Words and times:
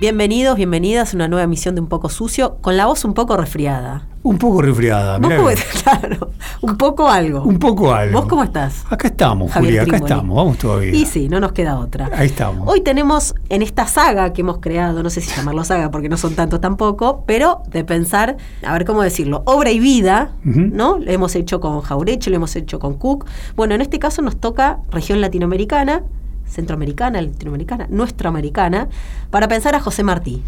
Bienvenidos, 0.00 0.56
bienvenidas 0.56 1.12
a 1.12 1.16
una 1.16 1.28
nueva 1.28 1.44
emisión 1.44 1.74
de 1.74 1.82
Un 1.82 1.86
poco 1.86 2.08
sucio, 2.08 2.56
con 2.62 2.74
la 2.78 2.86
voz 2.86 3.04
un 3.04 3.12
poco 3.12 3.36
resfriada. 3.36 4.06
Un 4.22 4.38
poco 4.38 4.62
resfriada. 4.62 5.18
¿Vos 5.18 5.28
mirá 5.28 5.36
cómo 5.36 5.48
que-? 5.50 5.56
Claro, 5.82 6.30
un 6.62 6.76
poco 6.78 7.10
algo. 7.10 7.42
Un 7.42 7.58
poco 7.58 7.92
algo. 7.92 8.18
¿Vos 8.18 8.26
cómo 8.26 8.42
estás? 8.42 8.82
Acá 8.88 9.08
estamos, 9.08 9.52
Javier 9.52 9.80
Julia, 9.80 9.82
acá 9.82 9.96
estamos, 10.02 10.34
vamos 10.34 10.56
todavía. 10.56 10.94
Y 10.94 11.04
sí, 11.04 11.28
no 11.28 11.38
nos 11.38 11.52
queda 11.52 11.78
otra. 11.78 12.08
Ahí 12.14 12.28
estamos. 12.28 12.66
Hoy 12.66 12.80
tenemos 12.80 13.34
en 13.50 13.60
esta 13.60 13.86
saga 13.86 14.32
que 14.32 14.40
hemos 14.40 14.60
creado, 14.60 15.02
no 15.02 15.10
sé 15.10 15.20
si 15.20 15.36
llamarlo 15.36 15.64
saga 15.64 15.90
porque 15.90 16.08
no 16.08 16.16
son 16.16 16.34
tantos 16.34 16.62
tampoco, 16.62 17.22
pero 17.26 17.60
de 17.68 17.84
pensar, 17.84 18.38
a 18.64 18.72
ver 18.72 18.86
cómo 18.86 19.02
decirlo, 19.02 19.42
obra 19.44 19.70
y 19.70 19.80
vida. 19.80 20.32
¿no? 20.44 20.96
Lo 20.98 21.10
hemos 21.10 21.34
hecho 21.34 21.60
con 21.60 21.82
Jaureche, 21.82 22.30
lo 22.30 22.36
hemos 22.36 22.56
hecho 22.56 22.78
con 22.78 22.94
Cook. 22.94 23.26
Bueno, 23.54 23.74
en 23.74 23.82
este 23.82 23.98
caso 23.98 24.22
nos 24.22 24.40
toca 24.40 24.78
región 24.90 25.20
latinoamericana, 25.20 26.04
centroamericana, 26.50 27.20
latinoamericana, 27.22 27.86
nuestroamericana, 27.90 28.88
para 29.30 29.48
pensar 29.48 29.74
a 29.74 29.80
José 29.80 30.02
Martí. 30.02 30.42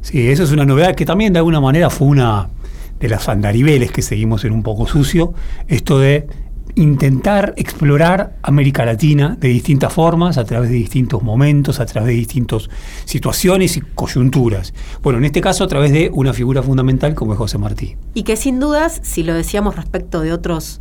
Sí, 0.00 0.28
eso 0.28 0.42
es 0.42 0.50
una 0.50 0.64
novedad 0.64 0.94
que 0.94 1.06
también 1.06 1.32
de 1.32 1.38
alguna 1.38 1.60
manera 1.60 1.88
fue 1.90 2.08
una 2.08 2.48
de 2.98 3.08
las 3.08 3.28
andariveles 3.28 3.92
que 3.92 4.02
seguimos 4.02 4.44
en 4.44 4.52
un 4.52 4.62
poco 4.62 4.86
sucio, 4.86 5.34
esto 5.68 5.98
de 5.98 6.26
intentar 6.74 7.52
explorar 7.56 8.36
América 8.42 8.84
Latina 8.84 9.36
de 9.38 9.48
distintas 9.48 9.92
formas, 9.92 10.38
a 10.38 10.44
través 10.44 10.70
de 10.70 10.76
distintos 10.76 11.22
momentos, 11.22 11.80
a 11.80 11.86
través 11.86 12.08
de 12.08 12.14
distintas 12.14 12.70
situaciones 13.04 13.76
y 13.76 13.80
coyunturas. 13.80 14.72
Bueno, 15.02 15.18
en 15.18 15.26
este 15.26 15.40
caso 15.40 15.64
a 15.64 15.68
través 15.68 15.92
de 15.92 16.10
una 16.12 16.32
figura 16.32 16.62
fundamental 16.62 17.14
como 17.14 17.32
es 17.32 17.38
José 17.38 17.58
Martí. 17.58 17.96
Y 18.14 18.22
que 18.22 18.36
sin 18.36 18.58
dudas, 18.58 19.00
si 19.02 19.22
lo 19.22 19.34
decíamos 19.34 19.76
respecto 19.76 20.20
de 20.20 20.32
otros, 20.32 20.80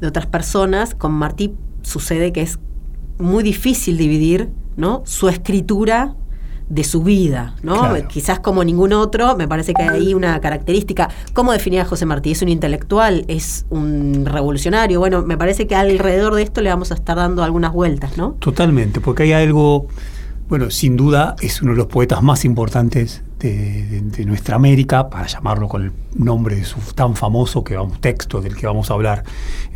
de 0.00 0.06
otras 0.06 0.26
personas, 0.26 0.94
con 0.94 1.12
Martí 1.12 1.54
sucede 1.82 2.32
que 2.32 2.42
es 2.42 2.58
muy 3.20 3.42
difícil 3.42 3.96
dividir 3.96 4.50
¿no? 4.76 5.02
su 5.04 5.28
escritura 5.28 6.14
de 6.68 6.84
su 6.84 7.02
vida, 7.02 7.56
¿no? 7.64 7.80
Claro. 7.80 8.08
Quizás 8.08 8.38
como 8.38 8.62
ningún 8.62 8.92
otro, 8.92 9.36
me 9.36 9.48
parece 9.48 9.74
que 9.74 9.82
hay 9.82 9.88
ahí 9.88 10.14
una 10.14 10.40
característica. 10.40 11.08
¿Cómo 11.32 11.52
definía 11.52 11.82
a 11.82 11.84
José 11.84 12.06
Martí? 12.06 12.30
¿Es 12.30 12.42
un 12.42 12.48
intelectual? 12.48 13.24
¿Es 13.26 13.66
un 13.70 14.24
revolucionario? 14.24 15.00
Bueno, 15.00 15.22
me 15.22 15.36
parece 15.36 15.66
que 15.66 15.74
alrededor 15.74 16.36
de 16.36 16.42
esto 16.42 16.60
le 16.60 16.70
vamos 16.70 16.92
a 16.92 16.94
estar 16.94 17.16
dando 17.16 17.42
algunas 17.42 17.72
vueltas, 17.72 18.16
¿no? 18.16 18.36
Totalmente, 18.38 19.00
porque 19.00 19.24
hay 19.24 19.32
algo, 19.32 19.88
bueno, 20.48 20.70
sin 20.70 20.96
duda 20.96 21.34
es 21.40 21.60
uno 21.60 21.72
de 21.72 21.78
los 21.78 21.86
poetas 21.88 22.22
más 22.22 22.44
importantes 22.44 23.24
de, 23.40 23.86
de- 23.86 24.00
de 24.02 24.24
nuestra 24.24 24.56
América, 24.56 25.08
para 25.10 25.26
llamarlo 25.26 25.68
con 25.68 25.82
el 25.84 25.92
nombre 26.14 26.56
de 26.56 26.64
su 26.64 26.78
tan 26.94 27.16
famoso 27.16 27.64
que 27.64 27.74
vamos, 27.76 28.00
texto 28.00 28.40
del 28.40 28.54
que 28.54 28.66
vamos 28.66 28.90
a 28.90 28.94
hablar 28.94 29.24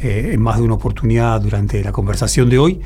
eh, 0.01 0.31
en 0.35 0.41
más 0.41 0.59
de 0.59 0.63
una 0.65 0.75
oportunidad 0.75 1.41
durante 1.41 1.83
la 1.83 1.93
conversación 1.93 2.49
de 2.51 2.59
hoy, 2.59 2.81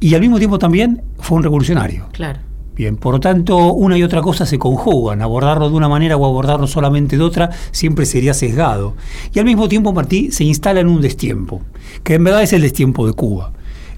y 0.00 0.14
al 0.14 0.20
mismo 0.20 0.38
tiempo 0.38 0.58
también 0.58 1.02
fue 1.18 1.38
un 1.38 1.42
revolucionario. 1.42 2.06
Claro. 2.12 2.40
Bien, 2.76 2.96
por 2.96 3.14
lo 3.14 3.18
tanto, 3.18 3.72
una 3.72 3.98
y 3.98 4.04
otra 4.04 4.22
cosa 4.22 4.46
se 4.46 4.56
conjugan. 4.56 5.20
Abordarlo 5.20 5.68
de 5.68 5.74
una 5.74 5.88
manera 5.88 6.16
o 6.16 6.24
abordarlo 6.24 6.68
solamente 6.68 7.16
de 7.16 7.24
otra 7.24 7.50
siempre 7.72 8.06
sería 8.06 8.34
sesgado. 8.34 8.94
Y 9.34 9.40
al 9.40 9.46
mismo 9.46 9.68
tiempo 9.68 9.92
Martí 9.92 10.30
se 10.30 10.44
instala 10.44 10.78
en 10.78 10.86
un 10.86 11.00
destiempo, 11.00 11.60
que 12.04 12.14
en 12.14 12.22
verdad 12.22 12.44
es 12.44 12.52
el 12.52 12.62
destiempo 12.62 13.04
de 13.08 13.14
Cuba. 13.14 13.50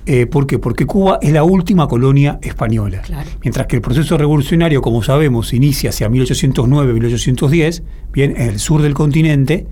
Eh, 0.07 0.27
¿Por 0.27 0.47
qué? 0.47 0.59
Porque 0.59 0.87
Cuba 0.87 1.19
es 1.21 1.33
la 1.33 1.45
última 1.45 1.87
colonia 1.87 2.39
española. 2.43 3.03
Claro. 3.03 3.29
Mientras 3.43 3.67
que 3.67 3.77
el 3.77 3.83
proceso 3.83 4.17
revolucionario, 4.17 4.83
como 4.83 5.03
sabemos, 5.03 5.53
inicia 5.53 5.91
hacia 5.91 6.09
1809-1810, 6.09 7.83
bien, 8.13 8.35
en 8.37 8.49
el 8.49 8.59
sur 8.59 8.83
del 8.83 8.95
continente, 8.95 9.67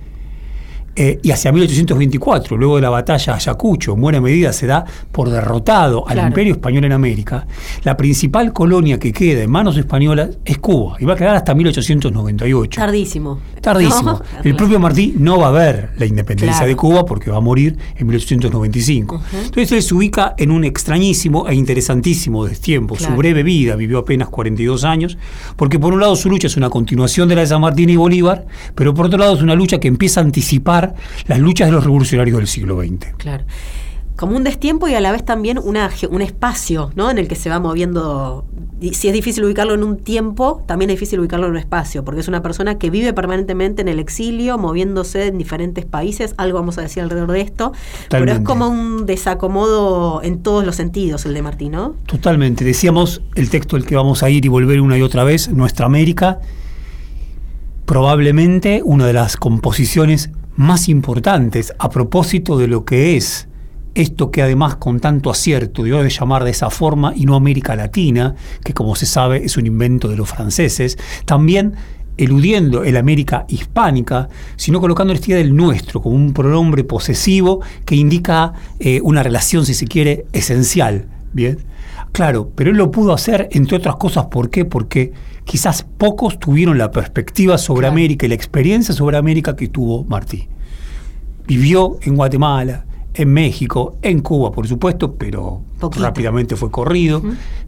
eh, 1.00 1.20
y 1.22 1.30
hacia 1.30 1.52
1824, 1.52 2.56
luego 2.56 2.74
de 2.76 2.82
la 2.82 2.90
batalla 2.90 3.34
Ayacucho, 3.36 3.92
en 3.94 4.00
buena 4.00 4.20
medida 4.20 4.52
se 4.52 4.66
da 4.66 4.84
por 5.12 5.30
derrotado 5.30 6.04
al 6.08 6.14
Claro. 6.14 6.28
Imperio 6.28 6.52
Español 6.54 6.84
en 6.86 6.92
América, 6.92 7.46
la 7.84 7.96
principal 7.96 8.52
colonia 8.52 8.98
que 8.98 9.12
queda 9.12 9.42
en 9.44 9.50
manos 9.50 9.76
españolas 9.76 10.30
es 10.44 10.58
Cuba, 10.58 10.96
y 10.98 11.04
va 11.04 11.14
a 11.14 11.16
quedar 11.16 11.36
hasta 11.36 11.54
1898. 11.54 12.80
Tardísimo. 12.80 13.38
Tardísimo. 13.60 14.12
¿No? 14.12 14.22
El 14.44 14.56
propio 14.56 14.80
Martí 14.80 15.14
no 15.18 15.38
va 15.38 15.48
a 15.48 15.50
ver 15.52 15.90
la 15.98 16.06
independencia 16.06 16.58
Claro. 16.58 16.68
de 16.68 16.76
Cuba 16.76 17.04
porque 17.04 17.30
va 17.30 17.36
a 17.36 17.40
morir 17.40 17.76
en 17.96 18.06
1895. 18.06 19.22
Entonces 19.44 19.72
él 19.72 19.82
se 19.82 19.94
ubica 19.94 20.34
en 20.36 20.50
un 20.50 20.64
extrañísimo 20.64 21.46
e 21.48 21.54
interesantísimo 21.54 22.44
destiempo. 22.44 22.94
Claro. 22.96 23.12
Su 23.14 23.18
breve 23.18 23.42
vida, 23.42 23.76
vivió 23.76 23.98
apenas 23.98 24.28
42 24.30 24.84
años, 24.84 25.16
porque 25.56 25.78
por 25.78 25.92
un 25.94 26.00
lado 26.00 26.16
su 26.16 26.28
lucha 26.28 26.46
es 26.48 26.56
una 26.56 26.70
continuación 26.70 27.28
de 27.28 27.34
la 27.36 27.42
de 27.42 27.46
San 27.46 27.60
Martín 27.60 27.88
y 27.90 27.96
Bolívar, 27.96 28.46
pero 28.74 28.94
por 28.94 29.06
otro 29.06 29.18
lado 29.18 29.34
es 29.36 29.42
una 29.42 29.54
lucha 29.54 29.78
que 29.78 29.88
empieza 29.88 30.20
a 30.20 30.24
anticipar 30.24 30.87
las 31.26 31.38
luchas 31.38 31.68
de 31.68 31.72
los 31.72 31.84
revolucionarios 31.84 32.36
del 32.38 32.46
siglo 32.46 32.80
XX. 32.80 33.14
Claro. 33.16 33.44
Como 34.18 34.36
un 34.36 34.42
destiempo 34.42 34.88
y 34.88 34.94
a 34.94 35.00
la 35.00 35.12
vez 35.12 35.24
también 35.24 35.60
una, 35.62 35.90
un 36.10 36.22
espacio, 36.22 36.90
¿no? 36.96 37.08
En 37.08 37.18
el 37.18 37.28
que 37.28 37.36
se 37.36 37.48
va 37.50 37.60
moviendo. 37.60 38.44
Y 38.80 38.94
si 38.94 39.06
es 39.06 39.14
difícil 39.14 39.44
ubicarlo 39.44 39.74
en 39.74 39.84
un 39.84 39.96
tiempo, 39.96 40.64
también 40.66 40.90
es 40.90 40.96
difícil 40.96 41.20
ubicarlo 41.20 41.46
en 41.46 41.52
un 41.52 41.58
espacio, 41.58 42.04
porque 42.04 42.20
es 42.22 42.26
una 42.26 42.42
persona 42.42 42.78
que 42.78 42.90
vive 42.90 43.12
permanentemente 43.12 43.80
en 43.80 43.86
el 43.86 44.00
exilio, 44.00 44.58
moviéndose 44.58 45.28
en 45.28 45.38
diferentes 45.38 45.84
países. 45.84 46.34
Algo 46.36 46.58
vamos 46.58 46.78
a 46.78 46.82
decir 46.82 47.00
alrededor 47.04 47.30
de 47.30 47.42
esto. 47.42 47.72
Pero 48.10 48.32
es 48.32 48.40
como 48.40 48.66
un 48.66 49.06
desacomodo 49.06 50.20
en 50.24 50.42
todos 50.42 50.66
los 50.66 50.74
sentidos 50.74 51.24
el 51.24 51.34
de 51.34 51.42
Martín, 51.42 51.72
¿no? 51.72 51.94
Totalmente. 52.06 52.64
Decíamos 52.64 53.22
el 53.36 53.50
texto 53.50 53.76
al 53.76 53.86
que 53.86 53.94
vamos 53.94 54.24
a 54.24 54.30
ir 54.30 54.44
y 54.44 54.48
volver 54.48 54.80
una 54.80 54.98
y 54.98 55.02
otra 55.02 55.22
vez, 55.22 55.48
Nuestra 55.48 55.86
América, 55.86 56.40
probablemente 57.86 58.82
una 58.84 59.06
de 59.06 59.12
las 59.12 59.36
composiciones 59.36 60.30
más 60.58 60.88
importantes 60.88 61.72
a 61.78 61.88
propósito 61.88 62.58
de 62.58 62.66
lo 62.66 62.84
que 62.84 63.16
es 63.16 63.48
esto 63.94 64.32
que 64.32 64.42
además 64.42 64.74
con 64.76 64.98
tanto 64.98 65.30
acierto 65.30 65.84
dio 65.84 66.02
de 66.02 66.10
llamar 66.10 66.42
de 66.42 66.50
esa 66.50 66.68
forma 66.68 67.12
y 67.14 67.26
no 67.26 67.36
América 67.36 67.76
Latina, 67.76 68.34
que 68.64 68.74
como 68.74 68.96
se 68.96 69.06
sabe 69.06 69.44
es 69.44 69.56
un 69.56 69.66
invento 69.66 70.08
de 70.08 70.16
los 70.16 70.28
franceses, 70.28 70.98
también 71.24 71.74
eludiendo 72.16 72.82
el 72.82 72.96
América 72.96 73.44
hispánica, 73.48 74.28
sino 74.56 74.80
colocando 74.80 75.14
idea 75.14 75.36
del 75.36 75.54
nuestro 75.54 76.02
como 76.02 76.16
un 76.16 76.32
pronombre 76.32 76.82
posesivo 76.82 77.60
que 77.84 77.94
indica 77.94 78.52
eh, 78.80 79.00
una 79.04 79.22
relación, 79.22 79.64
si 79.64 79.74
se 79.74 79.86
quiere, 79.86 80.26
esencial. 80.32 81.06
Bien, 81.32 81.58
claro, 82.10 82.50
pero 82.56 82.70
él 82.70 82.76
lo 82.76 82.90
pudo 82.90 83.12
hacer, 83.12 83.48
entre 83.52 83.76
otras 83.76 83.94
cosas, 83.94 84.26
¿por 84.26 84.50
qué? 84.50 84.64
Porque 84.64 85.12
quizás 85.48 85.82
pocos 85.96 86.38
tuvieron 86.38 86.76
la 86.76 86.90
perspectiva 86.90 87.56
sobre 87.56 87.80
Claro. 87.80 87.92
América 87.94 88.26
y 88.26 88.28
la 88.28 88.34
experiencia 88.34 88.94
sobre 88.94 89.16
América 89.16 89.56
que 89.56 89.68
tuvo 89.68 90.04
Martí. 90.04 90.46
Vivió 91.46 91.96
en 92.02 92.16
Guatemala, 92.16 92.84
en 93.14 93.32
México, 93.32 93.96
en 94.02 94.20
Cuba, 94.20 94.52
por 94.52 94.68
supuesto, 94.68 95.14
pero 95.14 95.62
Poquito. 95.80 96.04
rápidamente 96.04 96.54
fue 96.54 96.70
corrido. 96.70 97.22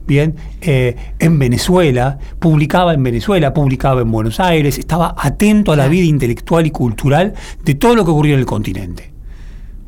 Bien, 0.06 0.34
eh, 0.60 0.94
en 1.18 1.38
Venezuela, 1.38 2.18
publicaba 2.38 2.92
en 2.92 3.02
Venezuela, 3.02 3.54
publicaba 3.54 4.02
en 4.02 4.10
Buenos 4.12 4.40
Aires, 4.40 4.78
estaba 4.78 5.14
atento 5.16 5.72
a 5.72 5.76
la 5.76 5.88
vida 5.88 6.04
intelectual 6.04 6.66
y 6.66 6.70
cultural 6.70 7.32
de 7.64 7.74
todo 7.76 7.94
lo 7.96 8.04
que 8.04 8.10
ocurría 8.10 8.34
en 8.34 8.40
el 8.40 8.46
continente. 8.46 9.09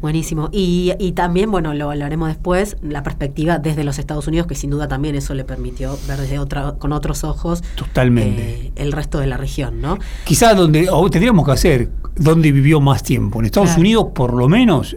Buenísimo. 0.02 0.48
Y, 0.52 0.92
y 0.98 1.12
también, 1.12 1.50
bueno, 1.50 1.72
lo 1.74 1.90
hablaremos 1.90 2.28
después, 2.28 2.76
la 2.82 3.02
perspectiva 3.04 3.58
desde 3.58 3.84
los 3.84 3.98
Estados 3.98 4.26
Unidos, 4.26 4.46
que 4.48 4.54
sin 4.56 4.68
duda 4.70 4.88
también 4.88 5.14
eso 5.14 5.32
le 5.32 5.44
permitió 5.44 5.96
ver 6.08 6.18
desde 6.20 6.38
otra, 6.40 6.72
con 6.72 6.92
otros 6.92 7.22
ojos 7.24 7.62
Totalmente. 7.76 8.42
eh, 8.66 8.72
el 8.76 8.92
resto 8.92 9.18
de 9.20 9.28
la 9.28 9.36
región, 9.36 9.80
¿no? 9.80 9.98
Quizás 10.24 10.56
donde 10.56 10.90
o 10.90 11.08
tendríamos 11.08 11.46
que 11.46 11.52
hacer, 11.52 11.88
donde 12.16 12.50
vivió 12.52 12.80
más 12.80 13.02
tiempo. 13.02 13.38
En 13.38 13.46
Estados 13.46 13.68
Claro. 13.70 13.80
Unidos, 13.80 14.06
por 14.14 14.34
lo 14.34 14.48
menos, 14.48 14.96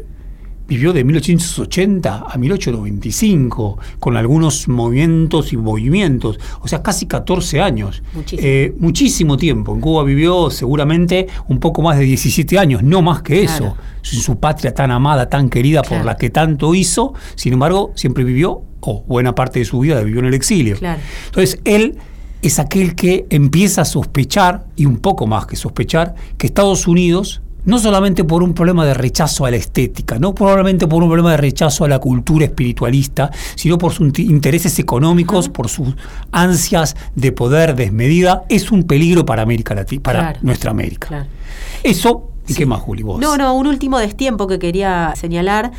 vivió 0.68 0.94
de 0.94 1.04
1880 1.04 2.26
a 2.28 2.38
1895, 2.38 3.78
con 4.00 4.18
algunos 4.18 4.68
movimientos 4.68 5.54
y 5.54 5.58
movimientos, 5.58 6.40
o 6.62 6.68
sea, 6.68 6.82
casi 6.82 7.06
14 7.06 7.62
años. 7.62 8.02
Muchísimo. 8.14 8.42
Eh, 8.48 8.74
muchísimo 8.80 9.38
tiempo. 9.38 9.74
En 9.74 9.82
Cuba 9.82 10.04
vivió 10.04 10.50
seguramente 10.50 11.28
un 11.48 11.60
poco 11.60 11.82
más 11.82 11.98
de 11.98 12.06
17 12.06 12.58
años, 12.58 12.84
no 12.84 13.02
más 13.02 13.22
que 13.22 13.44
eso. 13.44 13.76
En 14.14 14.20
su 14.20 14.40
patria 14.40 14.74
tan 14.74 14.92
amada, 14.92 15.30
tan 15.30 15.50
querida, 15.50 15.82
Claro. 15.82 15.98
por 15.98 16.06
la 16.06 16.18
que 16.18 16.30
tanto 16.30 16.76
hizo, 16.76 17.14
sin 17.36 17.54
embargo, 17.54 17.92
siempre 17.96 18.24
vivió, 18.24 18.62
o 18.82 19.04
buena 19.08 19.34
parte 19.34 19.60
de 19.60 19.66
su 19.66 19.80
vida 19.80 20.02
vivió 20.02 20.20
en 20.20 20.26
el 20.28 20.34
exilio. 20.36 20.78
Claro. 20.78 21.02
Entonces, 21.28 21.60
él 21.66 21.98
es 22.44 22.60
aquel 22.60 22.94
que 22.94 23.26
empieza 23.32 23.82
a 23.82 23.86
sospechar, 23.86 24.66
y 24.76 24.86
un 24.86 24.98
poco 24.98 25.26
más 25.26 25.48
que 25.48 25.56
sospechar, 25.56 26.14
que 26.38 26.46
Estados 26.48 26.88
Unidos 26.88 27.42
no 27.66 27.80
solamente 27.80 28.24
por 28.24 28.44
un 28.44 28.54
problema 28.54 28.86
de 28.86 28.94
rechazo 28.94 29.46
a 29.46 29.52
la 29.52 29.58
estética, 29.58 30.20
no 30.20 30.34
probablemente 30.34 30.88
por 30.88 31.02
un 31.04 31.10
problema 31.10 31.32
de 31.32 31.38
rechazo 31.38 31.86
a 31.86 31.88
la 31.88 32.00
cultura 32.00 32.46
espiritualista, 32.46 33.32
sino 33.56 33.78
por 33.78 33.92
sus 33.94 34.18
intereses 34.20 34.78
económicos, 34.80 35.50
por 35.50 35.70
sus 35.70 35.96
ansias 36.32 36.96
de 37.16 37.32
poder 37.32 37.76
desmedida, 37.76 38.44
es 38.50 38.72
un 38.72 38.84
peligro 38.84 39.26
para 39.26 39.42
América 39.42 39.74
Latina, 39.76 40.04
para 40.04 40.20
Claro. 40.20 40.40
nuestra 40.42 40.72
América. 40.72 41.08
Claro. 41.08 41.26
Eso, 41.84 42.30
¿y 42.48 42.54
qué 42.54 42.66
más, 42.66 42.82
Juli? 42.82 43.04
Vos? 43.04 43.20
No, 43.20 43.38
no, 43.38 43.54
un 43.56 43.68
último 43.68 44.00
destiempo 44.00 44.48
que 44.48 44.60
quería 44.60 45.14
señalar. 45.16 45.72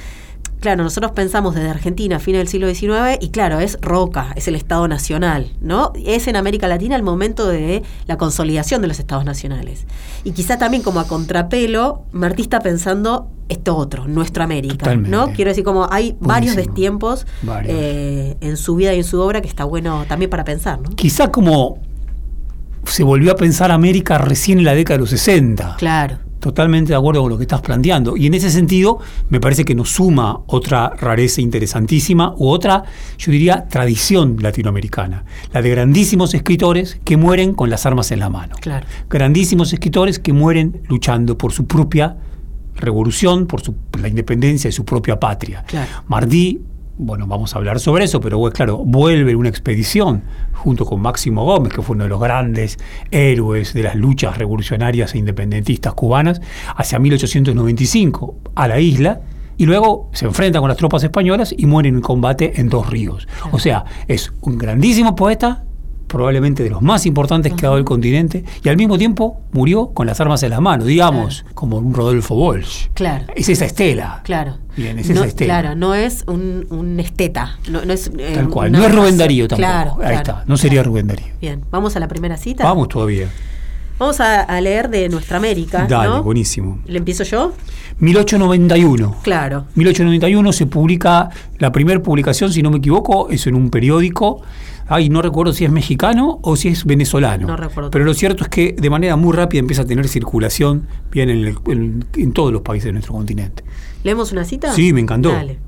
Claro, 0.61 0.83
nosotros 0.83 1.13
pensamos 1.13 1.55
desde 1.55 1.69
Argentina, 1.69 2.17
a 2.17 2.19
fines 2.19 2.41
del 2.41 2.49
siglo 2.49 2.73
XIX, 2.75 3.19
y 3.21 3.29
claro, 3.29 3.61
es 3.61 3.79
Roca, 3.83 4.33
es 4.37 4.49
el 4.49 4.55
Estado 4.55 4.89
Nacional, 4.89 5.53
¿no? 5.61 5.93
Es 6.05 6.27
en 6.29 6.37
América 6.37 6.67
Latina 6.67 6.97
el 6.97 7.03
momento 7.03 7.47
de 7.47 7.83
la 8.07 8.17
consolidación 8.17 8.81
de 8.83 8.89
los 8.89 8.99
Estados 8.99 9.25
Nacionales. 9.25 9.87
Y 10.25 10.33
quizá 10.33 10.59
también 10.59 10.83
como 10.83 11.01
a 11.01 11.07
contrapelo, 11.07 12.03
Martí 12.13 12.43
está 12.43 12.61
pensando 12.61 13.29
esto 13.49 13.77
otro, 13.77 14.09
nuestra 14.09 14.45
América, 14.45 14.77
Totalmente. 14.79 15.11
¿no? 15.11 15.33
Quiero 15.33 15.51
decir, 15.51 15.63
como 15.63 15.87
hay 15.91 16.17
varios 16.21 16.57
destiempos 16.57 17.27
Varios. 17.43 17.73
eh, 17.73 18.37
en 18.41 18.57
su 18.57 18.75
vida 18.75 18.93
y 18.95 18.99
en 18.99 19.05
su 19.05 19.21
obra 19.21 19.41
que 19.41 19.49
está 19.49 19.65
bueno 19.65 20.05
también 20.09 20.31
para 20.31 20.43
pensar, 20.45 20.81
¿no? 20.81 20.91
Quizá 20.91 21.31
como 21.31 21.79
se 22.87 23.03
volvió 23.03 23.33
a 23.33 23.37
pensar 23.37 23.71
América 23.71 24.19
recién 24.19 24.59
en 24.59 24.65
la 24.65 24.75
década 24.75 24.97
de 24.97 25.01
los 25.03 25.11
60. 25.11 25.77
Claro, 25.79 26.19
Totalmente 26.39 26.91
de 26.93 26.97
acuerdo 26.97 27.23
con 27.23 27.31
lo 27.31 27.39
que 27.39 27.43
estás 27.45 27.61
planteando. 27.61 28.17
Y 28.17 28.27
en 28.27 28.35
ese 28.35 28.51
sentido, 28.51 28.99
me 29.31 29.41
parece 29.41 29.65
que 29.65 29.75
nos 29.75 29.91
suma 29.91 30.43
otra 30.47 30.91
rareza 30.91 31.41
interesantísima 31.41 32.35
u 32.37 32.49
otra, 32.49 32.85
yo 33.19 33.33
diría, 33.33 33.67
tradición 33.69 34.37
latinoamericana. 34.41 35.25
La 35.53 35.61
de 35.63 35.71
grandísimos 35.71 36.35
escritores 36.35 37.01
que 37.05 37.17
mueren 37.17 37.53
con 37.53 37.69
las 37.69 37.85
armas 37.87 38.13
en 38.13 38.21
la 38.21 38.29
mano. 38.29 38.55
claro. 38.61 38.87
Grandísimos 39.11 39.73
escritores 39.73 40.21
que 40.21 40.33
mueren 40.33 40.83
luchando 40.89 41.37
por 41.37 41.53
su 41.53 41.67
propia 41.67 42.17
revolución, 42.77 43.47
por 43.47 43.63
su- 43.63 43.75
la 44.01 44.07
independencia 44.09 44.69
de 44.69 44.73
su 44.73 44.85
propia 44.85 45.19
patria. 45.19 45.65
Claro. 45.67 45.91
Martí, 46.07 46.61
bueno, 46.99 47.27
vamos 47.27 47.55
a 47.55 47.59
hablar 47.59 47.79
sobre 47.79 48.05
eso, 48.05 48.21
pero 48.21 48.41
claro, 48.51 48.79
vuelve 48.79 49.37
una 49.37 49.51
expedición 49.51 50.23
junto 50.55 50.87
con 50.87 51.01
Máximo 51.01 51.45
Gómez, 51.45 51.73
que 51.73 51.83
fue 51.83 51.95
uno 51.95 52.05
de 52.05 52.11
los 52.11 52.21
grandes 52.21 52.79
héroes 53.11 53.75
de 53.75 53.83
las 53.83 53.97
luchas 53.97 54.39
revolucionarias 54.39 55.15
e 55.15 55.19
independentistas 55.19 55.93
cubanas, 55.93 56.41
hacia 56.75 56.99
1895 56.99 58.37
a 58.55 58.69
la 58.69 58.81
isla. 58.81 59.21
Y 59.59 59.65
luego 59.65 60.11
se 60.13 60.27
enfrenta 60.27 60.61
con 60.61 60.69
las 60.69 60.77
tropas 60.77 61.03
españolas 61.03 61.55
y 61.57 61.67
muere 61.67 61.89
en 61.89 62.01
combate 62.03 62.61
en 62.61 62.69
Dos 62.69 62.91
Ríos. 62.91 63.27
O 63.53 63.59
sea, 63.59 63.85
es 64.07 64.33
un 64.43 64.59
grandísimo 64.59 65.17
poeta, 65.17 65.65
probablemente 66.07 66.63
de 66.63 66.71
los 66.71 66.83
más 66.83 67.07
importantes 67.07 67.53
que 67.53 67.67
ha 67.67 67.69
dado 67.69 67.79
el 67.79 67.85
continente, 67.85 68.45
y 68.63 68.69
al 68.69 68.77
mismo 68.77 68.99
tiempo 68.99 69.41
murió 69.53 69.89
con 69.89 70.07
las 70.07 70.21
armas 70.21 70.43
en 70.43 70.51
las 70.51 70.61
manos, 70.61 70.87
digamos, 70.87 71.45
como 71.55 71.79
un 71.79 71.93
Rodolfo 71.95 72.35
Walsh. 72.35 72.89
Claro. 72.95 73.27
Es 73.35 73.49
esa 73.49 73.65
estela. 73.65 74.21
Claro. 74.25 74.59
Bien, 74.77 74.99
es 74.99 75.09
no, 75.09 75.17
esa 75.17 75.27
estela. 75.27 75.61
Claro, 75.61 75.77
no 75.77 75.95
es 75.95 76.25
un, 76.27 76.67
un 76.71 77.01
esteta. 77.01 77.59
No, 77.71 77.85
no 77.85 77.93
es, 77.93 78.11
eh, 78.19 78.33
Tal 78.35 78.49
cual. 78.49 78.73
No 78.73 78.85
es 78.85 78.95
Rubén. 78.95 79.17
Darío 79.17 79.49
tampoco. 79.49 79.69
Claro, 79.69 79.91
Ahí 79.93 79.99
claro, 79.99 80.17
está. 80.17 80.45
No 80.47 80.57
sería. 80.57 80.83
Rubén 80.83 81.07
Darío. 81.07 81.27
Bien, 81.41 81.65
vamos 81.71 81.97
a 81.97 82.01
la 82.01 82.09
primera 82.09 82.37
cita. 82.37 82.65
Vamos 82.65 82.89
todavía. 82.89 83.29
Vamos 83.99 84.21
a, 84.21 84.43
a 84.43 84.61
leer 84.61 84.91
de 84.91 85.09
Nuestra 85.09 85.39
América. 85.39 85.87
Dale, 85.89 86.21
buenísimo. 86.21 86.81
¿Le 86.85 86.99
empiezo 86.99 87.25
yo? 87.25 87.55
1891. 87.99 89.17
Claro. 89.23 89.65
1891 89.75 90.53
se 90.53 90.67
publica, 90.67 91.31
la 91.59 91.73
primera 91.73 92.03
publicación, 92.03 92.53
si 92.53 92.63
no 92.63 92.71
me 92.71 92.79
equivoco, 92.79 93.31
es 93.31 93.47
en 93.47 93.55
un 93.55 93.71
periódico. 93.71 94.43
Ay, 94.89 95.09
no 95.09 95.21
recuerdo 95.23 95.53
si 95.53 95.65
es 95.65 95.71
mexicano 95.73 96.39
o 96.43 96.55
si 96.57 96.69
es 96.69 96.85
venezolano. 96.85 97.47
No 97.49 97.57
recuerdo. 97.57 97.91
Pero 97.91 98.05
lo 98.05 98.15
cierto 98.15 98.45
es 98.45 98.49
que 98.49 98.73
de 98.79 98.89
manera 98.91 99.17
muy 99.17 99.35
rápida 99.35 99.59
empieza 99.61 99.83
a 99.83 99.85
tener 99.85 100.07
circulación 100.09 100.87
bien 101.11 101.29
en, 101.31 101.39
el- 101.39 101.59
en- 101.67 102.05
en 102.17 102.33
todos 102.33 102.53
los 102.53 102.63
países 102.63 102.87
de 102.87 102.93
nuestro 102.93 103.13
continente. 103.15 103.65
¿Leemos 104.05 104.31
una 104.33 104.45
cita? 104.45 104.73
Sí, 104.73 104.93
me 104.93 105.01
encantó. 105.01 105.31
Dale. 105.33 105.59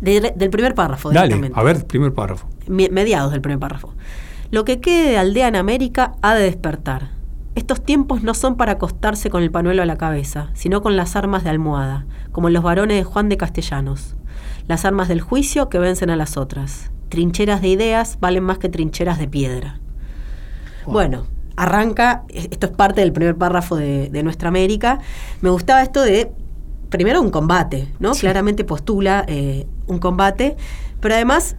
De- 0.00 0.32
del 0.36 0.50
primer 0.50 0.74
párrafo, 0.74 1.08
Dale, 1.10 1.28
directamente. 1.28 1.58
a 1.58 1.62
ver, 1.62 1.86
primer 1.86 2.12
párrafo. 2.12 2.46
Me- 2.68 2.90
mediados 2.90 3.32
del 3.32 3.40
primer 3.40 3.58
párrafo. 3.58 3.94
Lo 4.50 4.64
que 4.64 4.78
quede 4.80 5.10
de 5.12 5.18
aldea 5.18 5.48
en 5.48 5.56
América 5.56 6.12
ha 6.20 6.34
de 6.34 6.42
despertar. 6.44 7.12
Estos 7.54 7.82
tiempos 7.82 8.22
no 8.22 8.34
son 8.34 8.56
para 8.56 8.72
acostarse 8.72 9.30
con 9.30 9.42
el 9.42 9.50
panuelo 9.50 9.82
a 9.82 9.86
la 9.86 9.96
cabeza, 9.96 10.50
sino 10.54 10.82
con 10.82 10.96
las 10.96 11.16
armas 11.16 11.44
de 11.44 11.50
almohada, 11.50 12.04
como 12.32 12.50
los 12.50 12.62
varones 12.62 12.96
de 12.98 13.04
Juan 13.04 13.28
de 13.28 13.36
Castellanos. 13.36 14.16
Las 14.66 14.84
armas 14.84 15.08
del 15.08 15.20
juicio 15.20 15.68
que 15.68 15.78
vencen 15.78 16.10
a 16.10 16.16
las 16.16 16.36
otras. 16.36 16.90
Trincheras 17.08 17.60
de 17.62 17.68
ideas 17.68 18.18
valen 18.20 18.44
más 18.44 18.58
que 18.58 18.68
trincheras 18.68 19.18
de 19.18 19.28
piedra. 19.28 19.80
Bueno, 20.86 21.26
arranca, 21.56 22.24
e- 22.28 22.48
esto 22.50 22.66
es 22.66 22.72
parte 22.72 23.00
del 23.00 23.12
primer 23.12 23.36
párrafo 23.36 23.76
de, 23.76 24.08
de 24.10 24.22
Nuestra 24.22 24.48
América. 24.48 24.98
Me 25.40 25.50
gustaba 25.50 25.82
esto 25.82 26.02
de, 26.02 26.32
primero 26.90 27.20
un 27.20 27.30
combate, 27.30 27.88
¿no? 28.00 28.14
Sí. 28.14 28.20
Claramente 28.20 28.64
postula 28.64 29.24
eh, 29.28 29.66
un 29.86 29.98
combate, 29.98 30.56
pero 31.00 31.14
además 31.14 31.56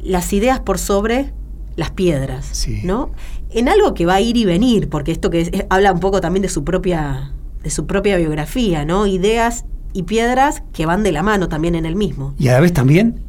las 0.00 0.32
ideas 0.32 0.60
por 0.60 0.78
sobre 0.78 1.32
las 1.76 1.90
piedras, 1.90 2.44
Sí. 2.52 2.80
¿no? 2.84 3.10
En 3.50 3.68
algo 3.68 3.94
que 3.94 4.04
va 4.04 4.14
a 4.16 4.20
ir 4.20 4.36
y 4.36 4.44
venir, 4.44 4.88
porque 4.88 5.12
esto 5.12 5.30
que 5.30 5.40
es- 5.42 5.50
es- 5.52 5.64
habla 5.70 5.92
un 5.92 6.00
poco 6.00 6.20
también 6.20 6.42
de 6.42 6.48
su 6.48 6.64
propia 6.64 7.32
de 7.62 7.70
su 7.70 7.86
propia 7.86 8.16
biografía, 8.16 8.84
¿no? 8.84 9.06
Ideas 9.08 9.64
y 9.92 10.02
piedras 10.04 10.62
que 10.72 10.86
van 10.86 11.02
de 11.02 11.12
la 11.12 11.22
mano 11.22 11.48
también 11.48 11.74
en 11.74 11.86
el 11.86 11.96
mismo. 11.96 12.34
Y 12.38 12.48
a 12.48 12.52
la 12.52 12.60
vez 12.60 12.72
también 12.72 13.20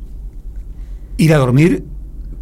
ir 1.17 1.33
a 1.33 1.37
dormir 1.37 1.83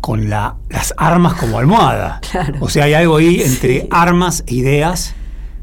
con 0.01 0.29
la- 0.29 0.55
las 0.69 0.93
armas 0.97 1.33
como 1.35 1.57
almohada. 1.59 2.19
Claro. 2.31 2.55
O 2.61 2.69
sea, 2.69 2.85
hay 2.85 2.93
algo 2.93 3.17
ahí 3.17 3.41
entre 3.41 3.81
Sí. 3.81 3.87
armas 3.91 4.43
e 4.47 4.55
ideas, 4.55 5.15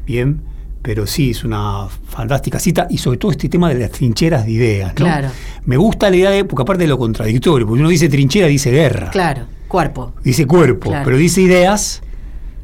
bien, 0.05 0.41
pero 0.81 1.07
sí, 1.07 1.31
es 1.31 1.43
una 1.43 1.87
fantástica 2.07 2.59
cita 2.59 2.85
y 2.89 2.97
sobre 2.97 3.17
todo 3.17 3.31
este 3.31 3.49
tema 3.49 3.69
de 3.69 3.75
las 3.79 3.91
trincheras 3.91 4.45
de 4.45 4.51
ideas. 4.51 4.89
¿no? 4.89 4.95
Claro. 4.95 5.29
Me 5.65 5.77
gusta 5.77 6.09
la 6.09 6.15
idea 6.17 6.29
de, 6.31 6.45
porque 6.45 6.61
aparte 6.63 6.83
de 6.83 6.87
lo 6.89 6.97
contradictorio, 6.97 7.65
porque 7.65 7.79
uno 7.81 7.89
dice 7.89 8.07
trinchera, 8.09 8.47
dice 8.47 8.69
guerra, 8.71 9.09
Claro, 9.11 9.45
cuerpo. 9.67 10.13
dice 10.23 10.45
cuerpo, 10.45 10.89
Claro. 10.89 11.05
pero 11.05 11.17
dice 11.17 11.41
ideas 11.41 12.01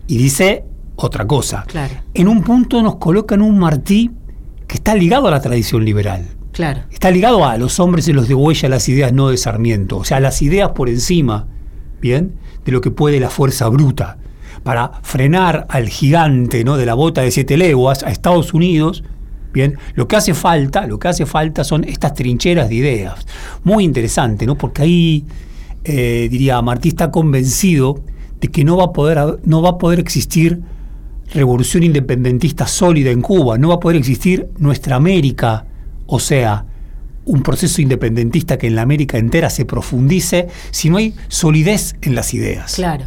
y 0.08 0.18
dice 0.18 0.66
otra 0.98 1.26
cosa. 1.26 1.64
Claro. 1.68 1.96
En 2.14 2.28
un 2.28 2.44
punto 2.44 2.84
nos 2.84 2.98
colocan 2.98 3.42
un 3.42 3.58
Martí 3.58 4.12
que 4.72 4.78
está 4.78 4.96
ligado 4.96 5.28
a 5.28 5.32
la 5.32 5.42
tradición 5.42 5.84
liberal. 5.84 6.26
Claro. 6.54 6.84
Está 6.90 7.12
ligado 7.12 7.46
a 7.46 7.58
los 7.58 7.82
hombres 7.82 8.08
y 8.08 8.14
los 8.14 8.30
de 8.30 8.36
huella, 8.36 8.70
las 8.70 8.88
ideas 8.88 9.12
no 9.12 9.28
de 9.28 9.36
Sarmiento. 9.36 9.98
O 9.98 10.06
sea, 10.06 10.22
las 10.22 10.42
ideas 10.42 10.70
por 10.70 10.88
encima, 10.88 11.46
¿bien? 12.00 12.36
De 12.64 12.72
lo 12.72 12.80
que 12.80 12.90
puede 12.90 13.20
la 13.20 13.30
fuerza 13.30 13.68
bruta. 13.68 14.18
Para 14.64 14.94
frenar 15.04 15.68
al 15.68 15.90
gigante, 15.90 16.64
¿no? 16.64 16.78
De 16.78 16.86
la 16.86 16.94
bota 16.94 17.20
de 17.20 17.32
siete 17.32 17.58
leguas 17.58 18.04
a 18.04 18.12
Estados 18.12 18.54
Unidos, 18.54 19.04
¿bien? 19.52 19.78
Lo 19.96 20.08
que 20.08 20.16
hace 20.16 20.34
falta, 20.34 20.88
lo 20.88 21.00
que 21.00 21.10
hace 21.10 21.26
falta 21.26 21.66
son 21.66 21.84
estas 21.84 22.14
trincheras 22.14 22.70
de 22.70 22.76
ideas. 22.76 23.28
Muy 23.66 23.84
interesante, 23.84 24.46
¿no? 24.46 24.58
Porque 24.58 24.84
ahí, 24.84 25.26
eh, 25.84 26.30
diría, 26.32 26.62
Martí 26.62 26.88
está 26.88 27.12
convencido 27.12 28.06
de 28.40 28.48
que 28.48 28.64
no 28.64 28.78
va 28.78 28.86
a 28.86 28.94
poder, 28.94 29.38
no 29.44 29.62
va 29.62 29.72
a 29.72 29.78
poder 29.78 30.00
existir 30.00 30.62
revolución 31.32 31.84
independentista 31.84 32.68
sólida 32.68 33.10
en 33.12 33.22
Cuba, 33.22 33.58
no 33.58 33.70
va 33.70 33.76
a 33.76 33.80
poder 33.80 33.98
existir 33.98 34.48
nuestra 34.58 34.96
América, 34.98 35.66
o 36.08 36.20
sea, 36.20 36.66
un 37.26 37.42
proceso 37.44 37.82
independentista 37.82 38.58
que 38.58 38.68
en 38.68 38.76
la 38.76 38.82
América 38.82 39.18
entera 39.18 39.50
se 39.50 39.64
profundice 39.66 40.48
si 40.72 40.90
no 40.90 40.98
hay 40.98 41.14
solidez 41.28 41.96
en 42.02 42.16
las 42.16 42.34
ideas. 42.34 42.76
Claro. 42.76 43.06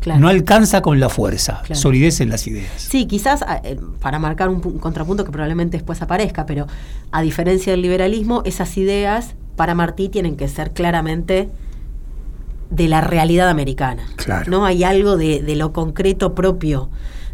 Claro. 0.00 0.20
No 0.20 0.28
alcanza 0.28 0.80
con 0.80 1.00
la 1.00 1.08
fuerza, 1.08 1.60
Claro. 1.64 1.74
solidez 1.80 2.20
en 2.20 2.30
las 2.30 2.46
ideas. 2.46 2.70
Sí, 2.76 3.06
quizás 3.06 3.42
a- 3.42 3.56
eh, 3.64 3.78
para 4.00 4.18
marcar 4.20 4.48
un, 4.48 4.62
pu- 4.62 4.72
un 4.72 4.78
contrapunto 4.78 5.24
que 5.24 5.32
probablemente 5.32 5.76
después 5.76 6.00
aparezca, 6.02 6.46
pero 6.46 6.66
a 7.10 7.20
diferencia 7.20 7.72
del 7.72 7.82
liberalismo, 7.82 8.42
esas 8.46 8.76
ideas 8.78 9.34
para 9.56 9.74
Martí 9.74 10.08
tienen 10.08 10.36
que 10.36 10.46
ser 10.48 10.70
claramente 10.72 11.48
de 12.70 12.86
la 12.88 13.00
realidad 13.00 13.48
americana. 13.48 14.04
Claro. 14.16 14.50
¿no? 14.50 14.64
Hay 14.64 14.84
algo 14.84 15.16
de, 15.16 15.42
de 15.42 15.56
lo 15.56 15.72
concreto 15.72 16.34
propio, 16.34 16.90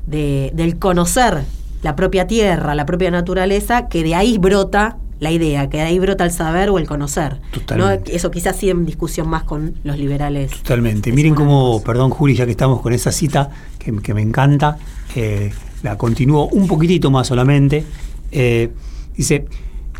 de, 0.06 0.50
del 0.54 0.78
conocer 0.78 1.44
la 1.82 1.96
propia 1.96 2.26
tierra, 2.26 2.74
la 2.74 2.86
propia 2.86 3.10
naturaleza, 3.10 3.88
que 3.88 4.02
de 4.02 4.14
ahí 4.14 4.38
brota 4.38 4.96
la 5.20 5.30
idea, 5.30 5.68
que 5.68 5.78
de 5.78 5.82
ahí 5.84 5.98
brota 5.98 6.24
el 6.24 6.30
saber 6.30 6.70
o 6.70 6.78
el 6.78 6.86
conocer. 6.86 7.40
¿no? 7.76 7.90
Eso 7.90 8.30
quizás 8.30 8.56
sí 8.56 8.70
en 8.70 8.84
discusión 8.86 9.28
más 9.28 9.44
con 9.44 9.74
los 9.84 9.98
liberales. 9.98 10.50
Totalmente. 10.50 11.10
Es 11.10 11.16
Miren 11.16 11.34
cómo, 11.34 11.82
perdón 11.82 12.10
Juli, 12.10 12.34
ya 12.34 12.44
que 12.44 12.52
estamos 12.52 12.80
con 12.80 12.92
esa 12.92 13.12
cita 13.12 13.50
que, 13.78 13.94
que 13.98 14.14
me 14.14 14.22
encanta, 14.22 14.78
eh, 15.14 15.52
la 15.82 15.96
continúo 15.96 16.48
un 16.48 16.66
poquitito 16.66 17.10
más 17.10 17.26
solamente. 17.26 17.84
Eh, 18.32 18.70
dice, 19.16 19.46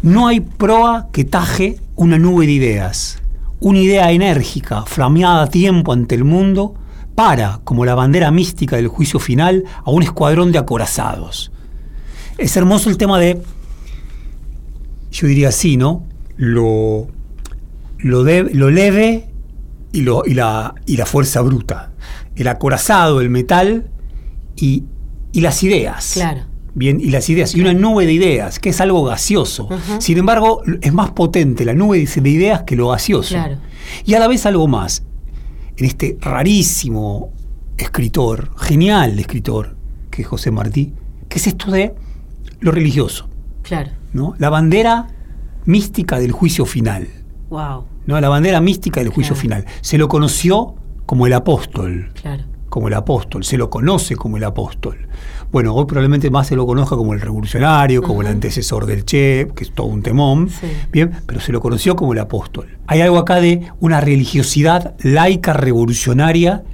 no 0.03 0.27
hay 0.27 0.41
proa 0.41 1.09
que 1.13 1.25
taje 1.25 1.77
una 1.97 2.19
nube 2.19 2.47
de 2.47 2.53
ideas. 2.53 3.21
Una 3.61 3.79
idea 3.79 4.11
enérgica, 4.11 4.83
flameada 4.83 5.45
a 5.45 5.47
tiempo 5.49 5.93
ante 5.93 6.15
el 6.15 6.25
mundo, 6.25 6.75
para, 7.15 7.61
como 7.65 7.85
la 7.85 7.95
bandera 7.95 8.31
mística 8.31 8.77
del 8.77 8.89
juicio 8.89 9.19
final, 9.21 9.65
a 9.85 9.91
un 9.91 10.03
escuadrón 10.03 10.53
de 10.53 10.59
acorazados. 10.59 11.53
Es 12.39 12.57
hermoso 12.57 12.91
el 12.91 12.97
tema 12.97 13.19
de, 13.19 13.41
yo 15.11 15.27
diría 15.27 15.49
así, 15.49 15.77
¿no? 15.77 16.05
Lo, 16.37 17.07
lo, 17.99 18.25
de- 18.25 18.51
lo 18.53 18.71
leve 18.71 19.31
y, 19.93 20.03
lo, 20.03 20.25
y, 20.27 20.35
la, 20.35 20.75
y 20.87 20.97
la 20.97 21.07
fuerza 21.07 21.41
bruta. 21.43 21.93
El 22.35 22.49
acorazado, 22.49 23.21
el 23.21 23.31
metal 23.31 23.89
y, 24.57 24.83
y 25.33 25.41
las 25.41 25.63
ideas. 25.63 26.13
Claro. 26.15 26.41
Bien, 26.77 27.01
y 27.01 27.11
las 27.11 27.29
ideas, 27.31 27.55
y 27.55 27.61
una 27.61 27.73
nube 27.73 28.05
de 28.05 28.13
ideas, 28.13 28.59
que 28.59 28.71
es 28.71 28.81
algo 28.81 29.05
gaseoso. 29.05 29.69
Sin 30.01 30.19
embargo, 30.19 30.61
es 30.83 30.93
más 30.93 31.13
potente 31.13 31.65
la 31.65 31.73
nube 31.73 32.05
de 32.05 32.29
ideas 32.31 32.65
que 32.65 32.75
lo 32.75 32.89
gaseoso. 32.89 33.37
Y 34.05 34.15
a 34.15 34.19
la 34.19 34.27
vez 34.27 34.45
algo 34.47 34.67
más. 34.67 35.05
En 35.77 35.87
este 35.87 36.17
rarísimo 36.21 37.33
escritor, 37.77 38.51
genial 38.57 39.19
escritor, 39.19 39.77
que 40.11 40.23
es 40.23 40.29
José 40.29 40.51
Martí, 40.51 40.93
que 41.29 41.39
es 41.39 41.47
esto 41.47 41.71
de 41.71 41.95
lo 42.61 42.71
religioso. 42.71 43.29
Claro. 43.63 43.91
¿no? 44.13 44.35
La 44.39 44.51
bandera 44.51 45.09
mística 45.65 46.19
del 46.19 46.33
juicio 46.33 46.67
final. 46.67 47.09
Wow. 47.51 47.85
¿no? 48.07 48.21
La 48.21 48.29
bandera 48.29 48.61
mística 48.61 49.01
del 49.01 49.11
juicio 49.11 49.35
final. 49.35 49.65
Se 49.81 49.99
lo 49.99 50.09
conoció 50.09 50.77
como 51.07 51.27
el 51.27 51.33
apóstol. 51.33 52.11
Claro. 52.15 52.45
Como 52.75 52.89
el 52.89 52.95
apóstol. 52.95 53.45
Se 53.45 53.57
lo 53.57 53.71
conoce 53.71 54.17
como 54.17 54.37
el 54.37 54.43
apóstol. 54.43 55.07
Bueno, 55.53 55.73
hoy 55.77 55.85
probablemente 55.85 56.29
más 56.29 56.49
se 56.49 56.57
lo 56.57 56.67
conozca 56.67 56.97
como 56.97 57.15
el 57.15 57.21
revolucionario, 57.21 58.03
como 58.03 58.23
el 58.23 58.27
antecesor 58.27 58.85
del 58.85 59.05
Che, 59.05 59.47
que 59.55 59.63
es 59.63 59.71
todo 59.71 59.87
un 59.87 60.03
temón. 60.03 60.51
Bien, 60.91 61.13
pero 61.25 61.39
se 61.39 61.53
lo 61.53 61.61
conoció 61.61 61.95
como 61.95 62.15
el 62.15 62.19
apóstol. 62.19 62.77
Hay 62.89 63.01
algo 63.01 63.19
acá 63.19 63.37
de 63.37 63.69
una 63.79 64.01
religiosidad 64.01 64.97
laica 65.05 65.53
revolucionaria 65.53 66.65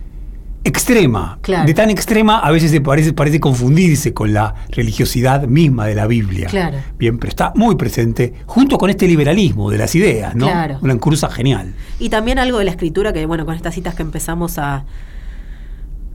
extrema. 0.64 1.38
De 1.66 1.75
tan 1.75 1.90
extrema 1.90 2.38
a 2.38 2.50
veces 2.50 2.80
parece, 2.80 3.12
parece 3.12 3.38
confundirse 3.38 4.14
con 4.14 4.33
la 4.33 4.54
religiosidad 4.71 5.49
misma 5.49 5.85
de 5.85 5.97
la 5.97 6.07
Biblia. 6.07 6.47
Claro. 6.47 6.78
Bien, 6.99 7.19
pero 7.19 7.28
está 7.28 7.52
muy 7.57 7.75
presente 7.75 8.33
junto 8.47 8.78
con 8.78 8.88
este 8.88 9.07
liberalismo 9.07 9.71
de 9.71 9.76
las 9.76 9.95
ideas, 9.95 10.35
¿no? 10.35 10.47
Claro. 10.47 10.78
Una 10.80 10.95
encruza 10.95 11.28
genial. 11.28 11.75
Y 11.99 12.09
también 12.09 12.38
algo 12.38 12.57
de 12.57 12.64
la 12.64 12.71
escritura 12.71 13.12
que, 13.12 13.26
bueno, 13.26 13.45
con 13.45 13.54
estas 13.54 13.75
citas 13.75 13.95
que 13.95 14.00
empezamos 14.00 14.57
a, 14.57 14.87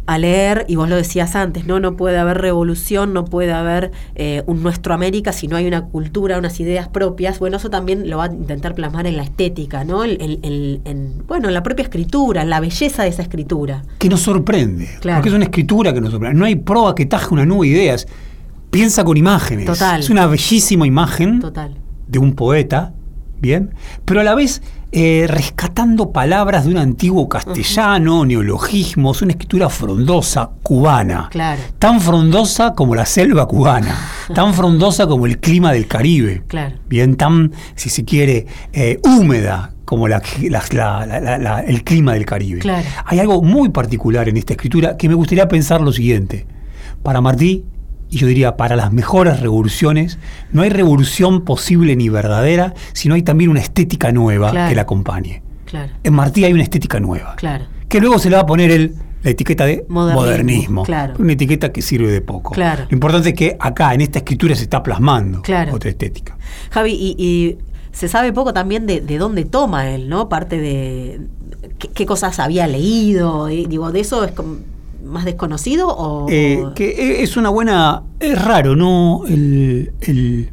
a 0.08 0.18
leer, 0.18 0.66
y 0.68 0.76
vos 0.76 0.88
lo 0.88 0.96
decías 0.96 1.36
antes, 1.36 1.66
¿no? 1.66 1.80
No 1.80 1.96
puede 1.96 2.18
haber 2.18 2.38
revolución, 2.40 3.14
no 3.14 3.26
puede 3.26 3.54
haber 3.54 3.92
eh, 4.16 4.44
un 4.46 4.62
nuestro 4.62 4.94
América 4.94 5.34
si 5.34 5.48
no 5.48 5.56
hay 5.56 5.68
una 5.68 5.86
cultura, 5.86 6.38
unas 6.38 6.60
ideas 6.60 6.88
propias. 6.88 7.40
Bueno, 7.40 7.58
eso 7.58 7.70
también 7.70 8.10
lo 8.10 8.18
va 8.18 8.26
a 8.26 8.34
intentar 8.34 8.76
plasmar 8.76 9.08
en 9.08 9.18
la 9.18 9.24
estética, 9.24 9.84
¿no? 9.84 10.04
en, 10.06 11.24
bueno, 11.28 11.48
en 11.48 11.54
la 11.54 11.64
propia 11.64 11.84
escritura, 11.84 12.44
en 12.44 12.50
la 12.50 12.60
belleza 12.60 13.04
de 13.04 13.10
esa 13.10 13.24
escritura. 13.24 13.84
Que 13.98 14.10
nos 14.10 14.22
sorprende, 14.22 14.88
porque 15.02 15.30
es 15.30 15.36
una 15.36 15.46
escritura 15.46 15.94
que 15.94 16.02
nos 16.02 16.12
sorprende. 16.12 16.38
No 16.38 16.46
hay 16.46 16.56
prueba 16.56 16.94
que 16.94 17.06
taje 17.06 17.34
una 17.34 17.46
nube 17.46 17.68
de 17.68 17.74
ideas. 17.74 18.08
Piensa 18.70 19.04
con 19.04 19.18
imágenes. 19.18 19.66
Total. 19.66 20.02
Es 20.02 20.10
una 20.10 20.28
bellísima 20.28 20.86
imagen 20.86 21.40
Total. 21.40 21.76
de 22.08 22.20
un 22.20 22.34
poeta, 22.34 22.94
¿bien? 23.40 23.74
Pero 24.04 24.20
a 24.20 24.24
la 24.24 24.36
vez 24.36 24.62
eh, 24.98 25.26
rescatando 25.28 26.14
palabras 26.14 26.64
de 26.64 26.72
un 26.72 26.78
antiguo 26.78 27.28
castellano, 27.28 28.24
neologismos, 28.24 29.22
una 29.22 29.32
escritura 29.32 29.68
frondosa, 29.68 30.52
cubana. 30.64 31.28
Claro. 31.32 31.62
Tan 31.78 32.00
frondosa 32.00 32.74
como 32.74 32.96
la 32.96 33.06
selva 33.06 33.46
cubana, 33.46 33.94
tan 34.34 34.54
frondosa 34.54 35.06
como 35.06 35.26
el 35.26 35.40
clima 35.40 35.74
del 35.74 35.86
Caribe. 35.88 36.44
Claro. 36.48 36.78
Bien, 36.88 37.18
tan, 37.18 37.52
si 37.76 37.90
se 37.90 38.06
quiere, 38.06 38.48
eh, 38.72 38.98
húmeda 39.04 39.74
como 39.84 40.08
el 40.08 41.84
clima 41.84 42.14
del 42.14 42.26
Caribe. 42.26 42.60
Claro. 42.62 42.88
Hay 43.04 43.20
algo 43.20 43.42
muy 43.42 43.68
particular 43.72 44.30
en 44.30 44.38
esta 44.38 44.54
escritura 44.54 44.96
que 44.96 45.10
me 45.10 45.16
gustaría 45.16 45.50
pensar 45.50 45.82
lo 45.82 45.92
siguiente. 45.92 46.48
Para 47.04 47.20
Martí, 47.20 47.66
y 48.16 48.18
yo 48.18 48.28
diría, 48.28 48.56
para 48.56 48.78
las 48.78 48.94
mejores 48.94 49.42
revoluciones, 49.42 50.20
no 50.54 50.62
hay 50.62 50.70
revolución 50.70 51.44
posible 51.44 51.98
ni 51.98 52.08
verdadera 52.08 52.74
si 52.94 53.10
no 53.10 53.16
hay 53.16 53.24
también 53.24 53.50
una 53.50 53.60
estética 53.60 54.14
nueva 54.14 54.70
que 54.70 54.74
la 54.74 54.84
acompañe. 54.84 55.44
Claro. 55.66 55.92
En 56.02 56.14
Martí 56.14 56.46
hay 56.46 56.54
una 56.54 56.64
estética 56.64 57.02
nueva. 57.02 57.36
Claro. 57.36 57.66
Que 57.90 58.00
luego 58.00 58.18
se 58.18 58.30
le 58.30 58.38
va 58.38 58.44
a 58.44 58.46
poner 58.46 58.72
el, 58.72 58.96
la 59.22 59.32
etiqueta 59.32 59.66
de 59.66 59.86
modernismo. 59.90 60.84
Claro. 60.84 61.16
Una 61.20 61.34
etiqueta 61.34 61.74
que 61.74 61.82
sirve 61.82 62.10
de 62.10 62.22
poco. 62.22 62.54
Claro. 62.54 62.86
Lo 62.90 62.96
importante 62.96 63.30
es 63.30 63.36
que 63.36 63.58
acá, 63.60 63.94
en 63.94 64.00
esta 64.00 64.20
escritura, 64.20 64.56
se 64.56 64.64
está 64.64 64.82
plasmando 64.82 65.42
otra 65.74 65.90
estética. 65.90 66.38
Javi, 66.70 66.94
y, 66.98 67.58
se 67.92 68.08
sabe 68.08 68.32
poco 68.32 68.54
también 68.54 68.88
de, 68.88 69.18
dónde 69.18 69.44
toma 69.44 69.90
él, 69.90 70.08
¿no? 70.08 70.30
Parte 70.30 70.58
de 70.58 71.20
qué, 71.94 72.06
cosas 72.06 72.40
había 72.40 72.66
leído. 72.66 73.48
digo, 73.48 73.92
de 73.92 74.00
eso 74.00 74.24
es 74.24 74.32
como 74.32 74.60
más 75.06 75.26
desconocido 75.26 75.88
o, 75.90 76.28
eh, 76.30 76.64
que 76.76 77.24
es 77.24 77.38
una 77.38 77.50
buena 77.50 78.04
es 78.20 78.44
raro 78.44 78.76
no 78.76 79.24
el, 79.28 80.52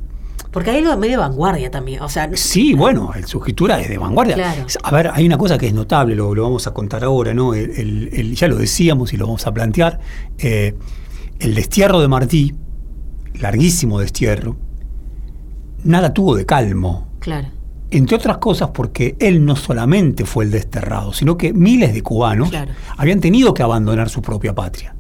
porque 0.51 0.71
hay 0.71 0.79
algo 0.79 0.97
medio 0.97 1.19
vanguardia 1.21 1.71
también 1.71 2.03
o 2.03 2.09
sea 2.09 2.31
sí 2.35 2.75
bueno 2.75 3.11
su 3.27 3.39
escritura 3.39 3.81
es 3.81 3.89
de 3.89 3.99
vanguardia. 3.99 4.55
A 4.83 4.91
ver 4.91 5.11
hay 5.13 5.27
una 5.27 5.39
cosa 5.39 5.59
que 5.59 5.67
es 5.67 5.75
notable 5.75 6.15
lo, 6.15 6.35
lo 6.35 6.43
vamos 6.43 6.67
a 6.67 6.75
contar 6.75 7.05
ahora 7.05 7.33
no 7.35 7.55
el, 7.55 8.35
ya 8.35 8.49
lo 8.49 8.57
decíamos 8.57 9.13
y 9.13 9.17
lo 9.17 9.27
vamos 9.27 9.47
a 9.47 9.55
plantear 9.55 9.99
eh, 10.39 10.75
el 11.39 11.55
destierro 11.55 12.01
de 12.01 12.09
Martí 12.09 12.55
larguísimo 13.35 13.99
destierro 13.99 14.57
nada 15.85 16.15
tuvo 16.15 16.37
de 16.37 16.47
calmo. 16.47 17.09
Claro 17.19 17.62
entre 17.93 18.17
otras 18.17 18.39
cosas 18.39 18.71
porque 18.73 19.17
él 19.19 19.45
no 19.45 19.57
solamente 19.57 20.25
fue 20.25 20.45
el 20.45 20.51
desterrado, 20.51 21.13
sino 21.13 21.37
que 21.37 21.53
miles 21.53 21.95
de 21.95 22.03
cubanos 22.03 22.51
habían 22.97 23.21
tenido 23.21 23.55
que 23.55 23.63
abandonar 23.63 24.09
su 24.09 24.23
propia 24.23 24.55
patria. 24.55 24.95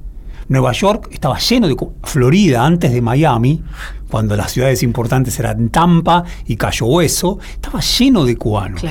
Nueva 0.48 0.72
York 0.72 1.08
estaba 1.10 1.38
lleno 1.38 1.68
de... 1.68 1.76
Florida, 2.02 2.64
antes 2.66 2.92
de 2.92 3.00
Miami, 3.00 3.62
cuando 4.10 4.36
las 4.36 4.52
ciudades 4.52 4.82
importantes 4.82 5.38
eran 5.38 5.70
Tampa 5.70 6.24
y 6.46 6.56
Cayo 6.56 6.86
Hueso, 6.86 7.38
estaba 7.54 7.80
lleno 7.80 8.24
de 8.24 8.36
cubanos. 8.36 8.82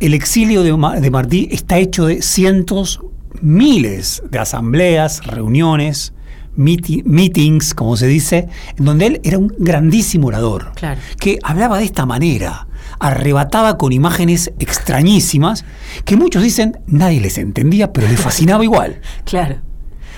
El 0.00 0.14
exilio 0.14 0.62
de, 0.62 1.00
de 1.00 1.10
Martí 1.10 1.48
está 1.50 1.78
hecho 1.78 2.06
de 2.06 2.22
cientos, 2.22 3.00
miles 3.42 4.22
de 4.30 4.38
asambleas, 4.38 5.26
reuniones, 5.26 6.14
meetings, 6.56 7.74
como 7.74 7.96
se 7.96 8.06
dice, 8.06 8.48
en 8.78 8.84
donde 8.84 9.06
él 9.06 9.20
era 9.24 9.38
un 9.38 9.52
grandísimo 9.58 10.28
orador, 10.28 10.72
que 11.18 11.38
hablaba 11.42 11.78
de 11.78 11.84
esta 11.84 12.06
manera, 12.06 12.66
arrebataba 12.98 13.76
con 13.78 13.92
imágenes 13.92 14.52
extrañísimas, 14.58 15.64
que 16.04 16.16
muchos 16.16 16.42
dicen 16.42 16.78
nadie 16.86 17.20
les 17.20 17.38
entendía, 17.38 17.92
pero 17.92 18.08
les 18.08 18.20
fascinaba 18.20 18.64
igual. 18.64 19.00
Claro. 19.24 19.56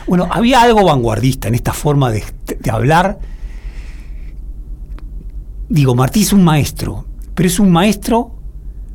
Bueno, 0.06 0.28
había 0.30 0.62
algo 0.62 0.84
vanguardista 0.84 1.48
en 1.48 1.54
esta 1.54 1.72
forma 1.72 2.10
de, 2.10 2.22
hablar. 2.70 3.18
Digo, 5.68 5.94
Martí 5.96 6.22
es 6.22 6.32
un 6.32 6.44
maestro, 6.44 7.06
pero 7.34 7.48
es 7.48 7.58
un 7.58 7.72
maestro 7.72 8.36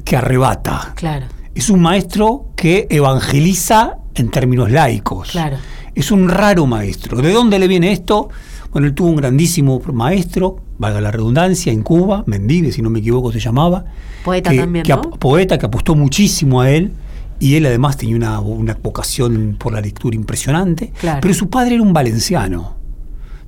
que 0.06 0.16
arrebata. 0.16 0.94
Claro. 0.96 1.26
Es 1.54 1.70
un 1.70 1.82
maestro 1.82 2.52
que 2.56 2.88
evangeliza 2.90 3.98
en 4.16 4.30
términos 4.30 4.72
laicos. 4.72 5.32
Claro 5.32 5.58
es 5.96 6.12
un 6.12 6.30
raro 6.30 6.66
maestro. 6.66 7.22
¿De 7.22 7.32
dónde 7.32 7.60
le 7.60 7.68
viene 7.68 7.92
esto? 7.92 8.30
Bueno, 8.72 8.88
él 8.88 8.94
tuvo 8.94 9.10
un 9.10 9.16
grandísimo 9.18 9.82
maestro, 9.94 10.60
valga 10.78 11.02
la 11.02 11.12
redundancia, 11.12 11.74
en 11.74 11.84
Cuba, 11.84 12.24
Mendive, 12.26 12.72
si 12.72 12.82
no 12.82 12.90
me 12.90 13.00
equivoco 13.00 13.32
se 13.32 13.40
llamaba. 13.40 13.86
Poeta 14.24 14.54
también, 14.56 14.86
¿no? 14.88 15.02
Poeta 15.12 15.58
que 15.58 15.66
apostó 15.66 15.96
muchísimo 15.96 16.62
a 16.62 16.70
él. 16.70 16.94
Y 17.40 17.56
él 17.56 17.66
además 17.66 17.98
tenía 17.98 18.16
una, 18.16 18.40
una 18.40 18.78
vocación 18.82 19.56
por 19.58 19.74
la 19.74 19.82
lectura 19.82 20.16
impresionante. 20.16 20.94
Pero 21.22 21.34
su 21.34 21.50
padre 21.50 21.74
era 21.74 21.84
un 21.84 21.92
valenciano. 21.92 22.76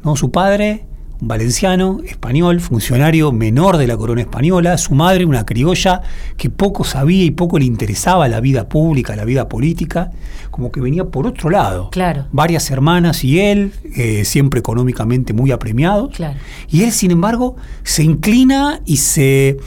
¿no? 0.03 0.15
Su 0.15 0.31
padre 0.31 0.85
valenciano, 1.25 1.99
español, 2.05 2.59
funcionario 2.59 3.31
menor 3.31 3.77
de 3.77 3.87
la 3.87 3.97
corona 3.97 4.21
española, 4.21 4.77
su 4.77 4.93
madre 4.93 5.25
una 5.25 5.45
criolla 5.45 6.01
que 6.37 6.49
poco 6.49 6.83
sabía 6.83 7.23
y 7.23 7.31
poco 7.31 7.57
le 7.57 7.65
interesaba 7.65 8.27
la 8.27 8.41
vida 8.41 8.67
pública, 8.67 9.15
la 9.15 9.25
vida 9.25 9.47
política, 9.47 10.11
como 10.51 10.71
que 10.71 10.81
venía 10.81 11.05
por 11.05 11.25
otro 11.25 11.49
lado. 11.49 11.89
Claro. 11.91 12.27
Varias 12.31 12.69
hermanas 12.71 13.23
y 13.23 13.39
él, 13.39 13.73
eh, 13.95 14.25
siempre 14.25 14.59
económicamente 14.59 15.33
muy 15.33 15.51
apremiados. 15.51 16.15
Claro. 16.15 16.37
Y 16.69 16.83
él, 16.83 16.91
sin 16.91 17.11
embargo, 17.11 17.55
se 17.83 18.03
inclina 18.03 18.81
y 18.85 18.97
se 18.97 19.57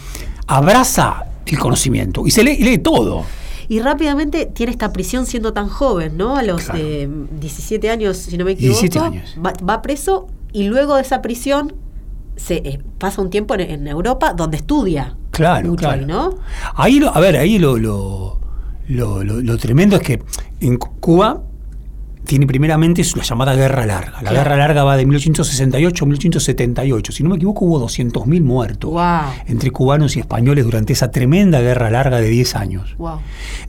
abraza 0.46 1.24
el 1.46 1.58
conocimiento 1.58 2.26
y 2.26 2.30
se 2.30 2.44
lee, 2.44 2.58
lee 2.58 2.78
todo 2.78 3.24
y 3.68 3.80
rápidamente 3.80 4.46
tiene 4.46 4.72
esta 4.72 4.92
prisión 4.92 5.26
siendo 5.26 5.52
tan 5.52 5.68
joven, 5.68 6.16
¿no? 6.16 6.36
A 6.36 6.42
los 6.42 6.62
17 6.72 7.90
años, 7.90 8.16
si 8.16 8.38
no 8.38 8.44
me 8.44 8.52
equivoco. 8.52 8.80
17 8.80 8.98
años. 8.98 9.36
va, 9.38 9.82
preso 9.82 10.28
y 10.56 10.68
luego 10.68 10.96
de 10.96 11.02
esa 11.02 11.20
prisión 11.20 11.74
se 12.36 12.54
eh, 12.64 12.80
pasa 12.96 13.20
un 13.20 13.28
tiempo 13.28 13.54
en, 13.56 13.86
Europa 13.86 14.32
donde 14.32 14.56
estudia. 14.56 15.14
Claro, 15.30 15.68
mucho 15.68 15.80
claro. 15.86 16.06
¿no? 16.06 16.38
Ahí, 16.76 16.98
lo, 16.98 17.14
a 17.14 17.20
ver, 17.20 17.36
ahí 17.36 17.58
lo, 17.58 17.76
lo, 17.76 18.40
lo, 18.88 19.22
lo, 19.22 19.58
tremendo 19.58 19.96
es 19.96 20.02
que 20.02 20.22
en 20.60 20.78
Cuba 20.78 21.42
tiene 22.26 22.46
primeramente 22.46 23.02
la 23.14 23.22
llamada 23.22 23.54
Guerra 23.54 23.86
Larga. 23.86 24.20
La 24.22 24.32
Guerra 24.32 24.56
Larga 24.56 24.84
va 24.84 24.96
de 24.96 25.06
1868 25.06 26.04
a 26.04 26.06
1878. 26.06 27.12
Si 27.12 27.22
no 27.22 27.30
me 27.30 27.36
equivoco, 27.36 27.64
hubo 27.64 27.80
200.000 27.80 28.42
muertos 28.42 28.92
entre 29.46 29.70
cubanos 29.70 30.16
y 30.16 30.20
españoles 30.20 30.64
durante 30.64 30.92
esa 30.92 31.10
tremenda 31.10 31.60
Guerra 31.60 31.90
Larga 31.90 32.20
de 32.20 32.28
10 32.28 32.56
años. 32.56 32.96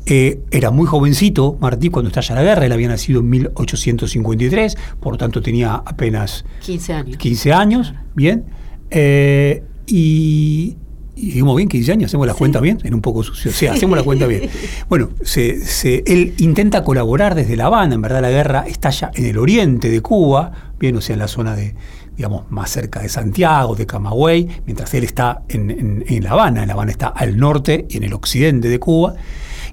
Eh, 0.05 0.41
era 0.51 0.71
muy 0.71 0.85
jovencito 0.85 1.57
Martí 1.59 1.89
cuando 1.89 2.09
estalla 2.09 2.35
la 2.35 2.43
guerra, 2.43 2.65
él 2.65 2.71
había 2.71 2.87
nacido 2.87 3.19
en 3.19 3.29
1853, 3.29 4.77
por 4.99 5.13
lo 5.13 5.17
tanto 5.17 5.41
tenía 5.41 5.75
apenas 5.75 6.45
15 6.61 6.93
años. 6.93 7.17
15 7.17 7.53
años, 7.53 7.93
bien. 8.15 8.45
Eh, 8.89 9.63
y 9.85 10.77
y 11.17 11.25
dijimos 11.27 11.55
bien, 11.57 11.67
15 11.67 11.91
años, 11.91 12.09
hacemos 12.09 12.27
la 12.27 12.33
cuenta 12.33 12.59
bien, 12.61 12.77
en 12.83 12.93
un 12.93 13.01
poco 13.01 13.23
sucio, 13.23 13.51
o 13.51 13.53
sea, 13.53 13.73
hacemos 13.73 13.97
la 13.97 14.03
cuenta 14.03 14.27
bien. 14.27 14.49
Bueno, 14.89 15.09
se, 15.23 15.65
se- 15.65 16.03
él 16.05 16.33
intenta 16.37 16.83
colaborar 16.83 17.35
desde 17.35 17.55
La 17.57 17.65
Habana, 17.65 17.95
en 17.95 18.01
verdad 18.01 18.21
la 18.21 18.29
guerra 18.29 18.65
estalla 18.67 19.11
en 19.15 19.25
el 19.25 19.37
oriente 19.37 19.89
de 19.89 20.01
Cuba, 20.01 20.51
bien, 20.79 20.95
o 20.95 21.01
sea, 21.01 21.13
en 21.13 21.19
la 21.19 21.27
zona 21.27 21.55
de, 21.55 21.75
digamos, 22.15 22.49
más 22.51 22.69
cerca 22.71 23.01
de 23.01 23.09
Santiago, 23.09 23.75
de 23.75 23.85
Camagüey, 23.85 24.47
mientras 24.65 24.93
él 24.93 25.03
está 25.03 25.41
en, 25.49 25.69
en- 25.71 26.05
en 26.07 26.23
La 26.23 26.31
Habana, 26.31 26.61
en 26.61 26.67
La 26.67 26.73
Habana 26.75 26.91
está 26.91 27.07
al 27.07 27.37
norte 27.37 27.85
y 27.89 27.97
en 27.97 28.03
el 28.03 28.13
occidente 28.13 28.69
de 28.69 28.79
Cuba, 28.79 29.15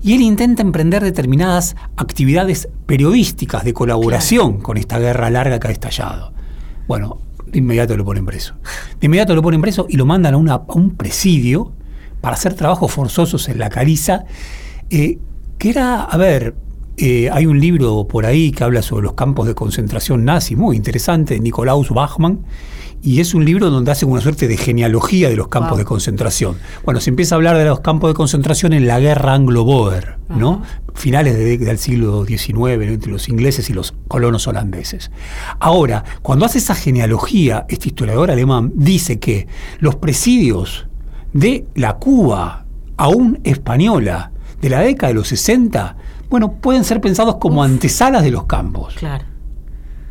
y 0.03 0.15
él 0.15 0.21
intenta 0.21 0.63
emprender 0.63 1.03
determinadas 1.03 1.77
actividades 1.97 2.69
periodísticas 2.87 3.65
de 3.65 3.73
colaboración 3.73 4.61
con 4.61 4.77
esta 4.77 4.99
guerra 4.99 5.31
larga 5.31 5.59
que 5.59 5.69
ha 5.69 5.71
estallado. 5.71 6.33
Bueno, 6.87 7.19
de 7.55 7.59
inmediato 7.59 7.97
lo 7.97 8.05
ponen 8.05 8.27
preso. 8.27 8.57
De 9.01 9.07
inmediato 9.07 9.35
lo 9.35 9.41
ponen 9.41 9.61
preso 9.61 9.87
y 9.89 9.97
lo 9.97 10.05
mandan 10.07 10.35
a, 10.35 10.57
un 10.75 10.97
presidio 10.97 11.73
para 12.21 12.35
hacer 12.35 12.55
trabajos 12.55 12.91
forzosos 12.91 13.49
en 13.49 13.59
la 13.59 13.71
caliza, 13.71 14.25
eh, 14.91 15.19
que 15.57 15.71
era, 15.71 16.03
a 16.03 16.17
ver, 16.17 16.57
eh, 16.97 17.29
hay 17.33 17.47
un 17.47 17.59
libro 17.61 18.07
por 18.09 18.27
ahí 18.27 18.51
que 18.53 18.65
habla 18.65 18.83
sobre 18.83 19.05
los 19.05 19.15
campos 19.15 19.47
de 19.47 19.55
concentración 19.55 20.25
nazi, 20.25 20.57
muy 20.57 20.77
interesante, 20.77 21.35
de 21.35 21.41
Nikolaus 21.41 21.91
Bachmann, 21.91 22.41
y 23.03 23.21
es 23.21 23.35
un 23.35 23.45
libro 23.45 23.69
donde 23.69 23.91
hacen 23.91 24.09
una 24.11 24.21
suerte 24.23 24.49
de 24.49 24.57
genealogía 24.57 25.29
de 25.29 25.37
los 25.37 25.49
campos 25.49 25.73
Wow. 25.73 25.79
de 25.79 25.85
concentración. 25.85 26.57
Bueno, 26.85 27.01
se 27.01 27.11
empieza 27.11 27.35
a 27.35 27.37
hablar 27.37 27.59
de 27.59 27.65
los 27.67 27.81
campos 27.81 28.09
de 28.11 28.15
concentración 28.15 28.73
en 28.73 28.87
la 28.87 28.99
guerra 28.99 29.35
anglo-boer, 29.35 30.17
¿no? 30.31 30.63
Finales 30.95 31.37
de- 31.37 31.59
del 31.59 31.77
siglo 31.79 32.25
XIX, 32.25 32.87
¿no? 32.87 32.93
entre 32.95 33.11
los 33.13 33.29
ingleses 33.29 33.69
y 33.69 33.75
los 33.75 33.93
colonos 34.09 34.47
holandeses. 34.47 35.11
Ahora, 35.61 36.03
cuando 36.23 36.47
hace 36.47 36.59
esa 36.59 36.75
genealogía, 36.75 37.67
este 37.69 37.89
historiador 37.89 38.31
alemán 38.31 38.73
dice 38.75 39.19
que 39.19 39.49
los 39.81 39.97
presidios 39.97 40.87
de 41.35 41.67
la 41.75 41.97
Cuba, 41.97 42.65
aún 42.97 43.39
española, 43.45 44.31
de 44.63 44.71
la 44.71 44.81
década 44.81 45.09
de 45.09 45.15
los 45.15 45.29
60, 45.29 45.97
bueno, 46.31 46.53
pueden 46.53 46.85
ser 46.85 47.01
pensados 47.01 47.37
como 47.37 47.63
antesalas 47.63 48.23
de 48.23 48.31
los 48.31 48.45
campos. 48.45 48.95
Claro. 48.95 49.25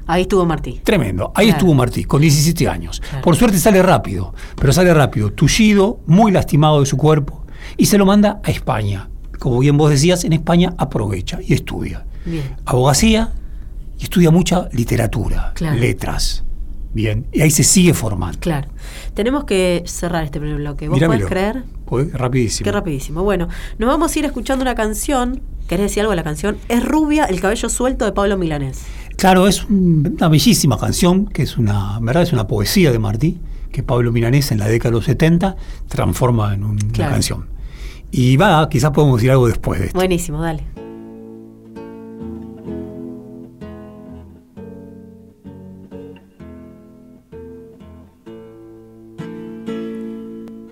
Ahí 0.05 0.23
estuvo 0.23 0.45
Martí. 0.45 0.81
Tremendo. 0.83 1.31
Ahí 1.35 1.45
Claro. 1.47 1.57
estuvo 1.59 1.73
Martí, 1.73 2.03
con 2.03 2.21
17 2.21 2.67
años. 2.67 2.99
Claro. 2.99 3.23
Por 3.23 3.35
suerte 3.35 3.57
sale 3.57 3.81
rápido, 3.81 4.33
pero 4.59 4.73
sale 4.73 4.93
rápido, 4.93 5.31
tullido, 5.31 5.99
muy 6.07 6.31
lastimado 6.31 6.81
de 6.81 6.85
su 6.85 6.97
cuerpo, 6.97 7.45
y 7.77 7.85
se 7.85 7.97
lo 7.97 8.05
manda 8.05 8.41
a 8.43 8.51
España. 8.51 9.09
Como 9.39 9.59
bien 9.59 9.77
vos 9.77 9.89
decías, 9.89 10.23
en 10.25 10.33
España 10.33 10.73
aprovecha 10.77 11.39
y 11.41 11.53
estudia. 11.53 12.05
Bien. 12.25 12.43
Abogacía 12.65 13.31
y 13.97 14.03
estudia 14.03 14.29
mucha 14.31 14.67
literatura, 14.73 15.51
Claro. 15.55 15.77
letras. 15.77 16.43
Bien, 16.93 17.25
y 17.31 17.41
ahí 17.41 17.49
se 17.49 17.63
sigue 17.63 17.93
formando. 17.93 18.37
Claro. 18.39 18.67
Tenemos 19.15 19.45
que 19.45 19.83
cerrar 19.87 20.23
este 20.25 20.39
primer 20.39 20.57
bloque. 20.57 20.87
¿Vos 20.87 20.95
Míramelo. 20.97 21.21
podés 21.27 21.31
creer? 21.31 21.63
Podés, 21.85 22.13
Rapidísimo. 22.13 22.65
Qué 22.65 22.71
rapidísimo. 22.71 23.23
Bueno, 23.23 23.47
nos 23.79 23.87
vamos 23.89 24.15
a 24.15 24.19
ir 24.19 24.25
escuchando 24.25 24.61
una 24.61 24.75
canción. 24.75 25.41
¿Querés 25.67 25.85
decir 25.87 26.01
algo 26.01 26.11
de 26.11 26.17
la 26.17 26.23
canción? 26.23 26.57
Es 26.69 26.83
Rubia, 26.85 27.25
el 27.25 27.39
cabello 27.41 27.69
suelto 27.69 28.05
de 28.05 28.11
Pablo 28.11 28.37
Milanés. 28.37 28.83
Claro, 29.15 29.47
es 29.47 29.63
un- 29.65 30.15
una 30.17 30.27
bellísima 30.27 30.77
canción, 30.77 31.25
que 31.27 31.43
es 31.43 31.57
una, 31.57 31.99
verdad 32.01 32.23
es 32.23 32.33
una 32.33 32.47
poesía 32.47 32.91
de 32.91 32.99
Martí, 32.99 33.39
que 33.71 33.81
Pablo 33.83 34.11
Milanés 34.11 34.51
en 34.51 34.59
la 34.59 34.67
década 34.67 34.89
de 34.91 34.95
los 34.97 35.05
70 35.05 35.55
transforma 35.87 36.53
en 36.53 36.63
un- 36.63 36.79
una 36.95 37.09
canción. 37.09 37.47
Y 38.11 38.37
va, 38.37 38.67
quizás 38.69 38.91
podemos 38.91 39.17
decir 39.17 39.31
algo 39.31 39.47
después 39.47 39.79
de 39.79 39.87
esto. 39.87 39.97
Buenísimo, 39.97 40.41
dale. 40.41 40.63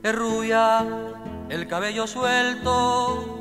es 0.03 0.15
rubia, 0.15 0.85
el 1.49 1.67
cabello 1.67 2.07
suelto. 2.07 3.40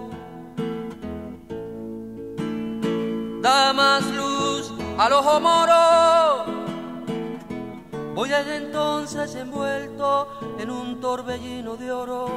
Da 3.42 3.72
más 3.72 4.04
luz 4.10 4.72
al 4.98 5.12
ojo 5.12 5.40
moro. 5.40 6.44
Voy 8.14 8.28
desde 8.28 8.56
entonces 8.56 9.34
envuelto 9.34 10.28
en 10.58 10.70
un 10.70 11.00
torbellino 11.00 11.76
de 11.76 11.90
oro. 11.90 12.28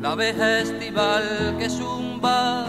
La 0.00 0.12
abeja 0.12 0.60
estival 0.60 1.56
que 1.58 1.70
zumba. 1.70 2.66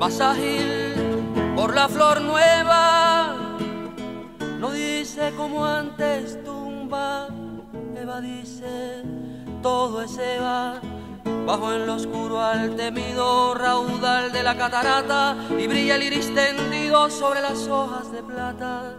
Más 0.00 0.20
ágil 0.20 0.88
por 1.54 1.74
la 1.74 1.88
flor 1.88 2.20
nueva 2.20 3.34
no 4.58 4.70
dice 4.72 5.32
como 5.36 5.64
antes 5.64 6.42
tumba, 6.44 7.28
Eva 7.96 8.20
dice, 8.20 9.02
todo 9.62 10.02
es 10.02 10.18
Eva, 10.18 10.80
bajo 11.48 11.72
en 11.72 11.86
lo 11.86 11.94
oscuro 11.94 12.42
al 12.42 12.76
temido 12.76 13.54
raudal 13.54 14.30
de 14.30 14.42
la 14.42 14.54
catarata 14.54 15.34
y 15.58 15.66
brilla 15.66 15.96
el 15.96 16.02
iris 16.02 16.30
tendido 16.34 17.08
sobre 17.08 17.40
las 17.40 17.66
hojas 17.68 18.12
de 18.12 18.22
plata. 18.22 18.96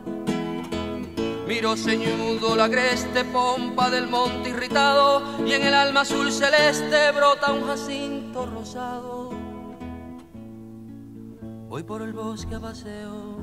Miro 1.48 1.78
ceñudo 1.78 2.56
la 2.56 2.64
agreste 2.64 3.24
pompa 3.26 3.92
del 3.92 4.08
monte 4.08 4.50
irritado 4.50 5.22
y 5.46 5.54
en 5.54 5.62
el 5.62 5.76
alma 5.76 6.02
azul 6.02 6.32
celeste 6.32 7.12
brota 7.12 7.54
un 7.54 7.68
jacinto 7.68 8.48
rosado. 8.48 9.30
Voy 11.68 11.84
por 11.84 12.02
el 12.02 12.14
bosque 12.14 12.56
a 12.56 12.60
paseo 12.60 13.38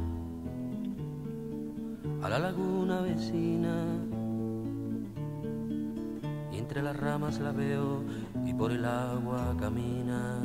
a 2.22 2.28
la 2.28 2.40
laguna 2.40 3.02
vecina. 3.02 4.05
Entre 6.66 6.82
las 6.82 6.96
ramas 6.96 7.38
la 7.38 7.52
veo 7.52 8.02
y 8.44 8.52
por 8.52 8.72
el 8.72 8.84
agua 8.84 9.54
camina 9.56 10.40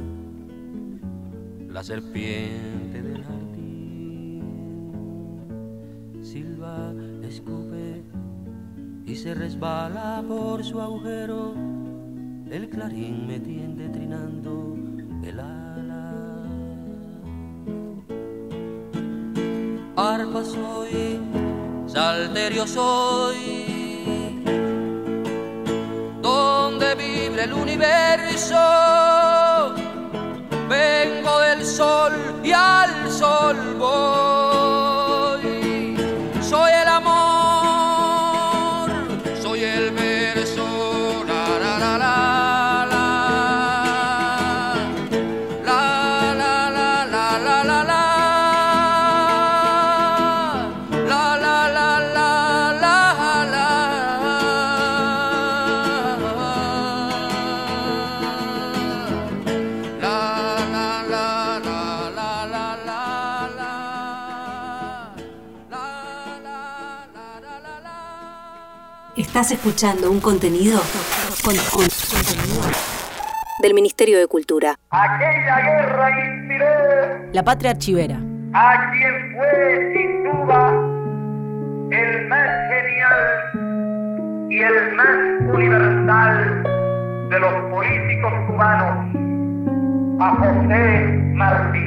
la 1.67 1.83
serpiente 1.83 3.01
del 3.01 3.23
jardín. 3.23 4.43
Silva, 6.21 6.93
escupe 7.23 8.03
y 9.03 9.15
se 9.15 9.33
resbala 9.33 10.23
por 10.27 10.63
su 10.63 10.79
agujero. 10.79 11.55
El 12.51 12.69
clarín 12.69 13.25
me 13.25 13.39
tiende 13.39 13.89
trinando 13.89 14.77
el 15.23 15.39
ala. 15.39 16.13
arpa 19.97 20.43
soy, 20.43 21.19
salterio 21.87 22.67
soy, 22.67 23.70
donde 26.91 27.03
vibre 27.03 27.43
el 27.43 27.53
universo. 27.53 28.55
Vengo 30.69 31.39
del 31.39 31.65
sol 31.65 32.13
y 32.43 32.51
al 32.51 33.11
sol 33.11 33.75
voy. 33.77 34.40
Estás 69.51 69.65
escuchando 69.65 70.09
un 70.09 70.21
contenido 70.21 70.79
con- 71.43 71.55
con- 71.73 71.87
del 73.61 73.73
Ministerio 73.73 74.17
de 74.17 74.25
Cultura. 74.27 74.79
Aquella 74.89 75.59
guerra 75.59 76.09
inspiré 76.25 77.29
La 77.33 77.43
Patria 77.43 77.71
Archivera. 77.71 78.15
a 78.53 78.91
quien 78.93 79.35
fue 79.35 79.93
sin 79.93 80.23
duda 80.23 80.71
el 81.91 82.27
más 82.29 82.47
genial 82.71 83.19
y 84.49 84.57
el 84.61 84.95
más 84.95 85.17
universal 85.53 86.63
de 87.29 87.39
los 87.41 87.53
políticos 87.71 88.33
cubanos, 88.47 89.05
a 90.21 90.29
José 90.37 91.07
Martí. 91.33 91.79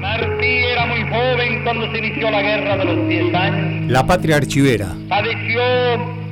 Martí 0.00 0.64
era 0.72 0.86
muy 0.86 1.02
joven 1.08 1.62
cuando 1.62 1.86
se 1.92 1.98
inició 1.98 2.30
la 2.32 2.42
guerra 2.42 2.76
de 2.78 2.84
los 2.84 3.08
10 3.08 3.32
años. 3.34 3.90
La 3.92 4.04
patria 4.04 4.38
archivera. 4.38 4.88
Padeció 5.08 5.60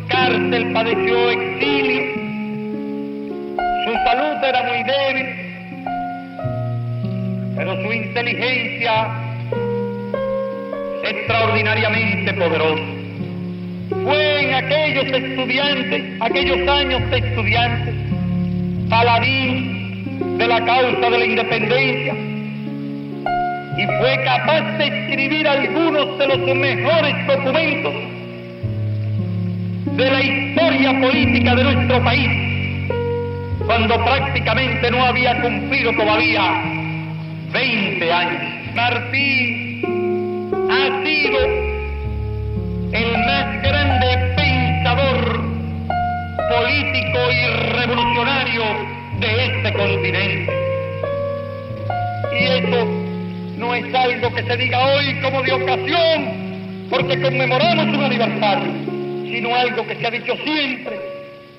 cárcel, 0.08 0.72
padeció 0.72 1.30
exilio. 1.30 2.02
Su 3.84 3.92
salud 4.04 4.44
era 4.44 4.62
muy 4.64 4.82
débil, 4.82 5.26
pero 7.56 7.82
su 7.82 7.92
inteligencia 7.92 9.08
extraordinariamente 11.04 12.32
poderosa. 12.34 12.82
fue 14.04 14.42
en 14.42 14.54
aquellos 14.54 15.06
estudiantes, 15.06 16.02
aquellos 16.20 16.68
años 16.68 17.10
de 17.10 17.18
estudiantes, 17.18 17.94
paladín 18.88 20.38
de 20.38 20.46
la 20.46 20.64
causa 20.64 21.10
de 21.10 21.18
la 21.18 21.24
independencia, 21.24 22.14
y 23.76 23.86
fue 23.98 24.24
capaz 24.24 24.78
de 24.78 24.86
escribir 24.86 25.46
algunos 25.46 26.18
de 26.18 26.26
los 26.26 26.38
mejores 26.38 27.26
documentos 27.26 28.17
de 29.98 30.10
la 30.12 30.22
historia 30.22 31.00
política 31.00 31.56
de 31.56 31.64
nuestro 31.64 32.04
país, 32.04 32.88
cuando 33.66 33.96
prácticamente 34.04 34.92
no 34.92 35.04
había 35.04 35.42
cumplido 35.42 35.92
todavía 35.94 36.62
20 37.50 38.12
años. 38.12 38.42
Martí 38.76 39.82
ha 40.70 41.04
sido 41.04 41.38
el 42.92 43.18
más 43.26 43.62
grande 43.62 44.34
pensador 44.36 45.40
político 46.48 47.18
y 47.32 47.46
revolucionario 47.74 48.62
de 49.18 49.46
este 49.46 49.72
continente. 49.72 50.52
Y 52.38 52.44
eso 52.44 52.86
no 53.56 53.74
es 53.74 53.92
algo 53.92 54.32
que 54.32 54.44
se 54.44 54.56
diga 54.58 54.78
hoy 54.78 55.20
como 55.22 55.42
de 55.42 55.52
ocasión, 55.54 56.86
porque 56.88 57.20
conmemoramos 57.20 57.86
un 57.86 58.04
aniversario, 58.04 58.97
sino 59.30 59.54
algo 59.54 59.86
que 59.86 59.96
se 59.96 60.06
ha 60.06 60.10
dicho 60.10 60.34
siempre 60.44 61.00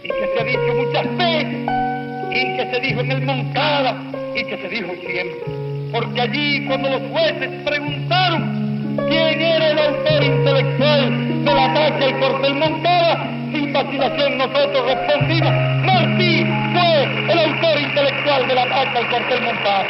y 0.04 0.08
que 0.08 0.30
se 0.34 0.40
ha 0.40 0.44
dicho 0.44 0.74
muchas 0.76 1.18
veces 1.18 1.90
y 2.32 2.58
que 2.58 2.70
se 2.72 2.80
dijo 2.82 3.02
en 3.02 3.12
el 3.12 3.26
Moncada 3.26 4.04
y 4.36 4.44
que 4.44 4.58
se 4.58 4.70
dijo 4.70 4.92
siempre. 5.06 5.44
Porque 5.92 6.22
allí 6.22 6.66
cuando 6.68 6.90
los 6.90 7.02
jueces 7.12 7.50
preguntaron 7.66 8.98
quién 9.08 9.42
era 9.42 9.72
el 9.72 9.80
autor 9.80 10.24
intelectual 10.24 11.46
del 11.46 11.60
ataque 11.60 12.06
al 12.06 12.20
cuartel 12.20 12.56
Moncada, 12.56 13.32
sin 13.52 13.74
vacilación 13.74 14.38
nosotros 14.38 14.86
respondimos, 14.86 15.52
Martí 15.86 16.46
fue 16.74 17.04
el 17.32 17.40
autor 17.40 17.82
intelectual 17.82 18.48
del 18.48 18.58
ataque 18.58 18.98
al 18.98 19.10
cuartel 19.10 19.42
Moncada. 19.44 19.88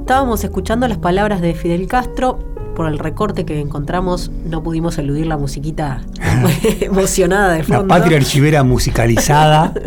Estábamos 0.00 0.42
escuchando 0.42 0.88
las 0.88 0.98
palabras 0.98 1.40
de 1.40 1.54
Fidel 1.54 1.86
Castro. 1.86 2.38
Por 2.78 2.86
el 2.86 3.00
recorte 3.00 3.44
que 3.44 3.58
encontramos, 3.58 4.30
no 4.46 4.62
pudimos 4.62 4.96
eludir 4.98 5.26
la 5.26 5.36
musiquita 5.36 6.00
emocionada 6.80 7.54
de 7.54 7.58
La 7.58 7.78
fondo. 7.78 7.88
patria 7.88 8.18
archivera 8.18 8.62
musicalizada. 8.62 9.74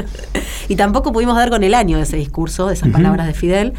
Y 0.68 0.76
tampoco 0.76 1.14
pudimos 1.14 1.38
dar 1.38 1.50
con 1.50 1.64
el 1.64 1.74
año 1.74 1.96
de 1.96 2.04
ese 2.04 2.18
discurso, 2.18 2.68
de 2.68 2.74
esas 2.74 2.90
palabras 2.90 3.28
de 3.28 3.34
Fidel. 3.34 3.74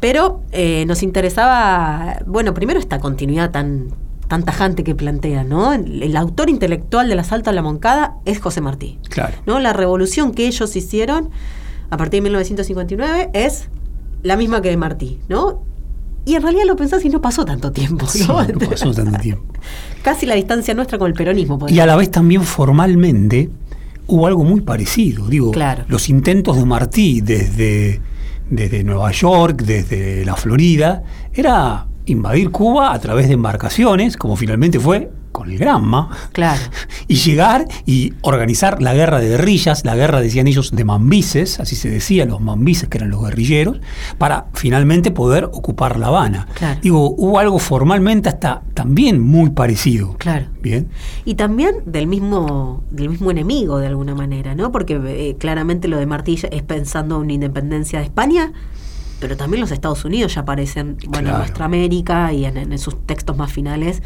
Pero 0.00 0.42
eh, 0.50 0.84
nos 0.86 1.04
interesaba, 1.04 2.18
bueno, 2.26 2.54
primero 2.54 2.80
esta 2.80 2.98
continuidad 2.98 3.52
tan, 3.52 3.90
tan 4.26 4.42
tajante 4.44 4.82
que 4.82 4.96
plantea, 4.96 5.44
¿no? 5.44 5.72
El, 5.72 6.02
el 6.02 6.16
autor 6.16 6.50
intelectual 6.50 7.08
del 7.08 7.20
asalto 7.20 7.50
a 7.50 7.52
la 7.52 7.62
Moncada 7.62 8.16
es 8.24 8.40
José 8.40 8.60
Martí. 8.60 8.98
Claro. 9.08 9.34
¿no? 9.46 9.60
La 9.60 9.72
revolución 9.74 10.32
que 10.32 10.48
ellos 10.48 10.74
hicieron 10.74 11.30
a 11.90 11.96
partir 11.96 12.18
de 12.18 12.30
1959 12.30 13.30
es 13.32 13.68
la 14.22 14.36
misma 14.36 14.60
que 14.60 14.70
de 14.70 14.76
Martí, 14.76 15.20
¿no? 15.28 15.62
Y 16.26 16.34
en 16.34 16.42
realidad 16.42 16.64
lo 16.66 16.76
pensás 16.76 17.02
y 17.04 17.08
no 17.08 17.20
pasó 17.22 17.44
tanto 17.44 17.72
tiempo, 17.72 18.04
¿no? 18.04 18.10
Sí, 18.10 18.26
no 18.26 18.58
pasó 18.68 18.92
tanto 18.94 19.18
tiempo. 19.18 19.44
Casi 20.02 20.26
la 20.26 20.34
distancia 20.34 20.74
nuestra 20.74 20.98
con 20.98 21.06
el 21.08 21.14
peronismo. 21.14 21.58
Y 21.68 21.78
a 21.78 21.86
la 21.86 21.96
vez 21.96 22.10
también 22.10 22.42
formalmente 22.42 23.48
hubo 24.08 24.26
algo 24.26 24.44
muy 24.44 24.60
parecido. 24.60 25.28
Digo, 25.28 25.52
Claro. 25.52 25.84
los 25.88 26.08
intentos 26.08 26.56
de 26.56 26.64
Martí 26.64 27.20
desde, 27.20 28.00
desde 28.50 28.84
Nueva 28.84 29.10
York, 29.12 29.62
desde 29.62 30.24
la 30.24 30.36
Florida, 30.36 31.02
era 31.32 31.86
invadir 32.06 32.50
Cuba 32.50 32.92
a 32.92 32.98
través 32.98 33.28
de 33.28 33.34
embarcaciones, 33.34 34.16
como 34.16 34.36
finalmente 34.36 34.78
fue 34.80 35.10
con 35.36 35.50
el 35.50 35.58
Granma, 35.58 36.08
Claro. 36.32 36.60
y 37.08 37.16
llegar 37.16 37.66
y 37.84 38.14
organizar 38.22 38.80
la 38.80 38.94
guerra 38.94 39.20
de 39.20 39.28
guerrillas, 39.28 39.84
la 39.84 39.94
guerra, 39.94 40.20
decían 40.22 40.46
ellos, 40.46 40.70
de 40.74 40.82
mambises, 40.84 41.60
así 41.60 41.76
se 41.76 41.90
decía, 41.90 42.24
los 42.24 42.40
mambises 42.40 42.88
que 42.88 42.96
eran 42.96 43.10
los 43.10 43.22
guerrilleros, 43.22 43.78
para 44.16 44.46
finalmente 44.54 45.10
poder 45.10 45.44
ocupar 45.44 45.98
La 45.98 46.06
Habana. 46.06 46.48
Claro. 46.54 46.80
Digo, 46.82 47.10
hubo 47.10 47.38
algo 47.38 47.58
formalmente 47.58 48.30
hasta 48.30 48.62
también 48.72 49.20
muy 49.20 49.50
parecido. 49.50 50.14
Claro. 50.16 50.46
Bien. 50.62 50.88
Y 51.26 51.34
también 51.34 51.76
del 51.84 52.06
mismo, 52.06 52.82
del 52.90 53.10
mismo 53.10 53.30
enemigo, 53.30 53.78
de 53.78 53.88
alguna 53.88 54.14
manera, 54.14 54.54
¿no? 54.54 54.72
Porque 54.72 54.98
eh, 55.06 55.36
claramente 55.38 55.86
lo 55.86 55.98
de 55.98 56.06
Martí 56.06 56.40
es 56.50 56.62
pensando 56.62 57.16
en 57.16 57.20
una 57.22 57.32
independencia 57.34 57.98
de 57.98 58.06
España, 58.06 58.52
pero 59.20 59.36
también 59.36 59.60
los 59.60 59.70
Estados 59.70 60.04
Unidos 60.04 60.34
ya 60.34 60.40
aparecen, 60.42 60.96
bueno, 61.08 61.28
Claro. 61.28 61.28
en 61.28 61.38
nuestra 61.38 61.64
América 61.66 62.32
y 62.32 62.46
en, 62.46 62.56
en 62.56 62.78
sus 62.78 63.06
textos 63.06 63.36
más 63.36 63.52
finales 63.52 64.02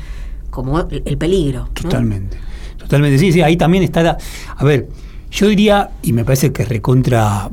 como 0.50 0.80
el, 0.80 1.02
el 1.04 1.16
peligro. 1.18 1.60
¿no? 1.60 1.68
Totalmente. 1.72 2.36
Totalmente. 2.78 3.18
Sí, 3.18 3.32
sí, 3.32 3.40
ahí 3.42 3.56
también 3.56 3.82
está 3.84 4.02
la. 4.02 4.18
A 4.56 4.64
ver, 4.64 4.88
yo 5.30 5.46
diría, 5.48 5.90
y 6.02 6.12
me 6.12 6.24
parece 6.24 6.52
que 6.52 6.64
recontra, 6.64 7.48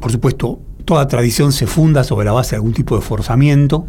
por 0.00 0.10
supuesto, 0.10 0.60
toda 0.84 1.06
tradición 1.08 1.52
se 1.52 1.66
funda 1.66 2.04
sobre 2.04 2.26
la 2.26 2.32
base 2.32 2.50
de 2.50 2.56
algún 2.56 2.72
tipo 2.74 2.96
de 2.96 3.02
forzamiento, 3.02 3.86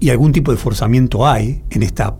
y 0.00 0.10
algún 0.10 0.32
tipo 0.32 0.50
de 0.50 0.56
forzamiento 0.58 1.26
hay 1.26 1.62
en 1.70 1.82
esta 1.82 2.16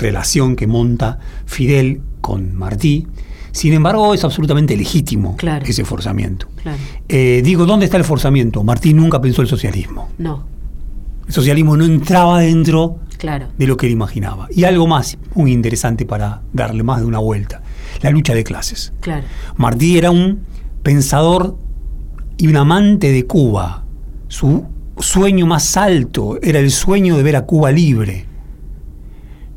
relación 0.00 0.56
que 0.56 0.66
monta 0.66 1.18
Fidel 1.46 2.00
con 2.20 2.54
Martí. 2.54 3.06
Sin 3.50 3.72
embargo, 3.72 4.12
es 4.14 4.22
absolutamente 4.24 4.76
legítimo 4.76 5.36
Claro. 5.36 5.64
ese 5.66 5.84
forzamiento. 5.84 6.46
Claro. 6.62 6.78
Eh, 7.08 7.40
digo, 7.42 7.64
¿dónde 7.66 7.86
está 7.86 7.96
el 7.96 8.04
forzamiento? 8.04 8.62
Martí 8.62 8.92
nunca 8.92 9.20
pensó 9.20 9.40
el 9.42 9.48
socialismo. 9.48 10.10
No, 10.18 10.44
El 11.28 11.34
socialismo 11.34 11.76
no 11.76 11.84
entraba 11.84 12.40
dentro 12.40 13.00
claro. 13.18 13.48
de 13.56 13.66
lo 13.66 13.76
que 13.76 13.86
él 13.86 13.92
imaginaba. 13.92 14.48
Y 14.50 14.64
algo 14.64 14.86
más 14.86 15.18
muy 15.34 15.52
interesante 15.52 16.06
para 16.06 16.42
darle 16.52 16.82
más 16.82 17.00
de 17.00 17.06
una 17.06 17.18
vuelta, 17.18 17.62
la 18.00 18.10
lucha 18.10 18.34
de 18.34 18.44
clases. 18.44 18.92
Claro. 19.00 19.24
Martí 19.56 19.98
era 19.98 20.10
un 20.10 20.40
pensador 20.82 21.56
y 22.38 22.46
un 22.46 22.56
amante 22.56 23.12
de 23.12 23.26
Cuba. 23.26 23.84
Su 24.28 24.64
sueño 24.98 25.46
más 25.46 25.76
alto 25.76 26.38
era 26.42 26.58
el 26.60 26.70
sueño 26.70 27.16
de 27.16 27.22
ver 27.22 27.36
a 27.36 27.44
Cuba 27.44 27.70
libre, 27.70 28.26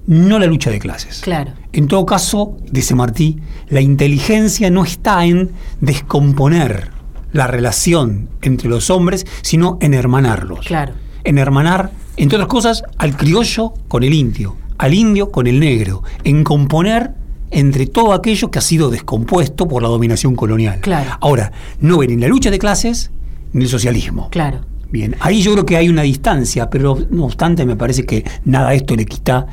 no 0.08 0.40
la 0.40 0.46
lucha 0.46 0.72
de 0.72 0.80
clases. 0.80 1.22
Claro. 1.22 1.54
En 1.72 1.88
todo 1.88 2.06
caso, 2.06 2.58
dice 2.70 2.96
Martí, 2.96 3.40
la 3.70 3.80
inteligencia 3.80 4.70
no 4.70 4.84
está 4.84 5.26
en 5.26 5.52
descomponer 5.80 6.90
la 7.32 7.48
relación 7.48 8.30
entre 8.42 8.68
los 8.68 8.90
hombres, 8.90 9.26
sino 9.42 9.78
en 9.80 9.94
hermanarlos. 9.94 10.66
Claro. 10.66 10.94
En 11.24 11.38
hermanar, 11.38 11.92
entre 12.18 12.38
otras 12.38 12.50
cosas, 12.50 12.84
al 12.98 13.16
criollo 13.16 13.74
con 13.88 14.04
el 14.04 14.14
indio, 14.14 14.56
al 14.78 14.94
indio 14.94 15.32
con 15.32 15.48
el 15.48 15.60
negro, 15.60 16.04
en 16.24 16.44
componer 16.44 17.12
entre 17.52 17.86
todo 17.86 18.14
aquello 18.14 18.50
que 18.50 18.60
ha 18.60 18.62
sido 18.62 18.90
descompuesto 18.90 19.68
por 19.68 19.84
la 19.84 19.90
dominación 19.90 20.36
colonial. 20.36 20.80
Claro. 20.82 21.12
Ahora, 21.20 21.52
no 21.80 21.98
ven 21.98 22.12
ni 22.12 22.18
la 22.18 22.28
lucha 22.28 22.50
de 22.50 22.58
clases 22.58 23.12
ni 23.54 23.66
el 23.66 23.70
socialismo. 23.70 24.30
Claro. 24.32 24.62
Bien, 24.90 25.16
ahí 25.20 25.42
yo 25.42 25.54
creo 25.54 25.66
que 25.66 25.78
hay 25.78 25.88
una 25.88 26.02
distancia, 26.02 26.70
pero 26.70 26.98
no 27.12 27.26
obstante 27.26 27.66
me 27.66 27.76
parece 27.78 28.06
que 28.06 28.26
nada 28.44 28.72
de 28.72 28.78
esto 28.78 28.96
le 28.96 29.06
quita 29.06 29.48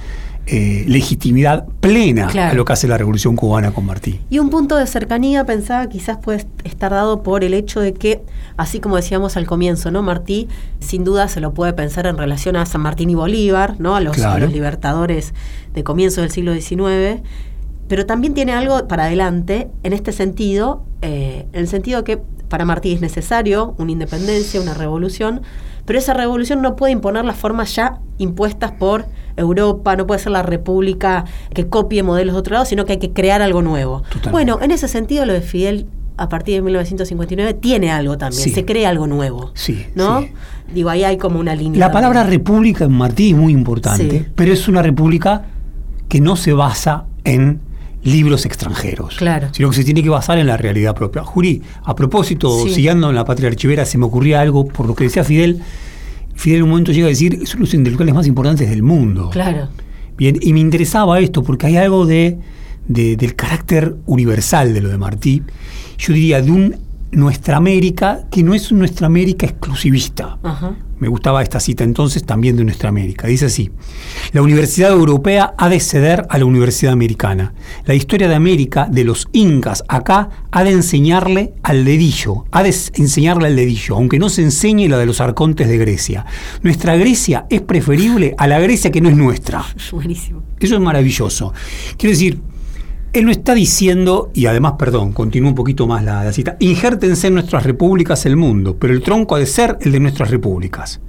eh, 0.50 0.84
legitimidad 0.88 1.66
plena 1.80 2.28
Claro. 2.28 2.52
a 2.52 2.54
lo 2.54 2.64
que 2.64 2.72
hace 2.72 2.88
la 2.88 2.96
revolución 2.98 3.36
cubana 3.36 3.70
con 3.72 3.84
Martí. 3.86 4.18
Y 4.30 4.38
un 4.38 4.50
punto 4.50 4.76
de 4.76 4.86
cercanía, 4.86 5.44
pensaba, 5.44 5.88
quizás 5.88 6.18
puede 6.18 6.44
estar 6.64 6.90
dado 6.90 7.22
por 7.22 7.44
el 7.44 7.54
hecho 7.54 7.80
de 7.80 7.92
que, 7.94 8.22
así 8.56 8.80
como 8.80 8.96
decíamos 8.96 9.36
al 9.36 9.46
comienzo, 9.46 9.90
¿no? 9.90 10.02
Martí, 10.02 10.48
sin 10.80 11.04
duda 11.04 11.28
se 11.28 11.40
lo 11.40 11.52
puede 11.54 11.72
pensar 11.74 12.06
en 12.06 12.16
relación 12.16 12.56
a 12.56 12.66
San 12.66 12.80
Martín 12.80 13.10
y 13.10 13.14
Bolívar, 13.14 13.76
¿no? 13.78 13.94
A 13.96 14.00
los, 14.00 14.14
a 14.14 14.20
Claro. 14.20 14.44
los 14.46 14.52
libertadores 14.52 15.34
de 15.74 15.84
comienzo 15.84 16.20
del 16.22 16.30
siglo 16.30 16.54
XIX. 16.54 17.20
Pero 17.88 18.04
también 18.06 18.34
tiene 18.34 18.52
algo 18.52 18.86
para 18.88 19.04
adelante 19.04 19.68
en 19.82 19.92
este 19.92 20.12
sentido, 20.12 20.82
eh, 21.02 21.46
en 21.52 21.60
el 21.60 21.68
sentido 21.68 22.04
que 22.04 22.18
para 22.48 22.64
Martí 22.64 22.92
es 22.92 23.00
necesario 23.00 23.74
una 23.78 23.92
independencia, 23.92 24.60
una 24.60 24.74
revolución, 24.74 25.42
pero 25.88 25.98
esa 25.98 26.14
revolución 26.14 26.62
no 26.62 26.76
puede 26.76 26.92
imponer 26.92 27.24
las 27.24 27.36
formas 27.36 27.74
ya 27.74 27.98
impuestas 28.18 28.70
por 28.72 29.06
Europa, 29.36 29.96
no 29.96 30.06
puede 30.06 30.20
ser 30.20 30.32
la 30.32 30.42
república 30.42 31.24
que 31.54 31.66
copie 31.66 32.02
modelos 32.02 32.34
de 32.34 32.38
otro 32.40 32.52
lado, 32.52 32.66
sino 32.66 32.84
que 32.84 32.92
hay 32.92 32.98
que 32.98 33.12
crear 33.12 33.40
algo 33.42 33.62
nuevo. 33.62 34.02
Totalmente. 34.02 34.30
Bueno, 34.30 34.58
en 34.62 34.70
ese 34.70 34.86
sentido 34.86 35.24
lo 35.24 35.32
de 35.32 35.40
Fidel 35.40 35.86
a 36.18 36.28
partir 36.28 36.56
de 36.56 36.62
1959 36.62 37.54
tiene 37.54 37.90
algo 37.90 38.18
también, 38.18 38.42
Sí. 38.44 38.50
se 38.50 38.64
crea 38.64 38.90
algo 38.90 39.06
nuevo. 39.06 39.50
Sí, 39.54 39.86
¿No? 39.94 40.20
sí. 40.20 40.32
Digo, 40.74 40.90
ahí 40.90 41.04
hay 41.04 41.16
como 41.16 41.40
una 41.40 41.54
línea. 41.54 41.78
La 41.80 41.86
también. 41.86 42.10
palabra 42.10 42.24
república 42.30 42.84
en 42.84 42.92
Martí 42.92 43.30
es 43.30 43.36
muy 43.36 43.52
importante, 43.52 44.10
Sí. 44.10 44.26
pero 44.34 44.52
es 44.52 44.68
una 44.68 44.82
república 44.82 45.46
que 46.08 46.20
no 46.20 46.36
se 46.36 46.52
basa 46.52 47.04
en 47.24 47.60
libros 48.04 48.46
extranjeros, 48.46 49.16
Claro. 49.16 49.48
sino 49.52 49.70
que 49.70 49.76
se 49.76 49.84
tiene 49.84 50.02
que 50.02 50.08
basar 50.08 50.38
en 50.38 50.46
la 50.46 50.56
realidad 50.56 50.94
propia. 50.94 51.22
Juri, 51.24 51.62
a 51.84 51.94
propósito, 51.94 52.64
Sí. 52.64 52.74
siguiendo 52.74 53.08
en 53.10 53.16
la 53.16 53.24
patria 53.24 53.48
archivera, 53.48 53.84
se 53.84 53.98
me 53.98 54.04
ocurría 54.06 54.40
algo 54.40 54.66
por 54.68 54.86
lo 54.86 54.94
que 54.94 55.04
decía 55.04 55.24
Fidel. 55.24 55.60
Fidel 56.34 56.58
en 56.58 56.62
un 56.64 56.70
momento 56.70 56.92
llega 56.92 57.06
a 57.06 57.10
decir, 57.10 57.46
son 57.46 57.60
los 57.60 57.74
intelectuales 57.74 58.14
más 58.14 58.26
importantes 58.26 58.68
del 58.70 58.82
mundo. 58.82 59.30
Claro, 59.30 59.68
Bien, 60.16 60.36
y 60.40 60.52
me 60.52 60.58
interesaba 60.58 61.20
esto 61.20 61.44
porque 61.44 61.66
hay 61.68 61.76
algo 61.76 62.04
de, 62.04 62.38
de- 62.88 63.16
del 63.16 63.36
carácter 63.36 63.94
universal 64.06 64.74
de 64.74 64.80
lo 64.80 64.88
de 64.88 64.98
Martí. 64.98 65.44
Yo 65.96 66.12
diría 66.12 66.42
de 66.42 66.50
un 66.50 66.76
Nuestra 67.12 67.56
América 67.56 68.22
que 68.30 68.42
no 68.42 68.52
es 68.52 68.70
Nuestra 68.72 69.06
América 69.06 69.46
exclusivista. 69.46 70.38
ajá, 70.42 70.74
me 70.98 71.08
gustaba 71.08 71.42
esta 71.42 71.60
cita 71.60 71.84
entonces 71.84 72.24
también 72.24 72.56
de 72.56 72.64
nuestra 72.64 72.88
América. 72.88 73.26
Dice 73.26 73.46
así, 73.46 73.70
la 74.32 74.42
Universidad 74.42 74.90
Europea 74.90 75.54
ha 75.56 75.68
de 75.68 75.80
ceder 75.80 76.26
a 76.28 76.38
la 76.38 76.44
Universidad 76.44 76.92
Americana. 76.92 77.54
La 77.84 77.94
historia 77.94 78.28
de 78.28 78.34
América, 78.34 78.88
de 78.90 79.04
los 79.04 79.28
incas 79.32 79.84
acá, 79.88 80.30
ha 80.50 80.64
de 80.64 80.70
enseñarle 80.70 81.54
al 81.62 81.84
dedillo, 81.84 82.44
ha 82.50 82.62
de 82.62 82.74
enseñarle 82.94 83.48
al 83.48 83.56
dedillo, 83.56 83.96
aunque 83.96 84.18
no 84.18 84.28
se 84.28 84.42
enseñe 84.42 84.88
la 84.88 84.98
de 84.98 85.06
los 85.06 85.20
arcontes 85.20 85.68
de 85.68 85.78
Grecia. 85.78 86.26
Nuestra 86.62 86.96
Grecia 86.96 87.46
es 87.50 87.60
preferible 87.60 88.34
a 88.38 88.46
la 88.46 88.58
Grecia 88.58 88.90
que 88.90 89.00
no 89.00 89.08
es 89.08 89.16
nuestra. 89.16 89.64
Buenísimo. 89.92 90.42
Eso 90.60 90.74
es 90.74 90.80
maravilloso. 90.80 91.52
Quiero 91.96 92.12
decir, 92.12 92.40
él 93.18 93.24
no 93.24 93.30
está 93.30 93.54
diciendo, 93.54 94.30
y 94.34 94.46
además, 94.46 94.74
perdón, 94.78 95.12
continúa 95.12 95.50
un 95.50 95.54
poquito 95.54 95.86
más 95.86 96.04
la, 96.04 96.24
la, 96.24 96.32
cita, 96.32 96.56
injértense 96.60 97.28
en 97.28 97.34
nuestras 97.34 97.64
repúblicas 97.64 98.26
el 98.26 98.36
mundo, 98.36 98.76
pero 98.78 98.92
el 98.92 99.02
tronco 99.02 99.34
ha 99.34 99.38
de 99.38 99.46
ser 99.46 99.78
el 99.80 99.92
de 99.92 100.00
nuestras 100.00 100.30
repúblicas. 100.30 101.00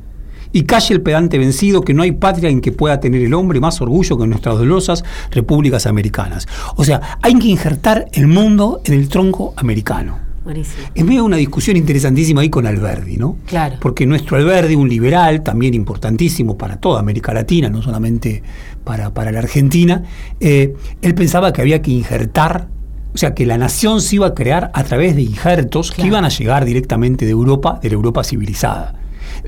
Y 0.51 0.63
calle 0.63 0.95
el 0.95 1.01
pedante 1.01 1.37
vencido 1.37 1.81
que 1.81 1.93
no 1.93 2.01
hay 2.01 2.11
patria 2.11 2.49
en 2.49 2.61
que 2.61 2.71
pueda 2.71 2.99
tener 2.99 3.21
el 3.21 3.33
hombre 3.35 3.59
más 3.59 3.81
orgullo 3.81 4.17
que 4.17 4.23
en 4.23 4.31
nuestras 4.31 4.57
dolorosas 4.57 5.03
repúblicas 5.29 5.85
americanas. 5.85 6.47
O 6.75 6.83
sea, 6.83 7.19
hay 7.21 7.37
que 7.37 7.47
injertar 7.47 8.07
el 8.13 8.27
mundo 8.27 8.81
en 8.85 8.95
el 8.95 9.09
tronco 9.09 9.53
americano. 9.57 10.29
Buenísimo. 10.43 10.87
En 10.95 11.05
medio 11.05 11.21
de 11.21 11.25
una 11.27 11.37
discusión 11.37 11.77
interesantísima 11.77 12.41
ahí 12.41 12.49
con 12.49 12.65
Alberdi, 12.65 13.17
¿no? 13.17 13.37
Claro. 13.45 13.75
Porque 13.79 14.07
nuestro 14.07 14.37
Alberdi, 14.37 14.73
un 14.73 14.89
liberal, 14.89 15.43
también 15.43 15.75
importantísimo 15.75 16.57
para 16.57 16.77
toda 16.77 16.99
América 16.99 17.31
Latina, 17.31 17.69
no 17.69 17.83
solamente 17.83 18.41
para, 18.89 19.13
para 19.13 19.31
la 19.31 19.37
Argentina, 19.37 20.01
eh, 20.39 20.73
él 21.03 21.13
pensaba 21.13 21.53
que 21.53 21.61
había 21.61 21.79
que 21.83 21.91
injertar, 21.91 22.69
o 23.13 23.17
sea, 23.19 23.35
que 23.35 23.45
la 23.45 23.55
nación 23.59 24.01
se 24.01 24.15
iba 24.15 24.25
a 24.25 24.33
crear 24.33 24.71
a 24.73 24.83
través 24.83 25.15
de 25.15 25.21
injertos 25.21 25.91
Claro. 25.91 26.01
que 26.01 26.07
iban 26.07 26.25
a 26.25 26.29
llegar 26.29 26.65
directamente 26.65 27.25
de 27.25 27.31
Europa, 27.31 27.79
de 27.83 27.89
la 27.89 27.93
Europa 27.93 28.23
civilizada. 28.23 28.95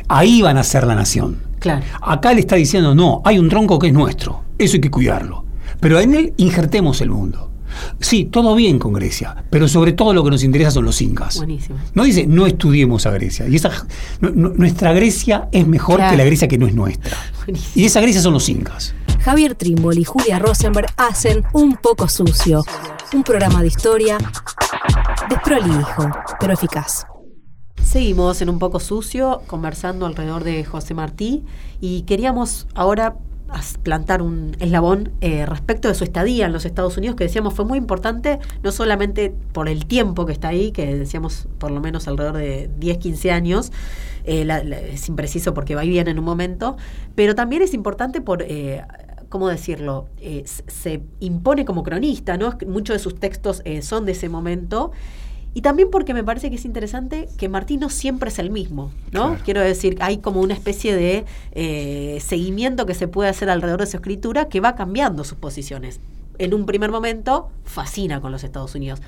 Ahí 0.08 0.43
van 0.43 0.58
a 0.60 0.63
ser 0.63 0.86
la 0.86 0.93
nación. 0.93 1.38
Claro. 1.58 1.82
Acá 2.04 2.34
le 2.36 2.41
está 2.41 2.56
diciendo, 2.56 2.93
no, 2.93 3.23
hay 3.25 3.39
un 3.39 3.49
tronco 3.49 3.80
que 3.80 3.88
es 3.88 3.93
nuestro, 3.93 4.43
eso 4.60 4.75
hay 4.75 4.82
que 4.82 4.91
cuidarlo. 4.91 5.43
Pero 5.80 5.99
en 5.99 6.13
él 6.13 6.34
injertemos 6.38 7.01
el 7.01 7.10
mundo. 7.10 7.47
Sí, 8.01 8.25
todo 8.25 8.54
bien 8.54 8.77
con 8.80 8.91
Grecia, 8.91 9.34
pero 9.49 9.65
sobre 9.65 9.93
todo 9.93 10.13
lo 10.13 10.25
que 10.25 10.30
nos 10.30 10.43
interesa 10.43 10.71
son 10.71 10.84
los 10.84 11.01
incas. 11.01 11.38
Buenísimo. 11.38 11.77
No 11.93 12.04
dice, 12.04 12.27
no 12.27 12.45
estudiemos 12.45 13.06
a 13.06 13.12
Grecia. 13.12 13.47
Y 13.47 13.56
esa, 13.56 13.69
nu- 14.19 14.32
nu- 14.36 14.54
nuestra 14.58 14.91
Grecia 14.91 15.47
es 15.54 15.65
mejor 15.65 15.95
Claro. 15.95 16.12
que 16.12 16.17
la 16.17 16.25
Grecia 16.25 16.49
que 16.49 16.58
no 16.58 16.67
es 16.67 16.75
nuestra. 16.75 17.15
Buenísimo. 17.45 17.71
Y 17.75 17.86
esa 17.86 18.01
Grecia 18.01 18.21
son 18.21 18.34
los 18.34 18.49
incas. 18.49 18.93
Javier 19.23 19.53
Trimble 19.53 19.99
y 19.99 20.03
Julia 20.03 20.39
Rosenberg 20.39 20.88
hacen 20.97 21.43
Un 21.53 21.77
poco 21.77 22.07
sucio, 22.07 22.63
un 23.13 23.23
programa 23.23 23.62
de 23.62 23.67
historia 23.67 24.17
desprolijo, 25.29 26.10
pero 26.39 26.53
eficaz. 26.53 27.05
Seguimos 27.84 28.41
en 28.41 28.49
un 28.49 28.57
poco 28.57 28.79
sucio, 28.79 29.43
conversando 29.45 30.07
alrededor 30.07 30.43
de 30.43 30.63
José 30.63 30.95
Martí 30.95 31.45
y 31.79 32.01
queríamos 32.03 32.67
ahora 32.73 33.15
plantar 33.84 34.23
un 34.23 34.55
eslabón 34.60 35.12
eh, 35.21 35.45
respecto 35.45 35.88
de 35.88 35.93
su 35.93 36.03
estadía 36.03 36.47
en 36.47 36.53
los 36.53 36.65
Estados 36.65 36.97
Unidos, 36.97 37.15
que 37.15 37.25
decíamos 37.25 37.53
fue 37.53 37.65
muy 37.65 37.77
importante, 37.77 38.39
no 38.63 38.71
solamente 38.71 39.36
por 39.51 39.69
el 39.69 39.86
tiempo 39.86 40.25
que 40.25 40.31
está 40.31 40.47
ahí, 40.47 40.71
que 40.71 40.95
decíamos 40.95 41.47
por 41.60 41.69
lo 41.69 41.79
menos 41.79 42.07
alrededor 42.07 42.38
de 42.38 42.71
10, 42.79 42.97
15 42.97 43.31
años, 43.31 43.71
eh, 44.23 44.47
es 44.93 45.07
impreciso 45.10 45.53
porque 45.53 45.75
va 45.75 45.86
y 45.86 45.89
viene 45.89 46.12
en 46.12 46.17
un 46.17 46.25
momento, 46.25 46.77
pero 47.13 47.36
también 47.36 47.62
es 47.62 47.75
importante 47.75 48.19
por... 48.21 48.41
eh, 48.41 48.84
¿Cómo 49.32 49.48
decirlo? 49.48 50.10
Eh, 50.20 50.44
se 50.46 51.02
impone 51.22 51.65
como 51.65 51.82
cronista, 51.82 52.38
¿no? 52.38 52.56
Muchos 52.67 52.98
de 52.98 53.00
sus 53.00 53.15
textos 53.15 53.63
eh, 53.65 53.82
son 53.82 54.06
de 54.06 54.12
ese 54.12 54.30
momento 54.30 54.91
y 55.54 55.62
también 55.62 55.89
porque 55.89 56.13
me 56.13 56.24
parece 56.24 56.50
que 56.50 56.58
es 56.58 56.65
interesante 56.65 57.28
que 57.38 57.50
Martín 57.50 57.80
no 57.80 57.89
siempre 57.89 58.28
es 58.30 58.39
el 58.39 58.50
mismo, 58.50 58.91
¿no? 59.12 59.30
Claro. 59.30 59.41
Quiero 59.44 59.62
decir, 59.62 59.98
hay 60.02 60.17
como 60.17 60.41
una 60.41 60.54
especie 60.54 60.94
de 60.94 61.26
eh, 61.52 62.20
seguimiento 62.22 62.86
que 62.86 62.94
se 62.94 63.08
puede 63.08 63.30
hacer 63.30 63.50
alrededor 63.50 63.80
de 63.80 63.88
su 63.88 63.98
escritura 63.98 64.50
que 64.50 64.62
va 64.62 64.76
cambiando 64.76 65.24
sus 65.24 65.38
posiciones. 65.38 66.02
En 66.38 66.54
un 66.54 66.65
primer 66.65 66.91
momento, 66.91 67.52
fascina 67.63 68.20
con 68.20 68.34
los 68.34 68.44
Estados 68.44 68.76
Unidos. 68.76 69.02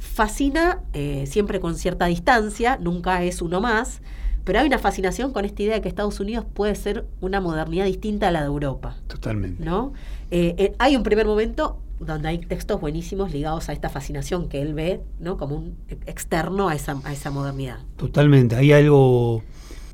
Fascina 0.00 0.80
eh, 0.94 1.26
siempre 1.28 1.60
con 1.60 1.76
cierta 1.76 2.06
distancia, 2.06 2.76
nunca 2.80 3.22
es 3.22 3.40
uno 3.40 3.60
más, 3.60 4.00
pero 4.44 4.60
hay 4.60 4.66
una 4.66 4.78
fascinación 4.78 5.32
con 5.32 5.44
esta 5.44 5.62
idea 5.62 5.74
de 5.74 5.80
que 5.80 5.88
Estados 5.88 6.20
Unidos 6.20 6.44
puede 6.52 6.74
ser 6.74 7.06
una 7.20 7.40
modernidad 7.40 7.84
distinta 7.86 8.28
a 8.28 8.30
la 8.30 8.40
de 8.40 8.46
Europa. 8.46 8.96
Totalmente. 9.06 9.64
¿no? 9.64 9.92
Eh, 10.30 10.54
eh, 10.58 10.72
hay 10.78 10.96
un 10.96 11.02
primer 11.02 11.26
momento 11.26 11.78
donde 11.98 12.28
hay 12.28 12.38
textos 12.38 12.80
buenísimos 12.80 13.32
ligados 13.32 13.68
a 13.68 13.72
esta 13.74 13.88
fascinación 13.90 14.48
que 14.48 14.62
él 14.62 14.72
ve, 14.72 15.02
¿no? 15.18 15.36
Como 15.36 15.56
un 15.56 15.76
ex- 15.88 16.08
externo 16.08 16.68
a 16.70 16.74
esa, 16.74 16.98
a 17.04 17.12
esa 17.12 17.30
modernidad. 17.30 17.78
Totalmente. 17.96 18.56
Hay 18.56 18.72
algo 18.72 19.42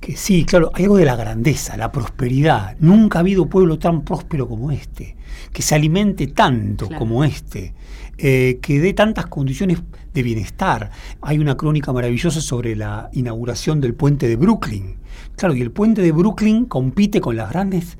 que 0.01 0.15
sí, 0.17 0.45
claro, 0.45 0.71
hay 0.75 0.85
algo 0.85 0.99
de 0.99 1.05
la 1.05 1.17
grandeza, 1.17 1.77
la 1.77 1.91
prosperidad. 1.91 2.77
Nunca 2.79 3.19
ha 3.19 3.21
habido 3.21 3.47
pueblo 3.47 3.79
tan 3.81 4.03
próspero 4.05 4.47
como 4.47 4.71
este, 4.71 5.17
que 5.53 5.63
se 5.63 5.75
alimente 5.75 6.29
tanto 6.29 6.87
Claro. 6.87 7.01
como 7.01 7.25
este, 7.25 7.75
eh, 8.18 8.59
que 8.62 8.81
dé 8.81 8.94
tantas 8.94 9.26
condiciones 9.26 9.83
de 10.14 10.22
bienestar. 10.22 10.90
Hay 11.20 11.38
una 11.38 11.57
crónica 11.57 11.92
maravillosa 11.92 12.40
sobre 12.40 12.74
la 12.74 13.11
inauguración 13.12 13.81
del 13.81 13.94
puente 13.94 14.29
de 14.29 14.37
Brooklyn. 14.37 14.96
Claro, 15.37 15.55
y 15.55 15.62
el 15.62 15.70
puente 15.70 16.02
de 16.02 16.12
Brooklyn 16.12 16.64
compite 16.64 17.20
con 17.20 17.37
las 17.37 17.50
grandes 17.50 17.98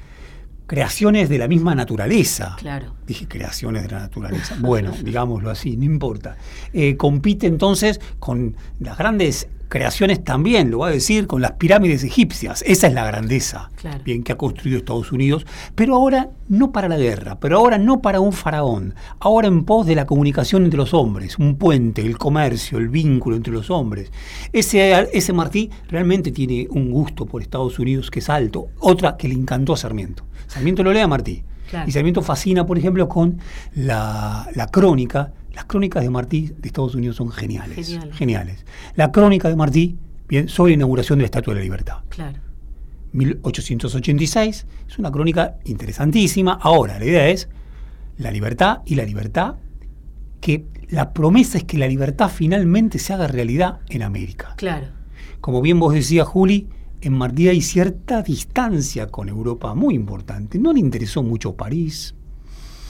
creaciones 0.67 1.29
de 1.29 1.39
la 1.39 1.49
misma 1.49 1.75
naturaleza. 1.75 2.57
Claro. 2.59 2.95
Dije 3.07 3.29
creaciones 3.29 3.83
de 3.83 3.89
la 3.91 4.01
naturaleza. 4.01 4.57
Bueno, 4.59 4.93
digámoslo 5.05 5.51
así, 5.51 5.77
no 5.77 5.85
importa. 5.85 6.37
Eh, 6.73 6.97
compite 6.97 7.47
entonces 7.47 8.01
con 8.19 8.57
las 8.81 8.99
grandes 8.99 9.49
creaciones 9.69 10.23
también, 10.23 10.71
lo 10.71 10.79
voy 10.79 10.91
a 10.91 10.93
decir, 10.93 11.27
con 11.27 11.43
las 11.43 11.53
pirámides 11.53 12.05
egipcias. 12.05 12.63
Esa 12.67 12.87
es 12.87 12.93
la 12.95 13.07
grandeza 13.07 13.71
Claro. 13.77 14.01
bien 14.05 14.23
que 14.23 14.33
ha 14.33 14.37
construido 14.37 14.79
Estados 14.79 15.13
Unidos, 15.13 15.45
pero 15.75 15.95
ahora 15.95 16.31
no 16.49 16.73
para 16.73 16.89
la 16.89 16.97
guerra, 16.97 17.39
pero 17.41 17.59
ahora 17.59 17.79
no 17.79 18.01
para 18.01 18.21
un 18.21 18.33
faraón, 18.33 18.95
ahora 19.19 19.49
en 19.49 19.65
pos 19.65 19.87
de 19.87 19.95
la 19.97 20.07
comunicación 20.07 20.65
entre 20.65 20.79
los 20.79 20.95
hombres, 20.95 21.39
un 21.39 21.57
puente, 21.57 22.03
el 22.03 22.17
comercio, 22.19 22.79
el 22.79 22.89
vínculo 22.89 23.37
entre 23.37 23.53
los 23.53 23.71
hombres. 23.71 24.11
Ese, 24.53 25.09
ese 25.13 25.33
Martí 25.33 25.71
realmente 25.89 26.31
tiene 26.33 26.67
un 26.71 26.91
gusto 26.91 27.27
por 27.27 27.43
Estados 27.43 27.79
Unidos 27.79 28.11
que 28.11 28.21
es 28.21 28.31
alto. 28.31 28.69
Otra 28.81 29.17
que 29.17 29.29
le 29.29 29.35
encantó 29.35 29.73
a 29.73 29.77
Sarmiento. 29.77 30.25
Sarmiento 30.47 30.83
lo 30.83 30.93
lee 30.93 31.01
a 31.01 31.09
Martí. 31.09 31.43
Claro. 31.69 31.89
Y 31.89 31.93
Sarmiento 31.93 32.23
fascina, 32.23 32.65
por 32.65 32.79
ejemplo, 32.79 33.09
con 33.09 33.39
la, 33.75 34.49
la 34.55 34.69
crónica. 34.69 35.33
Las 35.57 35.65
crónicas 35.65 36.03
de 36.03 36.11
Martí 36.11 36.53
de 36.59 36.69
Estados 36.69 36.95
Unidos 36.95 37.17
son 37.17 37.31
geniales. 37.31 37.75
Geniales. 37.75 38.15
Geniales. 38.15 38.67
La 38.95 39.11
crónica 39.11 39.49
de 39.49 39.57
Martí, 39.57 39.97
bien, 40.29 40.51
sobre 40.51 40.73
la 40.73 40.75
inauguración 40.75 41.19
de 41.19 41.23
la 41.23 41.27
Estatua 41.27 41.55
de 41.55 41.61
la 41.61 41.65
Libertad. 41.65 41.97
Claro. 42.11 42.41
1886, 43.13 44.67
es 44.87 44.99
una 44.99 45.11
crónica 45.11 45.57
interesantísima. 45.65 46.59
Ahora, 46.61 46.99
la 46.99 47.07
idea 47.07 47.29
es 47.29 47.49
la 48.19 48.31
libertad 48.31 48.83
y 48.85 48.97
la 48.97 49.05
libertad, 49.05 49.55
que 50.43 50.67
la 50.91 51.15
promesa 51.15 51.57
es 51.57 51.65
que 51.65 51.79
la 51.79 51.89
libertad 51.89 52.29
finalmente 52.29 52.99
se 52.99 53.15
haga 53.15 53.27
realidad 53.27 53.79
en 53.89 54.03
América. 54.03 54.53
Claro. 54.59 54.89
Como 55.41 55.63
bien 55.63 55.81
vos 55.81 55.95
decías, 55.95 56.29
Juli, 56.29 56.69
en 57.01 57.15
Martí 57.15 57.49
hay 57.49 57.63
cierta 57.63 58.21
distancia 58.21 59.07
con 59.07 59.31
Europa 59.31 59.75
muy 59.75 59.95
importante. 59.95 60.59
No 60.59 60.75
le 60.75 60.81
interesó 60.81 61.23
mucho 61.23 61.57
París, 61.57 62.15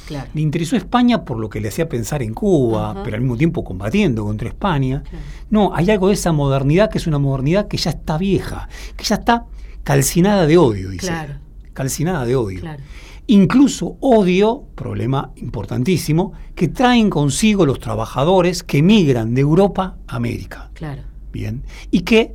Claro. 0.07 0.31
le 0.35 0.40
interesó 0.40 0.77
España 0.77 1.25
por 1.25 1.38
lo 1.38 1.49
que 1.49 1.61
le 1.61 1.69
hacía 1.69 1.88
pensar 1.88 2.23
en 2.23 2.33
Cuba, 2.33 3.03
pero 3.03 3.16
al 3.16 3.23
mismo 3.23 3.37
tiempo 3.37 3.64
combatiendo 3.64 4.25
contra 4.25 4.49
España. 4.49 5.03
Claro. 5.03 5.25
No, 5.51 5.75
hay 5.75 5.90
algo 5.90 6.09
de 6.09 6.14
esa 6.14 6.33
modernidad 6.33 6.90
que 6.90 6.99
es 6.99 7.07
una 7.07 7.19
modernidad 7.19 7.69
que 7.69 7.77
ya 7.77 7.90
está 7.90 8.16
vieja, 8.16 8.69
que 8.97 9.05
ya 9.05 9.16
está 9.16 9.47
calcinada 9.83 10.47
de 10.47 10.59
odio, 10.59 10.90
dice. 10.90 11.09
Claro. 11.09 11.35
Calcinada 11.73 12.25
de 12.25 12.37
odio. 12.37 12.61
Claro. 12.61 12.83
Incluso 13.29 13.97
odio, 14.01 14.64
problema 14.77 15.33
importantísimo, 15.37 16.33
que 16.55 16.69
traen 16.69 17.11
consigo 17.11 17.66
los 17.66 17.81
trabajadores 17.81 18.62
que 18.62 18.79
emigran 18.79 19.35
de 19.35 19.40
Europa 19.40 19.97
a 20.07 20.16
América. 20.16 20.71
Claro. 20.75 21.03
Bien. 21.33 21.64
Y 21.90 22.03
que 22.03 22.35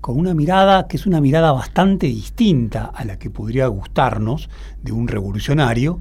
con 0.00 0.18
una 0.18 0.34
mirada 0.34 0.86
que 0.86 0.96
es 0.96 1.06
una 1.06 1.20
mirada 1.20 1.52
bastante 1.52 2.06
distinta 2.06 2.86
a 2.86 3.04
la 3.04 3.18
que 3.18 3.30
podría 3.30 3.66
gustarnos 3.66 4.48
de 4.82 4.92
un 4.92 5.08
revolucionario, 5.08 6.00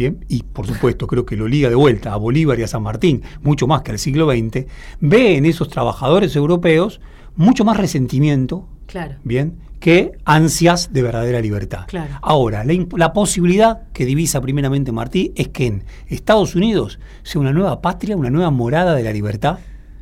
bien, 0.00 0.24
y 0.28 0.42
por 0.44 0.66
supuesto 0.66 1.06
creo 1.06 1.26
que 1.26 1.36
lo 1.36 1.46
liga 1.46 1.68
de 1.68 1.74
vuelta 1.74 2.14
a 2.14 2.16
Bolívar 2.16 2.58
y 2.58 2.62
a 2.62 2.66
San 2.66 2.82
Martín, 2.82 3.22
mucho 3.42 3.66
más 3.66 3.82
que 3.82 3.90
al 3.90 3.98
siglo 3.98 4.30
XX, 4.30 4.64
ve 5.00 5.36
en 5.36 5.44
esos 5.44 5.68
trabajadores 5.68 6.34
europeos 6.36 7.02
mucho 7.36 7.66
más 7.66 7.76
resentimiento, 7.76 8.66
Claro. 8.86 9.16
bien, 9.24 9.58
que 9.78 10.12
ansias 10.24 10.90
de 10.92 11.02
verdadera 11.02 11.40
libertad. 11.40 11.84
Claro. 11.86 12.14
Ahora, 12.22 12.64
la, 12.64 12.74
la 12.96 13.12
posibilidad 13.12 13.82
que 13.92 14.06
divisa 14.06 14.40
primeramente 14.40 14.90
Martí 14.90 15.32
es 15.36 15.48
que 15.48 15.66
en 15.66 15.84
Estados 16.08 16.54
Unidos 16.54 16.98
sea 17.22 17.40
una 17.42 17.52
nueva 17.52 17.82
patria, 17.82 18.16
una 18.16 18.30
nueva 18.30 18.50
morada 18.50 18.94
de 18.94 19.02
la 19.02 19.12
libertad, 19.12 19.58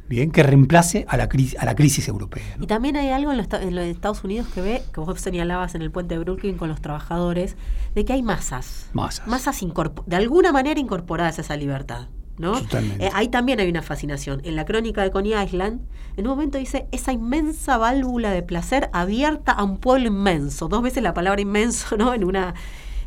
bien, 0.09 0.31
que 0.31 0.43
reemplace 0.43 1.05
a 1.09 1.17
la, 1.17 1.29
cris- 1.29 1.57
a 1.59 1.65
la 1.65 1.75
crisis 1.75 2.09
europea. 2.09 2.45
¿no? 2.57 2.65
Y 2.65 2.67
también 2.67 2.97
hay 2.97 3.11
algo 3.11 3.31
en 3.31 3.37
los, 3.37 3.45
esta- 3.45 3.63
en 3.63 3.75
los 3.75 3.85
Estados 3.85 4.25
Unidos 4.25 4.47
que 4.55 4.61
ve, 4.61 4.83
que 4.93 5.01
vos 5.01 5.21
señalabas 5.21 5.75
en 5.75 5.83
el 5.83 5.91
puente 5.91 6.15
de 6.15 6.21
Brooklyn 6.25 6.57
con 6.57 6.69
los 6.69 6.81
trabajadores, 6.81 7.57
de 7.95 8.05
que 8.05 8.13
hay 8.13 8.23
masas. 8.23 8.87
Masas. 8.93 9.27
Masas 9.27 9.61
de 10.07 10.17
alguna 10.17 10.53
manera 10.53 10.79
incorporadas 10.81 11.39
a 11.39 11.43
esa 11.43 11.57
libertad. 11.57 12.09
¿no? 12.39 12.57
Eh, 13.01 13.11
ahí 13.15 13.29
también 13.29 13.59
hay 13.59 13.69
una 13.69 13.83
fascinación. 13.83 14.41
En 14.45 14.55
la 14.55 14.65
crónica 14.65 15.03
de 15.03 15.11
Coney 15.11 15.35
Island, 15.35 15.81
en 16.17 16.25
un 16.27 16.35
momento 16.35 16.57
dice 16.57 16.87
esa 16.93 17.13
inmensa 17.13 17.79
válvula 17.79 18.31
de 18.31 18.43
placer 18.45 18.91
abierta 18.93 19.51
a 19.51 19.65
un 19.65 19.79
pueblo 19.79 20.07
inmenso. 20.07 20.69
Dos 20.69 20.83
veces 20.83 21.03
la 21.03 21.15
palabra 21.15 21.41
inmenso, 21.41 21.97
¿no? 21.97 22.15
En 22.15 22.23
una, 22.25 22.55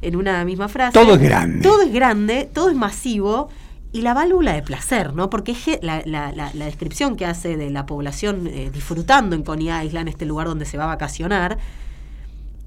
en 0.01 0.17
una 0.17 0.43
misma 0.43 0.67
frase. 0.67 0.91
Todo 0.93 1.13
es 1.15 1.21
grande. 1.21 1.61
Todo 1.61 1.81
es 1.81 1.93
grande, 1.93 2.49
todo 2.53 2.69
es 2.69 2.75
masivo. 2.75 3.47
Y 3.93 4.01
la 4.03 4.13
válvula 4.13 4.53
de 4.53 4.61
placer, 4.61 5.13
¿no? 5.13 5.29
Porque 5.29 5.53
la, 5.81 6.01
la- 6.05 6.31
la- 6.31 6.51
la 6.53 6.65
descripción 6.65 7.15
que 7.17 7.25
hace 7.25 7.57
de 7.57 7.69
la 7.69 7.85
población 7.85 8.47
eh, 8.47 8.69
disfrutando 8.73 9.35
en 9.35 9.43
Coney 9.43 9.69
Island, 9.85 10.07
este 10.07 10.25
lugar 10.25 10.47
donde 10.47 10.65
se 10.65 10.77
va 10.77 10.85
a 10.85 10.87
vacacionar, 10.87 11.57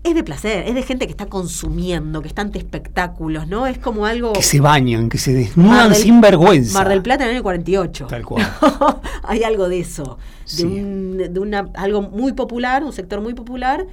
es 0.02 0.14
de 0.14 0.22
placer, 0.22 0.68
es 0.68 0.74
de 0.74 0.82
gente 0.82 1.06
que 1.06 1.12
está 1.12 1.24
consumiendo, 1.26 2.20
que 2.20 2.28
está 2.28 2.42
ante 2.42 2.58
espectáculos, 2.58 3.48
¿no? 3.48 3.66
Es 3.66 3.78
como 3.78 4.04
algo... 4.04 4.34
Que 4.34 4.42
se 4.42 4.60
bañan, 4.60 5.08
que 5.08 5.16
se 5.16 5.32
desnudan 5.32 5.92
del- 5.92 6.02
sin 6.02 6.20
vergüenza. 6.20 6.78
Mar 6.78 6.90
del 6.90 7.00
Plata 7.00 7.24
en 7.24 7.30
el 7.30 7.36
año 7.36 7.42
48. 7.42 8.06
Tal 8.06 8.22
cual. 8.26 8.46
Hay 9.22 9.44
algo 9.44 9.66
de 9.70 9.80
eso, 9.80 10.18
de, 10.58 10.64
un- 10.66 11.16
de 11.32 11.40
una, 11.40 11.70
algo 11.74 12.02
muy 12.02 12.34
popular, 12.34 12.84
un 12.84 12.92
sector 12.92 13.22
muy 13.22 13.32
popular, 13.32 13.86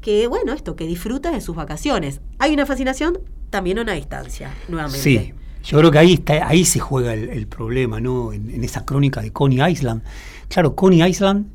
que, 0.00 0.28
bueno, 0.28 0.52
esto, 0.52 0.76
que 0.76 0.86
disfruta 0.86 1.32
de 1.32 1.40
sus 1.40 1.56
vacaciones. 1.56 2.20
Hay 2.38 2.54
una 2.54 2.64
fascinación, 2.64 3.18
también 3.50 3.80
una 3.80 3.94
distancia, 3.94 4.52
nuevamente. 4.68 5.00
Sí, 5.02 5.34
yo 5.66 5.78
creo 5.78 5.90
que 5.90 5.98
ahí 5.98 6.12
está, 6.14 6.46
ahí 6.48 6.64
se 6.64 6.78
juega 6.80 7.12
el, 7.14 7.28
el 7.30 7.46
problema, 7.46 8.00
¿no? 8.00 8.32
En, 8.32 8.50
en 8.50 8.64
esa 8.64 8.84
crónica 8.84 9.20
de 9.20 9.32
Coney 9.32 9.60
Island. 9.72 10.02
Claro, 10.48 10.74
Coney 10.74 11.02
Island, 11.02 11.46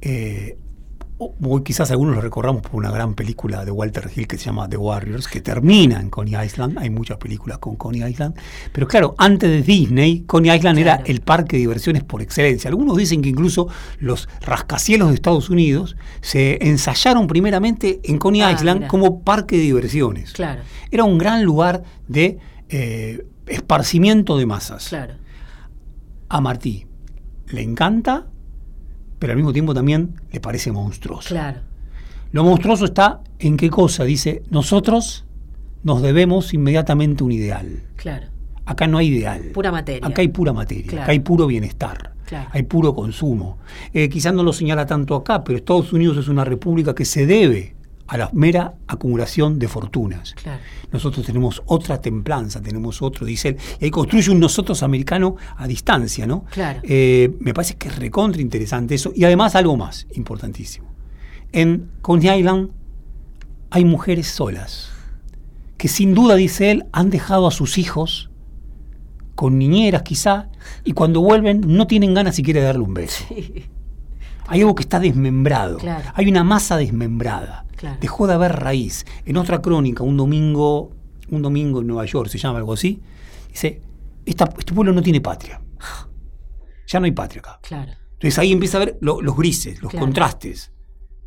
eh, 0.00 0.56
o- 1.20 1.64
quizás 1.64 1.90
algunos 1.90 2.14
lo 2.14 2.20
recordamos 2.20 2.62
por 2.62 2.76
una 2.76 2.92
gran 2.92 3.14
película 3.14 3.64
de 3.64 3.72
Walter 3.72 4.08
Hill 4.14 4.28
que 4.28 4.38
se 4.38 4.44
llama 4.44 4.68
The 4.68 4.76
Warriors, 4.76 5.26
que 5.26 5.40
termina 5.40 5.98
en 6.00 6.10
Coney 6.10 6.36
Island. 6.44 6.78
Hay 6.78 6.90
muchas 6.90 7.16
películas 7.16 7.58
con 7.58 7.74
Coney 7.74 8.04
Island. 8.08 8.36
Pero 8.72 8.86
claro, 8.86 9.16
antes 9.18 9.50
de 9.50 9.62
Disney, 9.62 10.20
Coney 10.28 10.54
Island 10.56 10.78
era 10.78 11.02
el 11.06 11.20
parque 11.22 11.56
de 11.56 11.60
diversiones 11.62 12.04
por 12.04 12.22
excelencia. 12.22 12.68
Algunos 12.70 12.96
dicen 12.96 13.20
que 13.22 13.30
incluso 13.30 13.66
los 13.98 14.28
rascacielos 14.42 15.08
de 15.08 15.14
Estados 15.16 15.50
Unidos 15.50 15.96
se 16.20 16.58
ensayaron 16.68 17.26
primeramente 17.26 17.98
en 18.04 18.18
Coney 18.18 18.42
Ah, 18.42 18.52
Island 18.52 18.78
mira. 18.80 18.88
como 18.88 19.22
parque 19.22 19.56
de 19.56 19.62
diversiones. 19.62 20.32
Claro, 20.34 20.60
Era 20.92 21.02
un 21.02 21.18
gran 21.18 21.42
lugar 21.42 21.82
de 22.06 22.38
eh, 22.68 23.24
esparcimiento 23.48 24.36
de 24.38 24.46
masas. 24.46 24.88
claro. 24.88 25.14
A 26.30 26.40
Martí 26.42 26.86
le 27.50 27.62
encanta, 27.62 28.26
pero 29.18 29.32
al 29.32 29.36
mismo 29.38 29.52
tiempo 29.52 29.72
también 29.72 30.20
le 30.30 30.40
parece 30.40 30.70
monstruoso. 30.72 31.30
Claro. 31.30 31.60
Lo 32.32 32.44
monstruoso 32.44 32.84
está 32.84 33.20
en 33.38 33.56
qué 33.56 33.70
cosa, 33.70 34.04
dice, 34.04 34.42
nosotros 34.50 35.24
nos 35.82 36.02
debemos 36.02 36.52
inmediatamente 36.52 37.24
un 37.24 37.32
ideal. 37.32 37.82
Claro. 37.96 38.26
Acá 38.66 38.86
no 38.86 38.98
hay 38.98 39.06
ideal. 39.08 39.40
Pura 39.54 39.72
materia. 39.72 40.06
Acá 40.06 40.20
hay 40.20 40.28
pura 40.28 40.52
materia, 40.52 40.86
Claro. 40.86 41.02
acá 41.04 41.12
hay 41.12 41.20
puro 41.20 41.46
bienestar, 41.46 42.12
Claro. 42.26 42.50
hay 42.52 42.64
puro 42.64 42.94
consumo. 42.94 43.56
Eh, 43.94 44.10
quizás 44.10 44.34
no 44.34 44.42
lo 44.42 44.52
señala 44.52 44.84
tanto 44.84 45.14
acá, 45.14 45.42
pero 45.42 45.56
Estados 45.56 45.90
Unidos 45.94 46.18
es 46.18 46.28
una 46.28 46.44
república 46.44 46.94
que 46.94 47.06
se 47.06 47.24
debe 47.24 47.74
a 48.08 48.16
la 48.16 48.30
mera 48.32 48.74
acumulación 48.86 49.58
de 49.58 49.68
fortunas. 49.68 50.34
Claro. 50.34 50.60
Nosotros 50.90 51.24
tenemos 51.24 51.62
otra 51.66 52.00
templanza, 52.00 52.60
tenemos 52.62 53.02
otro, 53.02 53.26
dice 53.26 53.48
él, 53.50 53.56
y 53.78 53.84
ahí 53.84 53.90
construye 53.90 54.30
un 54.30 54.40
nosotros 54.40 54.82
americano 54.82 55.36
a 55.56 55.66
distancia, 55.66 56.26
¿no? 56.26 56.46
Claro. 56.50 56.80
Eh, 56.82 57.36
me 57.38 57.52
parece 57.52 57.76
que 57.76 57.88
es 57.88 57.96
recontra 57.96 58.40
interesante 58.40 58.94
eso, 58.94 59.12
y 59.14 59.24
además 59.24 59.54
algo 59.54 59.76
más 59.76 60.06
importantísimo. 60.14 60.88
En 61.52 61.90
Coney 62.00 62.38
Island 62.40 62.70
hay 63.70 63.84
mujeres 63.84 64.26
solas, 64.28 64.90
que 65.76 65.88
sin 65.88 66.14
duda, 66.14 66.34
dice 66.34 66.70
él, 66.70 66.86
han 66.92 67.10
dejado 67.10 67.46
a 67.46 67.50
sus 67.50 67.76
hijos 67.76 68.30
con 69.34 69.58
niñeras 69.58 70.02
quizá, 70.02 70.48
y 70.82 70.92
cuando 70.92 71.20
vuelven 71.20 71.60
no 71.66 71.86
tienen 71.86 72.14
ganas 72.14 72.36
siquiera 72.36 72.60
de 72.60 72.66
darle 72.66 72.82
un 72.82 72.94
beso. 72.94 73.24
Hay 74.48 74.60
algo 74.60 74.74
que 74.74 74.82
está 74.82 74.98
desmembrado. 75.00 75.78
Claro. 75.78 76.10
Hay 76.14 76.26
una 76.28 76.42
masa 76.44 76.76
desmembrada. 76.76 77.64
Claro. 77.76 77.98
Dejó 78.00 78.26
de 78.26 78.34
haber 78.34 78.52
raíz. 78.56 79.06
En 79.24 79.36
otra 79.36 79.60
crónica, 79.62 80.02
un 80.02 80.16
domingo, 80.16 80.90
un 81.30 81.42
domingo 81.42 81.80
en 81.80 81.86
Nueva 81.86 82.04
York, 82.06 82.28
se 82.28 82.38
llama 82.38 82.58
algo 82.58 82.72
así, 82.72 83.00
dice, 83.50 83.80
"Esta- 84.26 84.52
este 84.58 84.72
pueblo 84.74 84.92
no 84.92 85.02
tiene 85.02 85.20
patria. 85.20 85.60
Ya 86.86 86.98
no 87.00 87.04
hay 87.06 87.12
patria 87.12 87.40
acá. 87.40 87.60
Claro. 87.62 87.92
Entonces 88.14 88.38
ahí 88.38 88.50
empieza 88.52 88.78
a 88.78 88.80
ver 88.84 88.98
lo- 89.00 89.20
los 89.20 89.36
grises, 89.36 89.82
los 89.82 89.92
contrastes. 89.92 90.72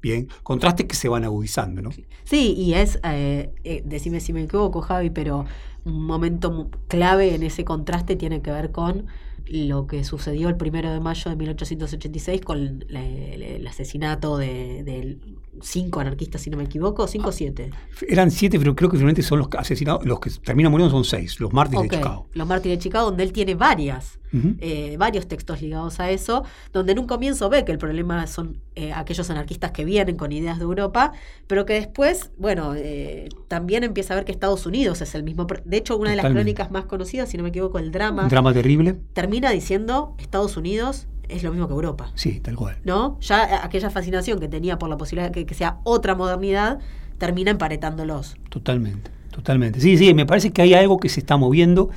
Bien, 0.01 0.27
contrastes 0.41 0.87
que 0.87 0.95
se 0.95 1.07
van 1.07 1.23
agudizando, 1.23 1.81
¿no? 1.83 1.91
Sí, 2.23 2.53
y 2.57 2.73
es, 2.73 2.99
eh, 3.03 3.53
eh, 3.63 3.83
decime 3.85 4.19
si 4.19 4.33
me 4.33 4.41
equivoco, 4.43 4.81
Javi, 4.81 5.11
pero 5.11 5.45
un 5.85 6.03
momento 6.05 6.69
clave 6.87 7.35
en 7.35 7.43
ese 7.43 7.63
contraste 7.63 8.15
tiene 8.15 8.41
que 8.41 8.51
ver 8.51 8.71
con 8.71 9.05
lo 9.47 9.87
que 9.87 10.03
sucedió 10.03 10.49
el 10.49 10.57
primero 10.57 10.91
de 10.91 10.99
mayo 10.99 11.29
de 11.29 11.35
1886 11.37 12.41
con 12.41 12.83
la- 12.87 13.05
el, 13.05 13.41
el 13.43 13.67
asesinato 13.67 14.37
de, 14.37 14.83
de 14.83 15.17
cinco 15.61 15.99
anarquistas, 15.99 16.41
si 16.41 16.49
no 16.49 16.57
me 16.57 16.63
equivoco, 16.63 17.07
cinco 17.07 17.29
o 17.29 17.31
siete. 17.31 17.69
Eran 18.07 18.31
siete, 18.31 18.57
pero 18.57 18.75
creo 18.75 18.89
que 18.89 18.97
finalmente 18.97 19.21
son 19.23 19.39
los 19.39 19.47
asesinados, 19.57 20.05
los 20.05 20.19
que 20.19 20.29
terminan 20.43 20.71
muriendo 20.71 20.91
son 20.95 21.03
seis, 21.05 21.39
los 21.39 21.51
mártires 21.53 21.85
Ok, 21.85 21.91
de 21.91 21.97
Chicago. 21.97 22.27
Los 22.33 22.47
mártires 22.47 22.77
de 22.79 22.83
Chicago, 22.83 23.05
donde 23.05 23.23
él 23.23 23.31
tiene 23.33 23.55
varias, 23.55 24.17
eh, 24.59 24.95
varios 24.97 25.27
textos 25.27 25.61
ligados 25.61 25.99
a 25.99 26.09
eso, 26.09 26.43
donde 26.71 26.93
en 26.93 26.99
un 26.99 27.05
comienzo 27.07 27.49
ve 27.49 27.65
que 27.65 27.73
el 27.73 27.77
problema 27.77 28.25
son 28.27 28.61
eh, 28.75 28.93
aquellos 28.93 29.29
anarquistas 29.29 29.71
que 29.71 29.83
vienen 29.83 30.15
con 30.15 30.31
ideas 30.31 30.57
de 30.57 30.63
Europa, 30.63 31.11
pero 31.47 31.65
que 31.65 31.73
después, 31.73 32.31
bueno, 32.37 32.73
eh, 32.75 33.27
también 33.49 33.83
empieza 33.83 34.13
a 34.13 34.15
ver 34.15 34.25
que 34.25 34.31
Estados 34.31 34.65
Unidos 34.65 35.01
es 35.01 35.13
el 35.15 35.23
mismo. 35.23 35.45
De 35.65 35.77
hecho, 35.77 35.97
una 35.97 36.11
de 36.11 36.15
las 36.15 36.31
crónicas 36.31 36.71
más 36.71 36.85
conocidas, 36.85 37.27
si 37.29 37.35
no 37.37 37.43
me 37.43 37.49
equivoco, 37.49 37.77
el 37.77 37.91
drama, 37.91 38.23
Un 38.23 38.29
drama 38.29 38.53
terrible. 38.53 38.95
termina 39.13 39.30
diciendo 39.39 40.13
Estados 40.17 40.57
Unidos 40.57 41.07
es 41.29 41.43
lo 41.43 41.51
mismo 41.51 41.67
que 41.67 41.73
Europa. 41.73 42.11
Sí, 42.15 42.39
tal 42.41 42.55
cual. 42.55 42.77
¿No? 42.83 43.17
Ya 43.21 43.63
aquella 43.63 43.89
fascinación 43.89 44.39
que 44.39 44.47
tenía 44.49 44.77
por 44.77 44.89
la 44.89 44.97
posibilidad 44.97 45.29
de 45.29 45.31
que, 45.33 45.45
que 45.45 45.53
sea 45.55 45.77
otra 45.83 46.13
modernidad, 46.13 46.79
termina 47.17 47.51
emparetándolos. 47.51 48.35
Totalmente, 48.49 49.11
totalmente. 49.31 49.79
Sí, 49.79 49.97
sí, 49.97 50.13
me 50.13 50.25
parece 50.25 50.51
que 50.51 50.61
hay 50.61 50.73
algo 50.73 50.99
que 50.99 51.07
se 51.07 51.21
está 51.21 51.37
moviendo. 51.37 51.89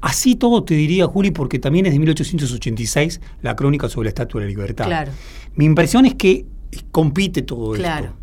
Así 0.00 0.36
todo 0.36 0.64
te 0.64 0.74
diría, 0.74 1.06
Juli, 1.06 1.30
porque 1.32 1.58
también 1.58 1.84
es 1.86 1.92
de 1.92 1.98
1886 1.98 3.20
la 3.42 3.54
crónica 3.56 3.88
sobre 3.88 4.06
la 4.06 4.10
Estatua 4.10 4.40
de 4.40 4.46
la 4.46 4.50
Libertad. 4.50 4.86
Claro. 4.86 5.12
Mi 5.54 5.64
impresión 5.66 6.06
es 6.06 6.14
que 6.14 6.46
compite 6.90 7.42
todo 7.42 7.72
Claro. 7.72 8.06
esto. 8.06 8.16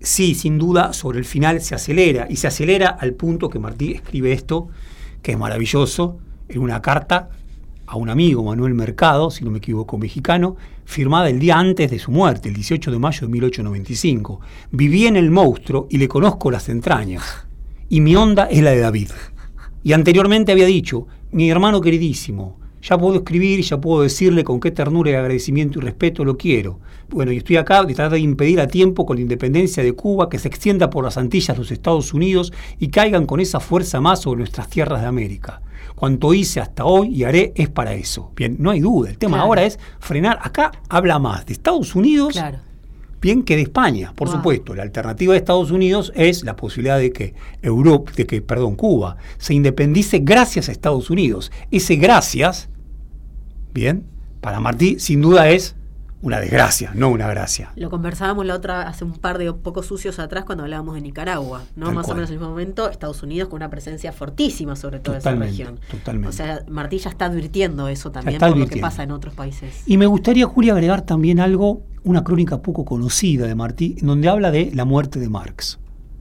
Sí, 0.00 0.34
sin 0.34 0.58
duda, 0.58 0.92
sobre 0.92 1.18
el 1.18 1.24
final 1.24 1.60
se 1.62 1.74
acelera, 1.74 2.26
y 2.28 2.36
se 2.36 2.46
acelera 2.46 2.90
al 2.90 3.14
punto 3.14 3.48
que 3.48 3.58
Martí 3.58 3.92
escribe 3.92 4.32
esto, 4.32 4.68
que 5.22 5.32
es 5.32 5.38
maravilloso, 5.38 6.18
en 6.48 6.60
una 6.60 6.82
carta 6.82 7.30
a 7.86 7.96
un 7.96 8.10
amigo, 8.10 8.42
Manuel 8.42 8.74
Mercado, 8.74 9.30
si 9.30 9.44
no 9.44 9.50
me 9.50 9.58
equivoco, 9.58 9.98
mexicano, 9.98 10.56
firmada 10.84 11.28
el 11.28 11.38
día 11.38 11.58
antes 11.58 11.90
de 11.90 11.98
su 11.98 12.10
muerte, 12.10 12.48
el 12.48 12.54
18 12.54 12.90
de 12.90 12.98
mayo 12.98 13.26
de 13.26 13.32
1895. 13.32 14.40
Viví 14.70 15.06
en 15.06 15.16
el 15.16 15.30
monstruo 15.30 15.86
y 15.90 15.98
le 15.98 16.08
conozco 16.08 16.50
las 16.50 16.68
entrañas, 16.68 17.46
y 17.88 18.00
mi 18.00 18.16
onda 18.16 18.44
es 18.44 18.62
la 18.62 18.70
de 18.70 18.80
David. 18.80 19.10
Y 19.82 19.92
anteriormente 19.92 20.52
había 20.52 20.66
dicho, 20.66 21.06
mi 21.30 21.50
hermano 21.50 21.80
queridísimo, 21.80 22.58
ya 22.86 22.98
puedo 22.98 23.16
escribir, 23.16 23.62
ya 23.62 23.80
puedo 23.80 24.02
decirle 24.02 24.44
con 24.44 24.60
qué 24.60 24.70
ternura 24.70 25.10
y 25.10 25.14
agradecimiento 25.14 25.78
y 25.78 25.82
respeto 25.82 26.24
lo 26.24 26.36
quiero. 26.36 26.78
Bueno, 27.08 27.32
y 27.32 27.38
estoy 27.38 27.56
acá 27.56 27.82
de 27.82 27.94
tratar 27.94 28.12
de 28.12 28.18
impedir 28.20 28.60
a 28.60 28.66
tiempo 28.68 29.06
con 29.06 29.16
la 29.16 29.22
independencia 29.22 29.82
de 29.82 29.92
Cuba 29.92 30.28
que 30.28 30.38
se 30.38 30.48
extienda 30.48 30.90
por 30.90 31.04
las 31.04 31.16
Antillas 31.16 31.56
los 31.56 31.70
Estados 31.70 32.12
Unidos 32.12 32.52
y 32.78 32.88
caigan 32.88 33.24
con 33.26 33.40
esa 33.40 33.60
fuerza 33.60 34.00
más 34.00 34.20
sobre 34.20 34.38
nuestras 34.38 34.68
tierras 34.68 35.00
de 35.00 35.06
América. 35.06 35.62
Cuanto 35.94 36.34
hice 36.34 36.60
hasta 36.60 36.84
hoy 36.84 37.08
y 37.14 37.24
haré 37.24 37.52
es 37.54 37.68
para 37.68 37.94
eso. 37.94 38.32
Bien, 38.36 38.56
no 38.58 38.70
hay 38.70 38.80
duda. 38.80 39.10
El 39.10 39.18
tema 39.18 39.36
Claro. 39.36 39.44
ahora 39.46 39.64
es 39.64 39.78
frenar. 40.00 40.38
Acá 40.42 40.72
habla 40.88 41.18
más 41.18 41.46
de 41.46 41.52
Estados 41.52 41.94
Unidos 41.94 42.32
Claro. 42.32 42.58
bien 43.22 43.42
que 43.44 43.54
de 43.56 43.62
España, 43.62 44.12
por 44.16 44.28
Wow. 44.28 44.36
supuesto. 44.38 44.74
La 44.74 44.82
alternativa 44.82 45.32
de 45.32 45.38
Estados 45.38 45.70
Unidos 45.70 46.12
es 46.16 46.42
la 46.42 46.56
posibilidad 46.56 46.98
de 46.98 47.12
que 47.12 47.34
Europa, 47.62 48.12
de 48.16 48.26
que, 48.26 48.42
perdón, 48.42 48.74
Cuba 48.74 49.16
se 49.38 49.54
independice 49.54 50.18
gracias 50.18 50.68
a 50.68 50.72
Estados 50.72 51.08
Unidos. 51.10 51.52
Ese 51.70 51.96
gracias, 51.96 52.68
bien, 53.74 54.04
para 54.40 54.60
Martí 54.60 54.98
sin 54.98 55.20
duda 55.20 55.48
es 55.50 55.74
una 56.22 56.40
desgracia, 56.40 56.92
no 56.94 57.10
una 57.10 57.26
gracia. 57.28 57.72
Lo 57.76 57.90
conversábamos 57.90 58.46
la 58.46 58.54
otra 58.54 58.88
hace 58.88 59.04
un 59.04 59.12
par 59.12 59.36
de 59.36 59.52
pocos 59.52 59.84
sucios 59.84 60.18
atrás 60.18 60.44
cuando 60.44 60.64
hablábamos 60.64 60.94
de 60.94 61.02
Nicaragua, 61.02 61.64
¿no? 61.76 61.86
Tal 61.86 61.94
Más 61.96 62.06
cual. 62.06 62.14
o 62.14 62.16
menos 62.16 62.30
en 62.30 62.34
el 62.34 62.40
mismo 62.40 62.50
momento, 62.50 62.88
Estados 62.88 63.22
Unidos 63.22 63.50
con 63.50 63.56
una 63.58 63.68
presencia 63.68 64.10
fortísima 64.10 64.74
sobre 64.74 65.00
toda 65.00 65.18
Totalmente, 65.18 65.54
esa 65.62 65.70
región. 65.72 65.80
totalmente. 65.90 66.28
O 66.28 66.32
sea, 66.32 66.64
Martí 66.70 66.96
ya 66.98 67.10
está 67.10 67.26
advirtiendo 67.26 67.88
eso 67.88 68.10
también 68.10 68.38
por 68.40 68.56
lo 68.56 68.66
que 68.66 68.78
pasa 68.80 69.02
en 69.02 69.10
otros 69.10 69.34
países. 69.34 69.82
Y 69.84 69.98
me 69.98 70.06
gustaría, 70.06 70.46
Julia, 70.46 70.72
agregar 70.72 71.02
también 71.02 71.40
algo, 71.40 71.82
una 72.04 72.24
crónica 72.24 72.62
poco 72.62 72.86
conocida 72.86 73.46
de 73.46 73.54
Martí, 73.54 73.96
en 74.00 74.06
donde 74.06 74.28
habla 74.30 74.50
de 74.50 74.70
la 74.74 74.86
muerte 74.86 75.20
de 75.20 75.28
Marx. 75.28 75.78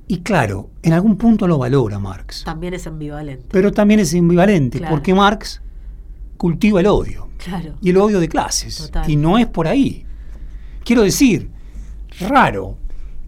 Y 0.10 0.20
claro, 0.20 0.70
en 0.82 0.92
algún 0.92 1.16
punto 1.16 1.48
lo 1.48 1.58
valora 1.58 1.98
Marx. 1.98 2.44
También 2.44 2.74
es 2.74 2.88
ambivalente. 2.88 3.46
Pero 3.50 3.72
también 3.72 4.02
es 4.02 4.14
ambivalente, 4.14 4.80
Claro. 4.80 4.96
porque 4.96 5.14
Marx 5.14 5.62
cultiva 6.36 6.82
el 6.82 6.88
odio. 6.88 7.30
Claro. 7.44 7.74
y 7.82 7.90
el 7.90 7.98
odio 7.98 8.20
de 8.20 8.30
clases. 8.30 8.78
Total. 8.78 9.10
Y 9.10 9.16
no 9.16 9.38
es 9.38 9.48
por 9.48 9.68
ahí. 9.68 10.06
Quiero 10.84 11.04
decir, 11.04 11.50
raro, 12.20 12.78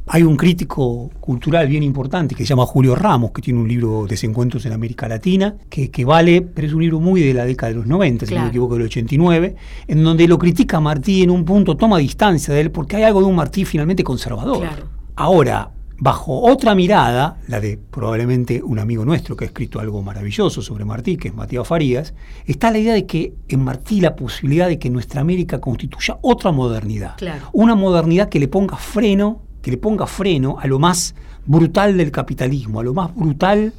Hay 0.08 0.22
un 0.22 0.38
crítico 0.38 1.10
cultural 1.20 1.68
bien 1.68 1.82
importante 1.82 2.36
que 2.36 2.44
se 2.44 2.50
llama 2.50 2.68
Julio 2.68 2.94
Ramos, 2.94 3.32
que 3.32 3.42
tiene 3.42 3.60
un 3.60 3.68
libro 3.68 4.06
Desencuentros 4.08 4.64
en 4.68 4.74
América 4.74 5.08
Latina, 5.08 5.56
que, 5.68 5.90
que 5.90 6.06
vale, 6.06 6.44
pero 6.44 6.68
es 6.68 6.74
un 6.74 6.82
libro 6.82 7.00
muy 7.00 7.22
de 7.22 7.34
la 7.34 7.44
década 7.44 7.72
de 7.72 7.80
los 7.80 7.88
90, 7.88 8.28
si 8.28 8.36
no 8.36 8.42
me 8.44 8.50
equivoco, 8.50 8.76
del 8.76 8.84
89, 8.84 9.56
en 9.88 10.04
donde 10.04 10.28
lo 10.28 10.38
critica 10.38 10.78
a 10.78 10.80
Martí 10.80 11.24
en 11.24 11.32
un 11.32 11.44
punto, 11.44 11.76
toma 11.76 11.98
distancia 11.98 12.54
de 12.54 12.62
él, 12.62 12.70
porque 12.72 12.98
hay 12.98 13.04
algo 13.04 13.22
de 13.22 13.26
un 13.26 13.36
Martí 13.36 13.66
finalmente 13.66 14.04
conservador. 14.04 14.60
Claro. 14.60 14.86
Ahora, 15.16 15.72
bajo 15.98 16.42
otra 16.42 16.76
mirada, 16.76 17.38
la 17.48 17.60
de 17.60 17.78
probablemente 17.78 18.62
un 18.62 18.80
amigo 18.80 19.06
nuestro 19.06 19.36
que 19.36 19.46
ha 19.46 19.48
escrito 19.48 19.80
algo 19.80 20.02
maravilloso 20.02 20.62
sobre 20.62 20.84
Martí, 20.86 21.16
que 21.18 21.30
es 21.30 21.34
Matías 21.36 21.68
Farías, 21.68 22.14
está 22.46 22.72
la 22.72 22.80
idea 22.80 22.94
de 22.94 23.06
que 23.06 23.34
en 23.48 23.64
Martí 23.64 24.02
la 24.02 24.16
posibilidad 24.16 24.68
de 24.68 24.78
que 24.78 24.90
nuestra 24.90 25.22
América 25.22 25.60
constituya 25.62 26.18
otra 26.22 26.52
modernidad. 26.52 27.16
Claro. 27.18 27.50
Una 27.54 27.76
modernidad 27.76 28.30
que 28.30 28.40
le 28.40 28.48
ponga 28.48 28.76
freno, 28.78 29.42
que 29.62 29.72
le 29.72 29.78
ponga 29.78 30.06
freno 30.06 30.58
a 30.60 30.68
lo 30.68 30.80
más 30.80 31.16
brutal 31.46 31.98
del 31.98 32.12
capitalismo, 32.12 32.80
a 32.80 32.84
lo 32.84 32.94
más 32.94 33.16
brutal, 33.16 33.74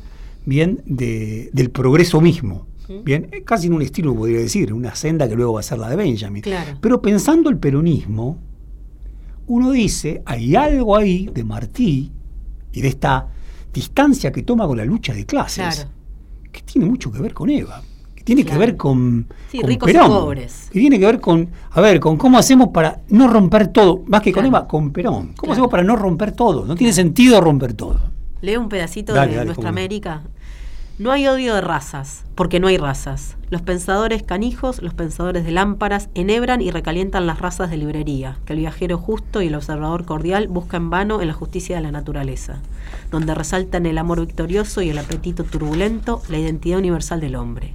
bien, 0.44 0.82
de- 0.86 1.50
del 1.52 1.70
progreso 1.70 2.20
mismo. 2.20 2.66
Bien, 3.04 3.28
Eh, 3.32 3.42
casi 3.42 3.66
en 3.66 3.72
un 3.72 3.82
estilo, 3.82 4.14
podría 4.14 4.38
decir, 4.38 4.72
una 4.72 4.94
senda 4.94 5.28
que 5.28 5.34
luego 5.34 5.54
va 5.54 5.60
a 5.60 5.62
ser 5.64 5.76
la 5.78 5.90
de 5.90 5.96
Benjamin. 5.96 6.40
Claro. 6.42 6.78
Pero 6.80 7.02
pensando 7.02 7.50
el 7.50 7.58
peronismo, 7.58 8.38
uno 9.49 9.70
dice, 9.70 10.22
hay 10.26 10.57
algo 10.57 10.97
ahí 10.97 11.30
de 11.32 11.44
Martí 11.44 12.11
y 12.72 12.80
de 12.80 12.88
esta 12.88 13.28
distancia 13.72 14.32
que 14.32 14.42
toma 14.42 14.66
con 14.66 14.76
la 14.76 14.84
lucha 14.84 15.12
de 15.12 15.26
clases, 15.26 15.74
Claro. 15.76 15.90
que 16.53 16.62
tiene 16.62 16.86
mucho 16.88 17.12
que 17.12 17.20
ver 17.20 17.32
con 17.34 17.51
Eva, 17.51 17.82
que 18.14 18.22
tiene 18.24 18.42
Claro. 18.44 18.61
que 18.61 18.66
ver 18.66 18.76
con, 18.76 19.26
Sí, 19.51 19.59
con 19.61 19.68
ricos 19.68 19.88
y 19.88 19.92
Perón, 19.92 20.09
pobres. 20.09 20.68
que 20.72 20.80
tiene 20.80 20.99
que 20.99 21.07
ver 21.07 21.20
con, 21.20 21.49
a 21.70 21.80
ver, 21.80 22.01
con 22.01 22.16
cómo 22.16 22.38
hacemos 22.38 22.68
para 22.68 23.03
no 23.11 23.28
romper 23.28 23.68
todo, 23.68 24.03
más 24.07 24.22
que 24.22 24.32
con. 24.32 24.47
Eva, 24.47 24.66
con 24.66 24.90
Perón, 24.92 25.32
cómo 25.36 25.53
hacemos 25.53 25.70
para 25.70 25.82
no 25.82 25.94
romper 25.97 26.32
todo, 26.32 26.64
no 26.64 26.74
tiene 26.74 26.92
sentido 26.92 27.40
romper 27.40 27.74
todo. 27.74 28.01
Leo 28.42 28.61
un 28.61 28.68
pedacito 28.68 29.12
Dale, 29.14 29.30
de 29.32 29.36
dale, 29.38 29.47
Nuestra. 29.47 29.68
América. 29.68 30.22
No 30.99 31.12
hay 31.12 31.28
odio 31.28 31.55
de 31.55 31.61
razas, 31.61 32.24
porque 32.34 32.59
no 32.59 32.68
hay 32.68 32.78
razas. 32.78 33.36
Los 33.51 33.61
pensadores 33.61 34.22
canijos, 34.22 34.80
los 34.80 34.94
pensadores 34.94 35.44
de 35.44 35.51
lámparas, 35.51 36.09
enhebran 36.14 36.62
y 36.62 36.70
recalientan 36.70 37.26
las 37.26 37.38
razas 37.38 37.68
de 37.68 37.76
librería, 37.76 38.38
que 38.47 38.55
el 38.55 38.61
viajero 38.61 38.97
justo 38.97 39.42
y 39.42 39.49
el 39.49 39.57
observador 39.57 40.07
cordial 40.07 40.49
busca 40.49 40.78
en 40.78 40.88
vano 40.88 41.20
en 41.20 41.28
la 41.28 41.34
justicia 41.34 41.76
de 41.76 41.82
la 41.82 41.90
naturaleza, 41.90 42.62
donde 43.11 43.34
resaltan 43.34 43.84
el 43.84 43.99
amor 43.99 44.22
victorioso 44.22 44.80
y 44.80 44.88
el 44.88 44.97
apetito 44.97 45.44
turbulento, 45.44 46.22
la 46.30 46.38
identidad 46.38 46.78
universal 46.78 47.20
del 47.20 47.36
hombre. 47.36 47.74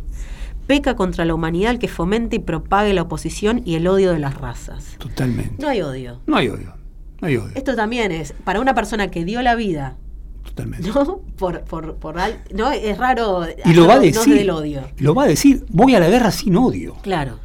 Peca 0.65 0.95
contra 0.95 1.23
la 1.23 1.35
humanidad 1.35 1.73
el 1.73 1.79
que 1.79 1.89
fomente 1.89 2.37
y 2.37 2.39
propague 2.39 2.91
la 2.95 3.03
oposición 3.03 3.61
y 3.65 3.75
el 3.75 3.85
odio 3.85 4.13
de 4.13 4.19
las 4.19 4.33
razas. 4.33 4.95
Totalmente. 4.97 5.61
No 5.61 5.69
hay 5.69 5.83
odio. 5.83 6.21
No 6.25 6.37
hay 6.37 6.49
odio, 6.49 6.73
no 7.21 7.27
hay 7.27 7.37
odio, 7.37 7.51
Esto 7.53 7.75
también 7.75 8.11
es, 8.11 8.33
para 8.43 8.59
una 8.59 8.73
persona 8.73 9.11
que 9.11 9.25
dio 9.25 9.43
la 9.43 9.53
vida 9.53 9.95
totalmente. 10.43 10.89
¿no? 10.89 11.21
Por, 11.37 11.61
por, 11.63 11.95
por 11.95 12.19
al- 12.19 12.41
no, 12.53 12.71
es 12.71 12.97
raro. 12.97 13.45
Y 13.65 13.73
lo 13.73 13.87
va 13.87 13.95
a 13.95 13.99
decir, 13.99 14.35
del 14.35 14.49
odio. 14.51 14.81
lo 14.99 15.15
va 15.15 15.23
a 15.23 15.27
decir, 15.27 15.65
voy 15.69 15.95
a 15.95 15.99
la 15.99 16.07
guerra 16.09 16.31
sin 16.31 16.55
odio. 16.55 16.95
Claro, 17.01 17.39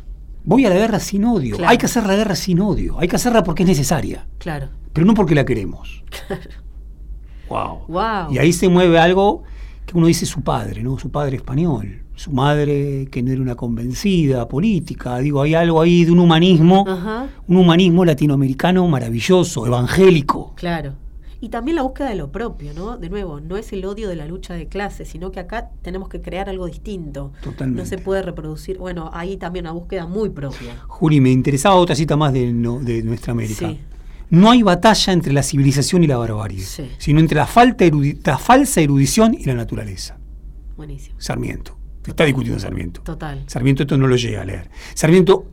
Voy 0.49 0.65
a 0.65 0.69
la 0.69 0.77
guerra 0.77 1.01
sin 1.01 1.25
odio. 1.25 1.57
Claro. 1.57 1.71
Hay 1.71 1.77
que 1.79 1.87
hacer 1.87 2.07
la 2.07 2.15
guerra 2.15 2.37
sin 2.37 2.61
odio. 2.61 3.01
Hay 3.01 3.09
que 3.09 3.17
hacerla 3.17 3.43
porque 3.43 3.65
es 3.65 3.69
necesaria, 3.69 4.29
claro. 4.39 4.69
pero 4.93 5.05
no 5.05 5.13
porque 5.15 5.35
la 5.35 5.45
queremos. 5.45 6.05
Wow. 7.49 7.81
Wow. 7.89 8.33
Y 8.33 8.39
ahí 8.39 8.53
se 8.53 8.69
mueve 8.69 8.99
algo 8.99 9.43
que 9.85 9.97
uno 9.97 10.07
dice 10.07 10.27
su 10.27 10.43
padre, 10.43 10.83
¿no? 10.83 10.99
Su 10.99 11.11
padre 11.11 11.37
español, 11.37 12.03
su 12.17 12.33
madre 12.33 13.09
que 13.11 13.23
no 13.23 13.33
era 13.33 13.41
una 13.43 13.55
convencida 13.55 14.47
política. 14.49 15.19
Digo, 15.19 15.43
hay 15.43 15.55
algo 15.55 15.81
ahí 15.81 16.05
de 16.05 16.13
un 16.13 16.19
humanismo, 16.19 16.85
Ajá, 16.89 17.29
un 17.49 17.57
humanismo 17.57 18.05
latinoamericano 18.05 18.87
maravilloso, 18.89 19.67
evangélico. 19.67 20.55
claro. 20.57 20.93
Y 21.41 21.51
también 21.51 21.77
la 21.77 21.83
búsqueda 21.83 22.09
de 22.09 22.15
lo 22.17 22.33
propio, 22.33 22.73
¿no? 22.75 22.97
De 22.97 23.11
nuevo, 23.11 23.41
no 23.41 23.57
es 23.57 23.73
el 23.73 23.85
odio 23.85 24.09
de 24.09 24.17
la 24.17 24.27
lucha 24.27 24.55
de 24.55 24.69
clases, 24.69 25.09
sino 25.09 25.31
que 25.31 25.41
acá 25.41 25.71
tenemos 25.83 26.09
que 26.09 26.21
crear 26.21 26.49
algo 26.49 26.67
distinto. 26.67 27.33
Totalmente. 27.43 27.83
No 27.83 27.87
se 27.87 27.99
puede 27.99 28.23
reproducir. 28.23 28.79
Bueno, 28.79 29.11
ahí 29.13 29.37
también 29.37 29.65
una 29.67 29.73
búsqueda 29.73 30.07
muy 30.07 30.31
propia. 30.31 30.77
Juli, 30.89 31.21
me 31.21 31.31
interesaba 31.31 31.75
otra 31.77 31.95
cita 31.95 32.17
más 32.17 32.33
de, 32.33 32.53
no- 32.53 32.79
de 32.81 33.03
nuestra 33.03 33.33
América. 33.33 33.69
Sí. 33.69 33.79
No 34.31 34.51
hay 34.51 34.63
batalla 34.63 35.13
entre 35.13 35.33
la 35.33 35.43
civilización 35.43 36.03
y 36.05 36.07
la 36.07 36.17
barbarie, 36.17 36.61
Sí. 36.61 36.91
sino 36.99 37.21
entre 37.21 37.37
la, 37.37 37.47
falta 37.47 37.85
la 38.25 38.39
falsa 38.39 38.81
erudición 38.81 39.35
y 39.35 39.45
la 39.45 39.55
naturaleza. 39.55 40.19
Buenísimo. 40.77 41.17
Sarmiento. 41.21 41.77
Está 42.07 42.25
discutiendo 42.25 42.59
Sarmiento. 42.61 43.03
Total. 43.03 43.43
Sarmiento 43.47 43.83
esto 43.83 43.97
no 43.99 44.07
lo 44.07 44.17
llega 44.17 44.43
a 44.43 44.45
leer. 44.45 44.71
Sarmiento 44.95 45.47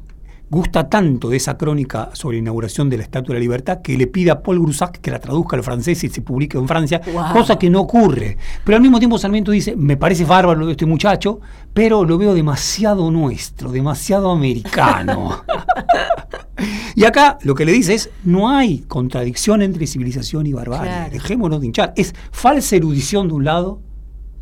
gusta 0.50 0.88
tanto 0.88 1.30
de 1.30 1.38
esa 1.38 1.58
crónica 1.58 2.10
sobre 2.14 2.38
la 2.38 2.42
inauguración 2.42 2.88
de 2.90 2.98
la 2.98 3.04
Estatua 3.04 3.34
de 3.34 3.40
la 3.40 3.44
Libertad 3.44 3.82
que 3.82 3.98
le 3.98 4.06
pide 4.06 4.30
a 4.30 4.44
Paul 4.44 4.60
Groussac 4.60 5.00
que 5.02 5.10
la 5.10 5.18
traduzca 5.20 5.56
al 5.56 5.64
francés 5.64 6.04
y 6.04 6.10
se 6.10 6.22
publique 6.22 6.58
en 6.60 6.68
Francia, 6.68 7.02
Wow. 7.12 7.34
cosa 7.34 7.58
que 7.58 7.70
no 7.72 7.82
ocurre. 7.82 8.38
Pero 8.64 8.76
al 8.76 8.82
mismo 8.82 9.00
tiempo 9.00 9.18
Sarmiento 9.18 9.52
dice, 9.52 9.76
me 9.76 9.98
parece 9.98 10.26
bárbaro 10.26 10.60
lo 10.60 10.66
de 10.68 10.74
este 10.74 10.86
muchacho, 10.86 11.40
pero 11.74 12.06
lo 12.06 12.18
veo 12.20 12.36
demasiado 12.36 13.10
nuestro, 13.10 13.72
demasiado 13.72 14.30
americano. 14.32 15.44
y 16.96 17.04
acá 17.06 17.38
lo 17.42 17.56
que 17.56 17.66
le 17.66 17.72
dice 17.72 17.96
es, 17.96 18.10
no 18.24 18.50
hay 18.50 18.80
contradicción 18.88 19.62
entre 19.62 19.88
civilización 19.88 20.46
y 20.46 20.54
barbarie, 20.54 20.92
Claro. 20.92 21.12
dejémonos 21.12 21.62
de 21.62 21.66
hinchar. 21.68 21.94
Es 21.96 22.14
falsa 22.32 22.76
erudición 22.76 23.28
de 23.28 23.34
un 23.34 23.44
lado 23.46 23.82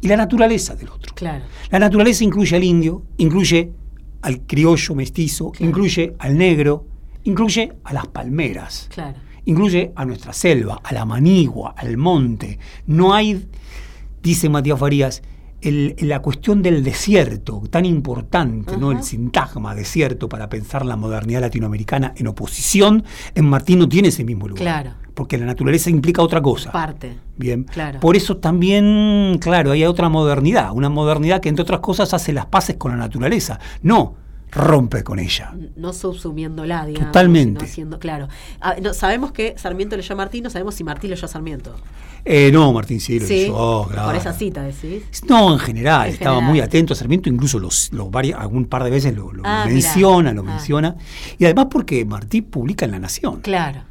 y 0.01 0.07
la 0.07 0.17
naturaleza 0.17 0.75
del 0.75 0.89
otro. 0.89 1.13
Claro. 1.15 1.45
La 1.69 1.79
naturaleza 1.79 2.23
incluye 2.23 2.55
al 2.55 2.63
indio, 2.63 3.03
incluye 3.17 3.71
al 4.21 4.41
criollo 4.41 4.95
mestizo, 4.95 5.51
Claro. 5.51 5.65
incluye 5.69 6.15
al 6.19 6.37
negro, 6.37 6.85
incluye 7.23 7.73
a 7.83 7.93
las 7.93 8.07
palmeras, 8.07 8.87
Claro. 8.93 9.17
incluye 9.45 9.91
a 9.95 10.05
nuestra 10.05 10.33
selva, 10.33 10.79
a 10.83 10.93
la 10.93 11.05
manigua, 11.05 11.73
al 11.77 11.97
monte. 11.97 12.59
No 12.87 13.13
hay, 13.13 13.47
dice 14.21 14.49
Matías 14.49 14.79
Farías, 14.79 15.21
el- 15.61 15.95
la 16.01 16.21
cuestión 16.21 16.61
del 16.61 16.83
desierto, 16.83 17.61
tan 17.69 17.85
importante, 17.85 18.77
¿no? 18.77 18.91
El 18.91 19.03
sintagma 19.03 19.75
desierto 19.75 20.27
para 20.29 20.49
pensar 20.49 20.85
la 20.85 20.95
modernidad 20.95 21.41
latinoamericana 21.41 22.13
en 22.17 22.27
oposición, 22.27 23.03
en 23.35 23.45
Martín 23.45 23.79
no 23.79 23.87
tiene 23.89 24.09
ese 24.09 24.23
mismo 24.23 24.47
lugar. 24.47 24.61
Claro. 24.63 24.91
Porque 25.13 25.37
la 25.37 25.45
naturaleza 25.45 25.89
implica 25.89 26.21
otra 26.21 26.41
cosa. 26.41 26.71
Parte. 26.71 27.17
Bien. 27.37 27.63
Claro. 27.65 27.99
Por 27.99 28.15
eso 28.15 28.37
también, 28.37 29.37
claro, 29.41 29.71
hay 29.71 29.83
otra 29.83 30.09
modernidad, 30.09 30.71
una 30.73 30.89
modernidad 30.89 31.41
que 31.41 31.49
entre 31.49 31.63
otras 31.63 31.81
cosas 31.81 32.13
hace 32.13 32.31
las 32.33 32.45
paces 32.45 32.77
con 32.77 32.91
la 32.91 32.97
naturaleza, 32.97 33.59
no 33.81 34.15
rompe 34.51 35.03
con 35.03 35.19
ella. 35.19 35.53
no 35.75 35.93
subsumiéndola, 35.93 36.85
digamos. 36.85 37.07
Totalmente. 37.07 37.59
sino 37.61 37.71
haciendo, 37.71 37.99
claro. 37.99 38.27
Ah, 38.59 38.75
no, 38.81 38.93
sabemos 38.93 39.31
que 39.31 39.55
Sarmiento 39.57 39.95
leyó 39.97 40.13
a 40.13 40.17
Martín, 40.17 40.43
no 40.43 40.49
sabemos 40.49 40.75
si 40.75 40.83
Martín 40.83 41.09
leyó 41.09 41.25
a 41.25 41.27
Sarmiento. 41.27 41.75
Eh, 42.23 42.51
no, 42.53 42.71
Martín 42.71 42.99
sí 42.99 43.19
lo 43.19 43.25
Sí, 43.25 43.45
hizo, 43.45 43.87
claro. 43.89 44.07
por 44.09 44.15
esa 44.15 44.31
cita 44.33 44.61
decís. 44.61 45.03
No, 45.27 45.53
en 45.53 45.59
general, 45.59 46.07
En 46.07 46.13
estaba 46.13 46.35
general. 46.35 46.49
muy 46.51 46.59
atento 46.59 46.93
a 46.93 46.95
Sarmiento, 46.95 47.29
incluso 47.29 47.57
los, 47.57 47.91
los 47.93 48.11
varios, 48.11 48.39
algún 48.39 48.65
par 48.65 48.83
de 48.83 48.91
veces 48.91 49.15
lo, 49.15 49.31
lo 49.33 49.41
Ah, 49.45 49.65
menciona, 49.67 50.31
mirá. 50.31 50.33
lo 50.33 50.41
Ah. 50.41 50.53
menciona. 50.53 50.95
Y 51.39 51.45
además 51.45 51.67
porque 51.71 52.05
Martí 52.05 52.41
publica 52.41 52.85
en 52.85 52.91
La 52.91 52.99
Nación. 52.99 53.41
Claro. 53.41 53.81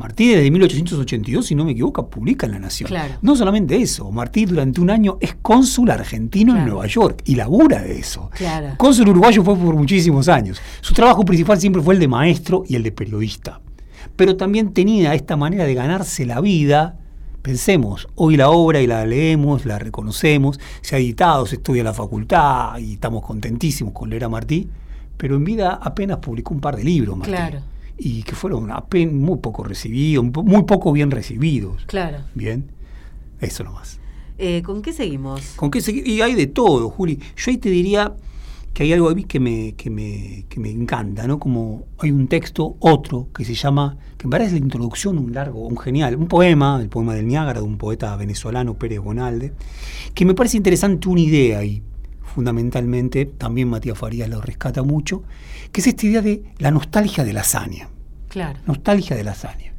Martí 0.00 0.30
desde 0.30 0.50
1882, 0.50 1.44
si 1.44 1.54
no 1.54 1.66
me 1.66 1.72
equivoco, 1.72 2.08
publica 2.08 2.46
en 2.46 2.52
La 2.52 2.58
Nación. 2.58 2.88
Claro. 2.88 3.16
No 3.20 3.36
solamente 3.36 3.76
eso, 3.76 4.10
Martí 4.10 4.46
durante 4.46 4.80
un 4.80 4.88
año 4.88 5.18
es 5.20 5.34
cónsul 5.42 5.90
argentino 5.90 6.56
en. 6.56 6.64
Nueva 6.64 6.86
York 6.86 7.22
y 7.26 7.34
labura 7.34 7.82
de 7.82 7.98
eso. 7.98 8.30
Claro. 8.34 8.76
Cónsul 8.78 9.10
uruguayo 9.10 9.44
fue 9.44 9.54
por 9.56 9.74
muchísimos 9.74 10.26
años. 10.28 10.58
Su 10.80 10.94
trabajo 10.94 11.22
principal 11.22 11.60
siempre 11.60 11.82
fue 11.82 11.92
el 11.92 12.00
de 12.00 12.08
maestro 12.08 12.64
y 12.66 12.76
el 12.76 12.82
de 12.82 12.92
periodista. 12.92 13.60
Pero 14.16 14.38
también 14.38 14.72
tenía 14.72 15.14
esta 15.14 15.36
manera 15.36 15.64
de 15.64 15.74
ganarse 15.74 16.24
la 16.24 16.40
vida. 16.40 16.96
Pensemos, 17.42 18.08
hoy 18.14 18.38
la 18.38 18.48
obra 18.48 18.80
y 18.80 18.86
la 18.86 19.04
leemos, 19.04 19.66
la 19.66 19.78
reconocemos, 19.78 20.58
se 20.80 20.96
ha 20.96 20.98
editado, 20.98 21.44
se 21.44 21.56
estudia 21.56 21.80
en 21.80 21.86
la 21.86 21.94
facultad 21.94 22.78
y 22.78 22.94
estamos 22.94 23.22
contentísimos 23.22 23.92
con 23.92 24.08
leer 24.08 24.24
a 24.24 24.30
Martí, 24.30 24.66
pero 25.18 25.36
en 25.36 25.44
vida 25.44 25.78
apenas 25.82 26.18
publicó 26.20 26.54
un 26.54 26.60
par 26.60 26.76
de 26.76 26.84
libros, 26.84 27.18
Martí. 27.18 27.32
Claro. 27.32 27.60
Y 28.02 28.22
que 28.22 28.34
fueron 28.34 28.70
apenas 28.70 29.12
muy 29.14 29.38
poco 29.38 29.62
recibidos, 29.62 30.24
muy 30.24 30.62
poco 30.62 30.90
bien 30.92 31.10
recibidos. 31.10 31.84
Claro. 31.86 32.18
Bien, 32.34 32.70
eso 33.40 33.62
nomás. 33.62 33.98
Eh, 34.38 34.62
¿Con 34.62 34.80
qué 34.80 34.94
seguimos? 34.94 35.42
¿Con 35.56 35.70
qué 35.70 35.80
segui- 35.80 36.06
Y 36.06 36.22
hay 36.22 36.34
de 36.34 36.46
todo, 36.46 36.88
Juli. 36.88 37.18
Yo 37.36 37.50
ahí 37.50 37.58
te 37.58 37.68
diría 37.68 38.14
que 38.72 38.84
hay 38.84 38.92
algo 38.94 39.14
que 39.28 39.38
me, 39.40 39.74
que 39.74 39.90
me, 39.90 40.46
que 40.48 40.60
me 40.60 40.70
encanta, 40.70 41.26
¿no? 41.26 41.38
Como 41.38 41.84
hay 41.98 42.10
un 42.10 42.26
texto, 42.26 42.76
otro, 42.78 43.28
que 43.34 43.44
se 43.44 43.52
llama, 43.54 43.98
que 44.16 44.26
me 44.28 44.30
parece 44.30 44.52
la 44.52 44.58
introducción, 44.60 45.18
un 45.18 45.34
largo, 45.34 45.66
un 45.66 45.76
genial, 45.76 46.16
un 46.16 46.26
poema, 46.28 46.78
el 46.80 46.88
poema 46.88 47.14
del 47.14 47.26
Niágara, 47.26 47.60
de 47.60 47.66
un 47.66 47.76
poeta 47.76 48.16
venezolano, 48.16 48.74
Pérez 48.78 49.00
Bonalde, 49.00 49.52
que 50.14 50.24
me 50.24 50.32
parece 50.34 50.56
interesante 50.56 51.08
una 51.08 51.20
idea 51.20 51.58
ahí, 51.58 51.82
fundamentalmente, 52.30 53.26
también 53.26 53.68
Matías 53.68 53.98
Farías 53.98 54.28
lo 54.28 54.40
rescata 54.40 54.82
mucho, 54.82 55.22
que 55.72 55.80
es 55.80 55.86
esta 55.86 56.06
idea 56.06 56.22
de 56.22 56.42
la 56.58 56.70
nostalgia 56.70 57.24
de 57.24 57.32
la 57.32 57.40
hazaña 57.40 57.88
Claro. 58.28 58.58
nostalgia 58.66 59.16
de 59.16 59.24
la 59.24 59.32
hazaña. 59.32 59.72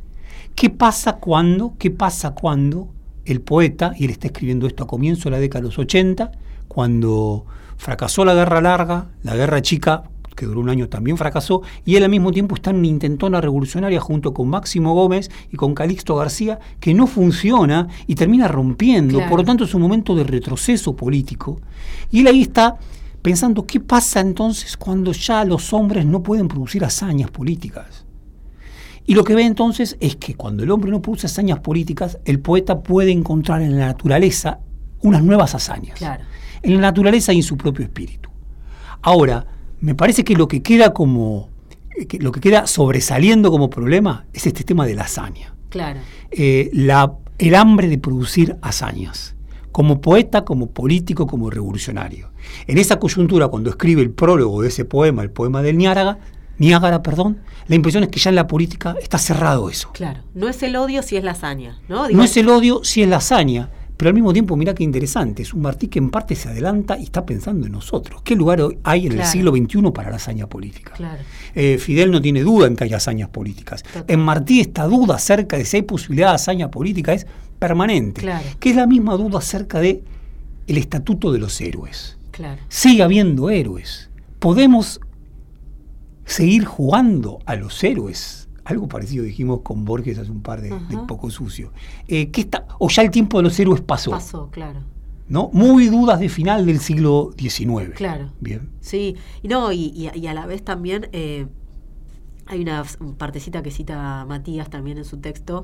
¿Qué 0.55 0.69
pasa 0.69 1.13
cuando, 1.13 1.73
qué 1.79 1.89
pasa 1.89 2.31
cuando 2.31 2.89
el 3.25 3.41
poeta, 3.41 3.93
y 3.97 4.05
él 4.05 4.11
está 4.11 4.27
escribiendo 4.27 4.67
esto 4.67 4.83
a 4.83 4.87
comienzo 4.87 5.25
de 5.25 5.31
la 5.31 5.39
década 5.39 5.61
de 5.61 5.67
los 5.67 5.79
80, 5.79 6.31
cuando 6.67 7.45
fracasó 7.77 8.25
la 8.25 8.33
guerra 8.33 8.61
larga, 8.61 9.07
la 9.23 9.35
guerra 9.35 9.61
chica 9.61 10.03
que 10.41 10.47
duró 10.47 10.59
un 10.59 10.69
año, 10.69 10.89
también 10.89 11.17
fracasó, 11.17 11.61
y 11.85 11.97
él 11.97 12.03
al 12.03 12.09
mismo 12.09 12.31
tiempo 12.31 12.55
está 12.55 12.71
en 12.71 12.77
una 12.77 12.87
intentona 12.87 13.39
revolucionaria 13.39 13.99
junto 13.99 14.33
con 14.33 14.47
Máximo 14.47 14.95
Gómez 14.95 15.29
y 15.51 15.55
con 15.55 15.75
Calixto 15.75 16.15
García, 16.15 16.57
que 16.79 16.95
no 16.95 17.05
funciona 17.05 17.87
y 18.07 18.15
termina 18.15 18.47
rompiendo. 18.47 19.17
Claro. 19.17 19.29
Por 19.29 19.39
lo 19.41 19.45
tanto, 19.45 19.65
es 19.65 19.75
un 19.75 19.83
momento 19.83 20.15
de 20.15 20.23
retroceso 20.23 20.95
político. 20.95 21.61
Y 22.09 22.21
él 22.21 22.27
ahí 22.27 22.41
está 22.41 22.79
pensando 23.21 23.67
qué 23.67 23.79
pasa 23.79 24.19
entonces 24.19 24.77
cuando 24.77 25.11
ya 25.11 25.45
los 25.45 25.73
hombres 25.73 26.07
no 26.07 26.23
pueden 26.23 26.47
producir 26.47 26.83
hazañas 26.83 27.29
políticas. 27.29 28.03
Y 29.05 29.13
lo 29.13 29.23
que 29.23 29.35
ve 29.35 29.43
entonces 29.43 29.95
es 29.99 30.15
que 30.15 30.33
cuando 30.33 30.63
el 30.63 30.71
hombre 30.71 30.89
no 30.89 31.03
produce 31.03 31.27
hazañas 31.27 31.59
políticas, 31.59 32.17
el 32.25 32.39
poeta 32.39 32.81
puede 32.81 33.11
encontrar 33.11 33.61
en 33.61 33.77
la 33.77 33.85
naturaleza 33.85 34.57
unas 35.03 35.23
nuevas 35.23 35.53
hazañas. 35.53 35.99
Claro. 35.99 36.23
En 36.63 36.73
la 36.73 36.81
naturaleza 36.81 37.31
y 37.31 37.37
en 37.37 37.43
su 37.43 37.57
propio 37.57 37.85
espíritu. 37.85 38.31
Ahora, 39.03 39.45
me 39.81 39.95
parece 39.95 40.23
que 40.23 40.35
lo 40.35 40.47
que 40.47 40.61
queda 40.61 40.93
como 40.93 41.49
eh, 41.95 42.05
que 42.05 42.19
lo 42.19 42.31
que 42.31 42.39
queda 42.39 42.67
sobresaliendo 42.67 43.51
como 43.51 43.69
problema 43.69 44.25
es 44.33 44.47
este 44.47 44.63
tema 44.63 44.85
de 44.85 44.95
la 44.95 45.03
hazaña. 45.03 45.53
Claro. 45.69 45.99
Eh, 46.31 46.69
la, 46.73 47.13
el 47.37 47.55
hambre 47.55 47.87
de 47.87 47.97
producir 47.97 48.57
hazañas, 48.61 49.35
como 49.71 50.01
poeta, 50.01 50.43
como 50.45 50.67
político, 50.67 51.27
como 51.27 51.49
revolucionario. 51.49 52.31
En 52.67 52.77
esa 52.77 52.99
coyuntura, 52.99 53.47
cuando 53.47 53.69
escribe 53.69 54.01
el 54.01 54.11
prólogo 54.11 54.61
de 54.61 54.69
ese 54.69 54.85
poema, 54.85 55.23
el 55.23 55.31
poema 55.31 55.61
del 55.61 55.77
Niágara, 55.77 56.19
Niágara, 56.57 57.01
perdón, 57.01 57.39
la 57.67 57.75
impresión 57.75 58.03
es 58.03 58.09
que 58.09 58.19
ya 58.19 58.29
en 58.29 58.35
la 58.35 58.47
política 58.47 58.95
está 59.01 59.17
cerrado 59.17 59.69
eso. 59.69 59.89
Claro. 59.93 60.21
No 60.35 60.47
es 60.47 60.61
el 60.61 60.75
odio 60.75 61.01
si 61.01 61.17
es 61.17 61.23
la 61.23 61.31
hazaña, 61.31 61.79
¿no? 61.87 62.07
No 62.09 62.23
es 62.23 62.37
el 62.37 62.49
odio, 62.49 62.83
sí 62.83 63.01
es 63.01 63.09
la 63.09 63.17
hazaña, 63.17 63.69
pero 64.01 64.09
al 64.09 64.15
mismo 64.15 64.33
tiempo, 64.33 64.55
mira 64.57 64.73
qué 64.73 64.83
interesante, 64.83 65.43
es 65.43 65.53
un 65.53 65.61
Martí 65.61 65.87
que 65.87 65.99
en 65.99 66.09
parte 66.09 66.33
se 66.33 66.49
adelanta 66.49 66.97
y 66.97 67.03
está 67.03 67.23
pensando 67.23 67.67
en 67.67 67.71
nosotros. 67.73 68.23
¿Qué 68.23 68.35
lugar 68.35 68.59
hay 68.81 69.05
en 69.05 69.11
el 69.11 69.23
siglo 69.25 69.51
XXI 69.51 69.91
para 69.93 70.09
la 70.09 70.15
hazaña 70.15 70.47
política? 70.47 70.93
Claro. 70.93 71.21
Eh, 71.53 71.77
Fidel 71.77 72.09
no 72.09 72.19
tiene 72.19 72.41
duda 72.41 72.65
en 72.65 72.75
que 72.75 72.85
hay 72.85 72.93
hazañas 72.93 73.29
políticas. 73.29 73.83
Total. 73.83 74.05
En 74.07 74.19
Martí 74.21 74.59
esta 74.59 74.85
duda 74.87 75.17
acerca 75.17 75.55
de 75.55 75.65
si 75.65 75.77
hay 75.77 75.83
posibilidad 75.83 76.29
de 76.29 76.33
hazaña 76.33 76.71
política 76.71 77.13
es 77.13 77.27
permanente, 77.59 78.21
Claro. 78.21 78.43
que 78.59 78.71
es 78.71 78.75
la 78.75 78.87
misma 78.87 79.15
duda 79.17 79.37
acerca 79.37 79.79
de 79.79 80.03
el 80.65 80.77
estatuto 80.79 81.31
de 81.31 81.37
los 81.37 81.61
héroes. 81.61 82.17
Claro. 82.31 82.59
Sigue 82.69 83.03
habiendo 83.03 83.51
héroes. 83.51 84.09
Podemos 84.39 84.99
seguir 86.25 86.65
jugando 86.65 87.37
a 87.45 87.55
los 87.55 87.83
héroes. 87.83 88.40
Algo 88.71 88.87
parecido 88.87 89.23
dijimos 89.23 89.61
con 89.61 89.85
Borges 89.85 90.17
hace 90.17 90.31
un 90.31 90.41
par 90.41 90.61
de, 90.61 90.69
poco 91.07 91.29
sucio. 91.29 91.71
Eh, 92.07 92.29
¿qué 92.31 92.41
está, 92.41 92.65
o 92.79 92.89
ya 92.89 93.01
el 93.03 93.11
tiempo 93.11 93.37
de 93.37 93.43
los 93.43 93.59
héroes 93.59 93.81
pasó, 93.81 94.11
Pasó, 94.11 94.49
claro. 94.51 94.79
¿no? 95.27 95.49
Muy 95.53 95.87
dudas 95.87 96.19
de 96.19 96.29
final 96.29 96.65
del 96.65 96.79
siglo 96.79 97.31
XIX. 97.37 97.93
Claro. 97.95 98.29
Bien. 98.39 98.69
Sí, 98.81 99.15
y 99.43 99.47
no, 99.47 99.71
y, 99.71 99.91
y- 99.95 100.17
y 100.19 100.27
a 100.27 100.33
la 100.33 100.45
vez 100.45 100.63
también 100.63 101.07
eh, 101.13 101.47
hay 102.47 102.61
una 102.61 102.83
partecita 103.17 103.61
que 103.63 103.71
cita 103.71 104.25
Matías 104.27 104.69
también 104.69 104.97
en 104.97 105.05
su 105.05 105.17
texto, 105.17 105.63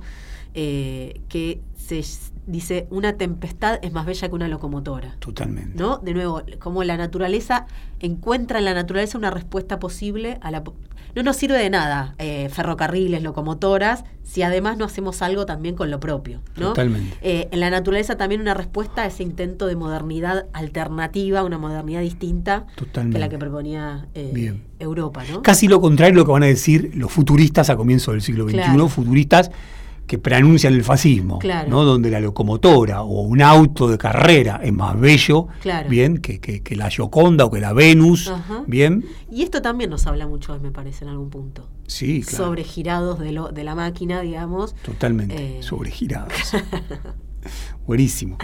eh, 0.60 1.22
que 1.30 1.62
se 1.76 2.04
dice, 2.48 2.88
una 2.90 3.14
tempestad 3.14 3.78
es 3.84 3.94
más 3.94 4.08
bella 4.08 4.28
que 4.28 4.34
una 4.34 4.48
locomotora. 4.48 5.16
Totalmente. 5.20 5.78
¿No? 5.78 5.98
De 6.00 6.16
nuevo, 6.16 6.42
como 6.58 6.84
la 6.84 6.98
naturaleza 6.98 7.68
encuentra 8.00 8.58
en 8.58 8.66
la 8.66 8.74
naturaleza 8.74 9.20
una 9.20 9.30
respuesta 9.30 9.78
posible 9.78 10.40
a 10.42 10.50
la... 10.50 10.64
No 11.16 11.22
nos 11.24 11.36
sirve 11.36 11.58
de 11.60 11.70
nada 11.70 12.16
eh, 12.18 12.50
ferrocarriles, 12.50 13.22
locomotoras, 13.22 14.04
si 14.24 14.42
además 14.42 14.78
no 14.78 14.86
hacemos 14.86 15.22
algo 15.22 15.46
también 15.46 15.76
con 15.76 15.92
lo 15.92 16.00
propio, 16.00 16.42
¿no? 16.56 16.70
Totalmente. 16.70 17.18
Eh, 17.22 17.50
en 17.52 17.60
la 17.60 17.70
naturaleza 17.70 18.18
también 18.18 18.42
una 18.42 18.56
respuesta 18.56 19.04
a 19.04 19.06
ese 19.06 19.22
intento 19.22 19.68
de 19.68 19.76
modernidad 19.76 20.48
alternativa, 20.54 21.44
una 21.44 21.58
modernidad 21.60 22.02
distinta 22.02 22.66
que 22.76 22.86
Totalmente. 22.86 23.20
la 23.20 23.30
que 23.30 23.38
proponía 23.38 24.08
eh, 24.16 24.32
Bien. 24.34 24.64
Europa, 24.80 25.24
¿no? 25.32 25.44
Casi 25.44 25.68
lo 25.68 25.82
contrario 25.82 26.14
de 26.14 26.20
lo 26.22 26.26
que 26.26 26.32
van 26.32 26.44
a 26.44 26.48
decir 26.48 26.92
los 26.96 27.12
futuristas 27.12 27.70
a 27.70 27.78
comienzos 27.78 28.14
del 28.14 28.22
siglo 28.24 28.46
XXI, 28.46 28.58
Claro. 28.58 28.90
futuristas 28.90 29.52
que 30.08 30.18
preanuncian 30.18 30.74
el 30.74 30.84
fascismo, 30.84 31.38
Claro. 31.40 31.70
¿no? 31.70 31.84
donde 31.84 32.10
la 32.10 32.20
locomotora 32.22 33.02
o 33.04 33.22
un 33.22 33.42
auto 33.42 33.88
de 33.90 33.98
carrera 33.98 34.60
es 34.64 34.72
más 34.74 34.98
bello 35.00 35.48
Claro. 35.62 35.90
bien 35.90 36.18
que, 36.20 36.40
que- 36.40 36.64
que 36.64 36.76
la 36.78 36.90
Gioconda 36.90 37.46
o 37.46 37.52
que 37.52 37.60
la 37.60 37.74
Venus, 37.74 38.30
Ajá. 38.30 38.64
bien, 38.68 39.06
Y 39.30 39.44
esto 39.44 39.62
también 39.62 39.90
nos 39.90 40.08
habla 40.08 40.26
mucho, 40.26 40.58
me 40.62 40.72
parece, 40.72 41.04
en 41.04 41.10
algún 41.12 41.30
punto. 41.30 41.68
sí, 41.88 42.22
claro, 42.24 42.46
Sobre 42.46 42.64
girados 42.64 43.20
de, 43.20 43.34
lo, 43.34 43.50
de 43.50 43.64
la 43.66 43.76
máquina, 43.76 44.22
digamos. 44.22 44.74
totalmente, 44.82 45.60
eh, 45.60 45.64
sobregirados. 45.64 46.32
Buenísimo. 47.86 48.38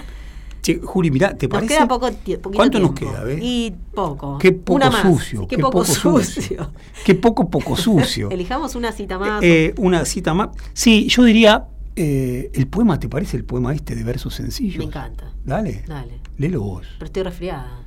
Che, 0.63 0.79
Juli, 0.81 1.11
mirá, 1.11 1.35
¿te 1.37 1.47
Nos 1.47 1.55
parece? 1.55 1.73
queda 1.75 1.87
poco 1.87 2.07
tie- 2.09 2.37
poquito 2.39 2.51
¿Cuánto 2.51 2.79
nos 2.79 2.95
tiempo. 2.95 3.13
queda? 3.15 3.23
ve? 3.25 3.37
Y 3.41 3.75
poco. 3.93 4.37
Qué 4.39 4.53
poco 4.53 4.75
Una 4.77 4.89
sucio, 4.91 5.41
qué, 5.41 5.57
qué 5.57 5.61
poco, 5.61 5.71
poco 5.83 5.85
sucio. 5.85 6.23
sucio. 6.23 6.71
Qué 7.05 7.15
poco, 7.15 7.49
poco 7.49 7.75
sucio. 7.77 8.29
Elijamos 8.31 8.73
una 8.75 8.91
cita 8.93 9.19
más. 9.19 9.43
Eh, 9.43 9.73
una 9.77 10.05
cita 10.05 10.33
más. 10.33 10.49
Sí, 10.73 11.07
yo 11.09 11.23
diría, 11.25 11.65
eh, 11.97 12.49
el 12.53 12.67
poema, 12.67 12.97
¿te 12.97 13.09
parece 13.09 13.35
el 13.35 13.43
poema 13.43 13.73
este 13.73 13.93
de 13.93 14.03
versos 14.05 14.33
sencillos? 14.35 14.77
Me 14.77 14.85
encanta. 14.85 15.33
Dale, 15.45 15.83
Dale. 15.85 16.13
léelo 16.37 16.61
vos. 16.61 16.87
Pero 16.97 17.05
estoy 17.07 17.23
resfriada. 17.23 17.79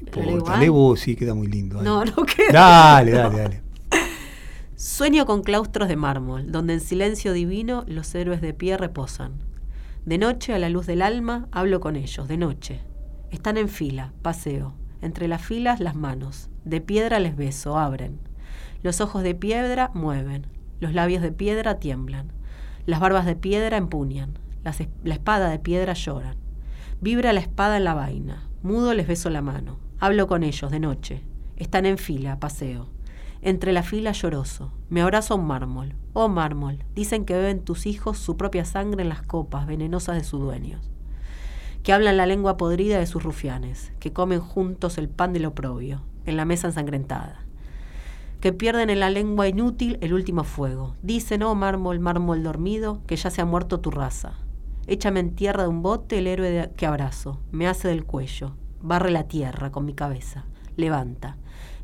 No 0.00 0.10
¿Lo 0.16 0.22
leo 0.22 0.32
importa, 0.38 0.58
lee 0.58 0.68
vos, 0.68 0.98
sí, 1.00 1.16
queda 1.16 1.34
muy 1.34 1.48
lindo. 1.48 1.76
dale. 1.76 1.88
No, 1.88 2.02
no 2.04 2.24
queda. 2.24 2.50
Dale, 2.52 3.10
dale, 3.12 3.38
dale. 3.38 3.62
Sueño 4.74 5.26
con 5.26 5.42
claustros 5.42 5.88
de 5.88 5.96
mármol, 5.96 6.50
donde 6.52 6.74
en 6.74 6.80
silencio 6.80 7.32
divino 7.32 7.84
los 7.86 8.14
héroes 8.14 8.40
de 8.40 8.52
pie 8.54 8.76
reposan. 8.76 9.32
De 10.06 10.18
noche, 10.18 10.54
a 10.54 10.60
la 10.60 10.68
luz 10.68 10.86
del 10.86 11.02
alma, 11.02 11.48
hablo 11.50 11.80
con 11.80 11.96
ellos, 11.96 12.28
de 12.28 12.36
noche. 12.36 12.80
Están 13.32 13.56
en 13.56 13.68
fila, 13.68 14.12
paseo. 14.22 14.72
Entre 15.02 15.26
las 15.26 15.42
filas, 15.42 15.80
las 15.80 15.96
manos. 15.96 16.48
De 16.64 16.80
piedra 16.80 17.18
les 17.18 17.34
beso, 17.34 17.76
abren. 17.76 18.20
Los 18.84 19.00
ojos 19.00 19.24
de 19.24 19.34
piedra 19.34 19.90
mueven. 19.94 20.46
Los 20.78 20.94
labios 20.94 21.22
de 21.22 21.32
piedra 21.32 21.80
tiemblan. 21.80 22.30
Las 22.86 23.00
barbas 23.00 23.26
de 23.26 23.34
piedra 23.34 23.78
empuñan. 23.78 24.38
La 24.62 25.14
espada 25.14 25.50
de 25.50 25.58
piedra 25.58 25.94
lloran. 25.94 26.36
Vibra 27.00 27.32
la 27.32 27.40
espada 27.40 27.76
en 27.76 27.82
la 27.82 27.94
vaina. 27.94 28.48
Mudo 28.62 28.94
les 28.94 29.08
beso 29.08 29.28
la 29.28 29.42
mano. 29.42 29.80
Hablo 29.98 30.28
con 30.28 30.44
ellos 30.44 30.70
de 30.70 30.78
noche. 30.78 31.24
Están 31.56 31.84
en 31.84 31.98
fila, 31.98 32.38
paseo. 32.38 32.95
Entre 33.42 33.72
la 33.72 33.82
fila 33.82 34.12
lloroso. 34.12 34.72
Me 34.88 35.02
abrazo 35.02 35.34
a 35.34 35.36
un 35.36 35.46
mármol. 35.46 35.94
Oh 36.12 36.28
mármol, 36.28 36.84
dicen 36.94 37.24
que 37.24 37.34
beben 37.34 37.64
tus 37.64 37.86
hijos 37.86 38.18
su 38.18 38.36
propia 38.36 38.64
sangre 38.64 39.02
en 39.02 39.08
las 39.08 39.22
copas 39.22 39.66
venenosas 39.66 40.16
de 40.16 40.24
sus 40.24 40.40
dueños. 40.40 40.90
Que 41.82 41.92
hablan 41.92 42.16
la 42.16 42.26
lengua 42.26 42.56
podrida 42.56 42.98
de 42.98 43.06
sus 43.06 43.22
rufianes. 43.22 43.92
Que 44.00 44.12
comen 44.12 44.40
juntos 44.40 44.98
el 44.98 45.08
pan 45.08 45.32
del 45.32 45.46
oprobio, 45.46 46.02
en 46.24 46.36
la 46.36 46.44
mesa 46.44 46.66
ensangrentada. 46.66 47.44
Que 48.40 48.52
pierden 48.52 48.90
en 48.90 49.00
la 49.00 49.10
lengua 49.10 49.48
inútil 49.48 49.98
el 50.00 50.12
último 50.12 50.44
fuego. 50.44 50.96
Dicen, 51.02 51.42
oh 51.42 51.54
mármol, 51.54 52.00
mármol 52.00 52.42
dormido, 52.42 53.02
que 53.06 53.16
ya 53.16 53.30
se 53.30 53.40
ha 53.40 53.44
muerto 53.44 53.80
tu 53.80 53.90
raza. 53.90 54.34
Échame 54.88 55.20
en 55.20 55.34
tierra 55.34 55.64
de 55.64 55.68
un 55.68 55.82
bote 55.82 56.18
el 56.18 56.26
héroe 56.26 56.70
que 56.76 56.86
abrazo. 56.86 57.40
Me 57.50 57.66
hace 57.66 57.88
del 57.88 58.04
cuello. 58.04 58.56
Barre 58.82 59.10
la 59.10 59.24
tierra 59.24 59.70
con 59.72 59.84
mi 59.84 59.94
cabeza. 59.94 60.44
Levanta. 60.76 61.36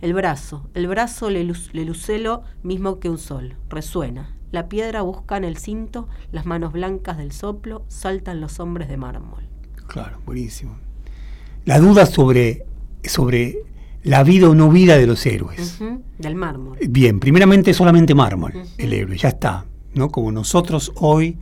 El 0.03 0.13
brazo, 0.15 0.69
el 0.75 0.87
brazo 0.89 1.31
le, 1.31 1.45
lu- 1.45 1.55
le 1.73 1.85
lucelo 1.87 2.43
mismo 2.63 2.99
que 2.99 3.09
un 3.09 3.19
sol. 3.19 3.55
Resuena. 3.71 4.35
La 4.51 4.69
piedra 4.69 5.01
busca 5.03 5.37
en 5.39 5.45
el 5.45 5.57
cinto, 5.57 6.09
las 6.31 6.45
manos 6.45 6.73
blancas 6.75 7.17
del 7.17 7.33
soplo, 7.33 7.85
saltan 7.89 8.41
los 8.43 8.61
hombres 8.61 8.89
de 8.89 8.99
mármol. 8.99 9.45
Claro, 9.87 10.19
buenísimo. 10.27 10.77
La 11.65 11.79
duda 11.79 12.05
sobre, 12.05 12.67
sobre 13.05 13.57
la 14.03 14.25
vida 14.25 14.51
o 14.51 14.55
no 14.55 14.69
vida 14.71 14.99
de 14.99 15.07
los 15.07 15.25
héroes. 15.25 15.79
Del 16.19 16.35
mármol. 16.35 16.77
Bien, 16.91 17.19
primeramente 17.21 17.73
solamente 17.73 18.15
mármol, 18.15 18.53
el 18.77 18.93
héroe, 18.93 19.17
ya 19.17 19.29
está. 19.29 19.65
¿no? 19.95 20.11
Como 20.11 20.33
nosotros 20.33 20.93
hoy 20.97 21.39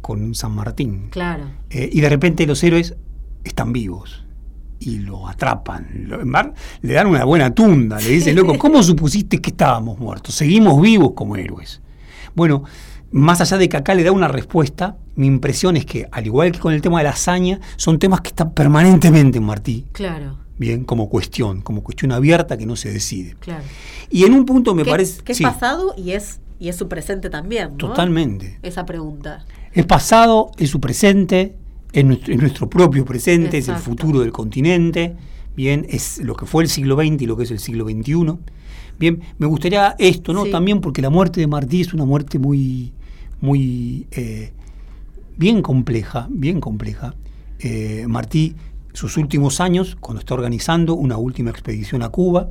con 0.00 0.34
San 0.34 0.52
Martín. 0.52 1.08
Claro. 1.10 1.44
Eh, 1.70 1.90
y 1.92 2.00
de 2.00 2.08
repente 2.08 2.46
los 2.46 2.62
héroes 2.64 2.96
están 3.44 3.72
vivos 3.72 4.24
y 4.80 4.98
lo 4.98 5.26
atrapan. 5.28 5.88
Lo- 6.06 6.22
le 6.82 6.92
dan 6.94 7.06
una 7.06 7.24
buena 7.24 7.52
tunda, 7.54 7.98
le 8.00 8.10
dicen, 8.10 8.36
loco, 8.36 8.56
¿cómo 8.58 8.82
supusiste 8.82 9.40
que 9.40 9.50
estábamos 9.50 9.98
muertos? 9.98 10.34
Seguimos 10.34 10.80
vivos 10.80 11.12
como 11.14 11.36
héroes. 11.36 11.80
Bueno, 12.34 12.64
más 13.10 13.40
allá 13.40 13.56
de 13.58 13.68
que 13.68 13.76
acá 13.76 13.94
le 13.94 14.04
da 14.04 14.12
una 14.12 14.28
respuesta, 14.28 14.96
mi 15.16 15.26
impresión 15.26 15.76
es 15.76 15.84
que, 15.86 16.06
al 16.12 16.26
igual 16.26 16.52
que 16.52 16.58
con 16.60 16.72
el 16.72 16.82
tema 16.82 16.98
de 16.98 17.04
la 17.04 17.10
hazaña, 17.10 17.58
son 17.76 17.98
temas 17.98 18.20
que 18.20 18.28
están 18.28 18.52
permanentemente 18.52 19.38
en 19.38 19.44
Martí, 19.44 19.86
Claro, 19.92 20.38
bien, 20.58 20.84
como 20.84 21.08
cuestión, 21.08 21.60
como 21.62 21.82
cuestión 21.82 22.12
abierta 22.12 22.56
que 22.56 22.66
no 22.66 22.76
se 22.76 22.92
decide. 22.92 23.34
claro. 23.40 23.64
Y 24.10 24.24
en 24.24 24.34
un 24.34 24.44
punto 24.46 24.74
me 24.74 24.84
parece... 24.84 25.22
que 25.22 25.32
es 25.32 25.38
sí, 25.38 25.44
pasado 25.44 25.94
y 25.96 26.12
es, 26.12 26.40
y 26.58 26.68
es 26.68 26.76
su 26.76 26.88
presente 26.88 27.28
también. 27.30 27.70
¿no? 27.72 27.76
Totalmente. 27.76 28.58
Esa 28.62 28.86
pregunta. 28.86 29.44
Es 29.72 29.84
pasado, 29.86 30.50
es 30.56 30.70
su 30.70 30.80
presente, 30.80 31.56
es 31.92 32.04
nuestro, 32.04 32.34
es 32.34 32.40
nuestro 32.40 32.68
propio 32.68 33.04
presente, 33.04 33.58
es 33.58 33.68
el 33.68 33.76
futuro 33.76 34.20
del 34.20 34.32
continente, 34.32 35.16
bien, 35.56 35.86
es 35.88 36.18
lo 36.18 36.34
que 36.34 36.46
fue 36.46 36.62
el 36.62 36.68
siglo 36.68 36.96
XX 36.96 37.22
y 37.22 37.26
lo 37.26 37.36
que 37.36 37.44
es 37.44 37.50
el 37.50 37.58
siglo 37.58 37.84
XXI. 37.84 38.38
Bien, 38.98 39.20
me 39.38 39.46
gustaría 39.46 39.94
esto, 39.98 40.32
¿no? 40.32 40.44
Sí. 40.44 40.50
También 40.50 40.80
porque 40.80 41.02
la 41.02 41.10
muerte 41.10 41.40
de 41.40 41.46
Martí 41.46 41.80
es 41.80 41.94
una 41.94 42.04
muerte 42.04 42.38
muy, 42.38 42.92
muy, 43.40 44.06
eh, 44.10 44.52
bien 45.36 45.62
compleja, 45.62 46.26
bien 46.30 46.60
compleja. 46.60 47.14
Eh, 47.60 48.06
Martí, 48.08 48.54
sus 48.92 49.16
últimos 49.16 49.60
años, 49.60 49.96
cuando 50.00 50.20
está 50.20 50.34
organizando 50.34 50.94
una 50.94 51.16
última 51.16 51.50
expedición 51.50 52.02
a 52.02 52.08
Cuba, 52.08 52.50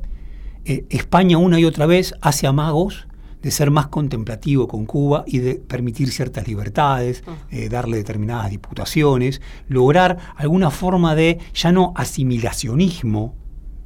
eh, 0.66 0.86
España 0.90 1.38
una 1.38 1.60
y 1.60 1.66
otra 1.66 1.86
vez 1.86 2.14
hace 2.22 2.48
amagos 2.48 3.08
de 3.42 3.52
ser 3.52 3.70
más 3.72 3.88
contemplativo 3.88 4.68
con 4.68 4.86
Cuba 4.86 5.24
y 5.28 5.40
de 5.40 5.56
permitir 5.56 6.12
ciertas 6.12 6.48
libertades, 6.48 7.24
Ah. 7.28 7.36
eh, 7.52 7.70
darle 7.70 7.98
determinadas 7.98 8.50
diputaciones, 8.50 9.42
lograr 9.68 10.18
alguna 10.36 10.72
forma 10.72 11.14
de 11.16 11.40
ya 11.54 11.72
no 11.72 11.94
asimilacionismo 11.96 13.36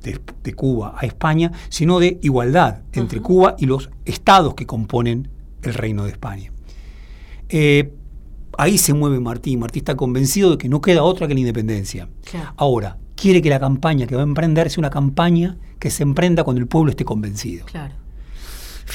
de, 0.04 0.20
de 0.44 0.54
Cuba 0.54 0.96
a 0.98 1.06
España, 1.06 1.52
sino 1.70 2.00
de 2.00 2.18
igualdad 2.22 2.82
entre. 2.94 3.22
Cuba 3.22 3.56
y 3.60 3.66
los 3.66 3.90
estados 4.06 4.56
que 4.56 4.66
componen 4.66 5.28
el 5.64 5.74
reino 5.74 6.06
de 6.06 6.12
España. 6.12 6.52
Eh, 7.50 7.94
ahí 8.58 8.78
se 8.78 8.94
mueve 8.94 9.20
Martí. 9.20 9.58
Martí 9.58 9.80
está 9.80 9.96
convencido 9.96 10.52
de 10.52 10.58
que 10.58 10.70
no 10.70 10.82
queda 10.82 11.04
otra 11.04 11.28
que 11.28 11.34
la 11.34 11.40
independencia. 11.42 12.10
Claro. 12.24 12.54
Ahora, 12.58 12.98
quiere 13.16 13.42
que 13.42 13.50
la 13.50 13.60
campaña 13.60 14.08
que 14.08 14.16
va 14.16 14.22
a 14.22 14.26
emprender 14.26 14.70
sea 14.70 14.82
una 14.82 14.90
campaña 14.90 15.58
que 15.78 15.90
se 15.92 16.04
emprenda 16.04 16.44
cuando 16.44 16.62
el 16.62 16.68
pueblo 16.68 16.90
esté 16.92 17.06
convencido. 17.06 17.66
Claro. 17.66 17.94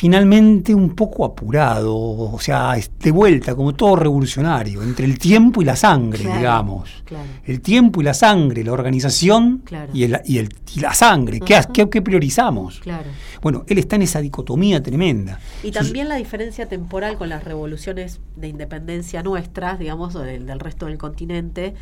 Finalmente 0.00 0.74
un 0.74 0.94
poco 0.94 1.24
apurado, 1.24 1.96
o 1.96 2.38
sea, 2.38 2.74
de 3.00 3.10
vuelta, 3.10 3.54
como 3.54 3.72
todo 3.74 3.96
revolucionario, 3.96 4.82
entre 4.82 5.06
el 5.06 5.18
tiempo 5.18 5.62
y 5.62 5.64
la 5.64 5.74
sangre, 5.74 6.20
Claro, 6.20 6.36
digamos. 6.36 7.02
claro. 7.06 7.24
El 7.46 7.62
tiempo 7.62 8.02
y 8.02 8.04
la 8.04 8.12
sangre, 8.12 8.62
la 8.62 8.72
organización 8.74 9.62
Claro. 9.64 9.90
y, 9.94 10.02
el- 10.04 10.20
y 10.26 10.36
el- 10.36 10.50
y 10.74 10.80
la 10.80 10.92
sangre. 10.92 11.40
¿Qué, 11.40 11.58
qué- 11.72 11.88
qué 11.88 12.02
priorizamos? 12.02 12.80
Claro. 12.80 13.08
Bueno, 13.40 13.64
él 13.68 13.78
está 13.78 13.96
en 13.96 14.02
esa 14.02 14.20
dicotomía 14.20 14.82
tremenda. 14.82 15.40
Y 15.62 15.70
también 15.70 16.10
la 16.10 16.16
diferencia 16.16 16.68
temporal 16.68 17.16
con 17.16 17.30
las 17.30 17.42
revoluciones 17.42 18.20
de 18.36 18.48
independencia 18.48 19.22
nuestras, 19.22 19.78
digamos, 19.78 20.14
o 20.14 20.18
del, 20.20 20.44
del 20.44 20.60
resto 20.60 20.84
del 20.84 20.98
continente, 20.98 21.72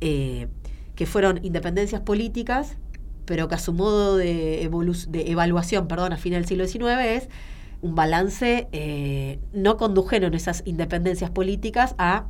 eh, 0.00 0.48
que 0.96 1.06
fueron 1.06 1.38
independencias 1.44 2.00
políticas, 2.00 2.76
pero 3.26 3.46
que 3.46 3.54
a 3.54 3.58
su 3.58 3.72
modo 3.72 4.16
de, 4.16 4.68
de 5.08 5.30
evaluación, 5.30 5.86
perdón, 5.86 6.12
a 6.12 6.16
fin 6.16 6.32
del 6.32 6.46
siglo 6.46 6.66
XIX 6.66 6.98
es 7.06 7.28
un 7.82 7.94
balance, 7.94 8.68
eh, 8.72 9.38
no 9.52 9.76
condujeron 9.76 10.34
esas 10.34 10.62
independencias 10.66 11.30
políticas 11.30 11.94
a 11.98 12.26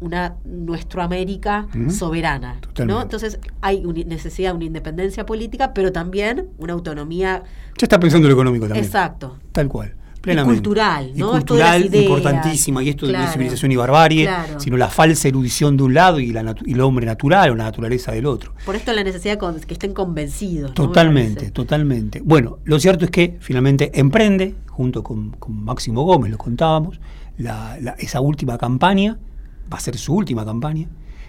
una 0.00 0.36
nuestra 0.44 1.04
América 1.04 1.68
soberana. 1.88 2.58
Totalmente. 2.60 2.92
¿no? 2.92 3.02
Entonces 3.02 3.38
hay 3.60 3.86
una 3.86 4.02
necesidad 4.04 4.50
de 4.50 4.56
una 4.56 4.64
independencia 4.64 5.24
política, 5.24 5.72
pero 5.72 5.92
también 5.92 6.48
una 6.58 6.72
autonomía 6.72 7.44
Ya 7.78 7.84
está 7.84 8.00
pensando 8.00 8.26
en 8.26 8.30
lo 8.30 8.34
económico 8.34 8.66
también. 8.66 8.84
exacto. 8.84 9.38
Tal 9.52 9.68
cual. 9.68 9.94
Plenamente. 10.22 10.54
cultural, 10.60 11.12
¿no? 11.16 11.26
De 11.26 11.38
cultural, 11.40 11.84
ideas. 11.84 12.02
importantísima. 12.04 12.82
Y 12.82 12.88
esto 12.90 13.06
de 13.06 13.12
Claro. 13.12 13.26
no 13.26 13.32
civilización 13.32 13.72
y 13.72 13.76
barbarie, 13.76 14.24
Claro. 14.24 14.60
sino 14.60 14.76
la 14.76 14.88
falsa 14.88 15.28
erudición 15.28 15.76
de 15.76 15.82
un 15.82 15.94
lado 15.94 16.20
y, 16.20 16.32
la 16.32 16.54
y 16.64 16.72
el 16.72 16.80
hombre 16.80 17.04
natural 17.06 17.50
o 17.50 17.54
la 17.54 17.64
naturaleza 17.64 18.12
del 18.12 18.26
otro. 18.26 18.54
Por 18.64 18.76
esto 18.76 18.92
la 18.92 19.04
necesidad 19.04 19.38
de 19.38 19.60
que 19.66 19.74
estén 19.74 19.92
convencidos. 19.92 20.72
Totalmente, 20.74 21.50
totalmente. 21.50 22.20
Bueno, 22.24 22.58
lo 22.64 22.78
cierto 22.80 23.04
es 23.04 23.10
que 23.10 23.36
finalmente 23.40 23.90
emprende, 23.98 24.54
junto 24.68 25.02
con, 25.02 25.30
con 25.32 25.64
Máximo 25.64 26.02
Gómez, 26.04 26.30
lo 26.30 26.38
contábamos, 26.38 27.00
la- 27.36 27.76
la- 27.80 27.96
esa 27.98 28.20
última 28.20 28.56
campaña, 28.58 29.18
va 29.72 29.76
a 29.78 29.80
ser 29.80 29.96
su 29.98 30.14
última 30.14 30.44
campaña. 30.44 30.88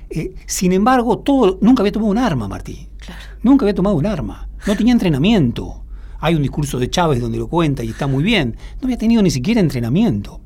Eh, 0.09 0.35
sin 0.45 0.71
embargo, 0.73 1.19
todo, 1.19 1.57
nunca 1.61 1.81
había 1.81 1.91
tomado 1.91 2.11
un 2.11 2.17
arma, 2.19 2.47
Martí. 2.47 2.87
Claro. 2.99 3.21
Nunca 3.41 3.65
había 3.65 3.73
tomado 3.73 3.95
un 3.95 4.05
arma. 4.05 4.47
No 4.67 4.75
tenía 4.75 4.93
entrenamiento. 4.93 5.82
Hay 6.23 6.35
un 6.35 6.41
discurso 6.41 6.79
de 6.79 6.89
Chávez 6.89 7.19
donde 7.19 7.37
lo 7.37 7.49
cuenta 7.49 7.83
y 7.83 7.89
está 7.89 8.07
muy 8.07 8.23
bien. 8.23 8.55
No 8.79 8.85
había 8.85 8.97
tenido 8.97 9.21
ni 9.21 9.29
siquiera 9.29 9.59
entrenamiento. 9.59 10.39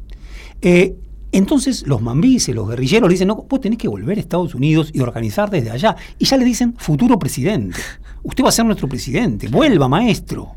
Eh, 0.59 0.95
entonces 1.32 1.86
los 1.86 2.01
mambíes, 2.01 2.47
los 2.49 2.67
guerrilleros 2.67 3.07
le 3.07 3.13
dicen, 3.13 3.28
no, 3.28 3.45
vos 3.47 3.61
tenés 3.61 3.78
que 3.78 3.88
volver 3.88 4.17
a 4.17 4.21
Estados 4.21 4.55
Unidos 4.55 4.89
y 4.91 5.01
organizar 5.01 5.51
desde 5.51 5.69
allá. 5.69 5.95
Y 6.17 6.25
ya 6.25 6.36
le 6.36 6.45
dicen, 6.45 6.73
futuro 6.80 7.19
presidente. 7.19 7.80
Usted 8.23 8.43
va 8.43 8.49
a 8.49 8.51
ser 8.51 8.65
nuestro 8.65 8.89
presidente. 8.89 9.49
Vuelva, 9.49 9.88
maestro. 9.88 10.53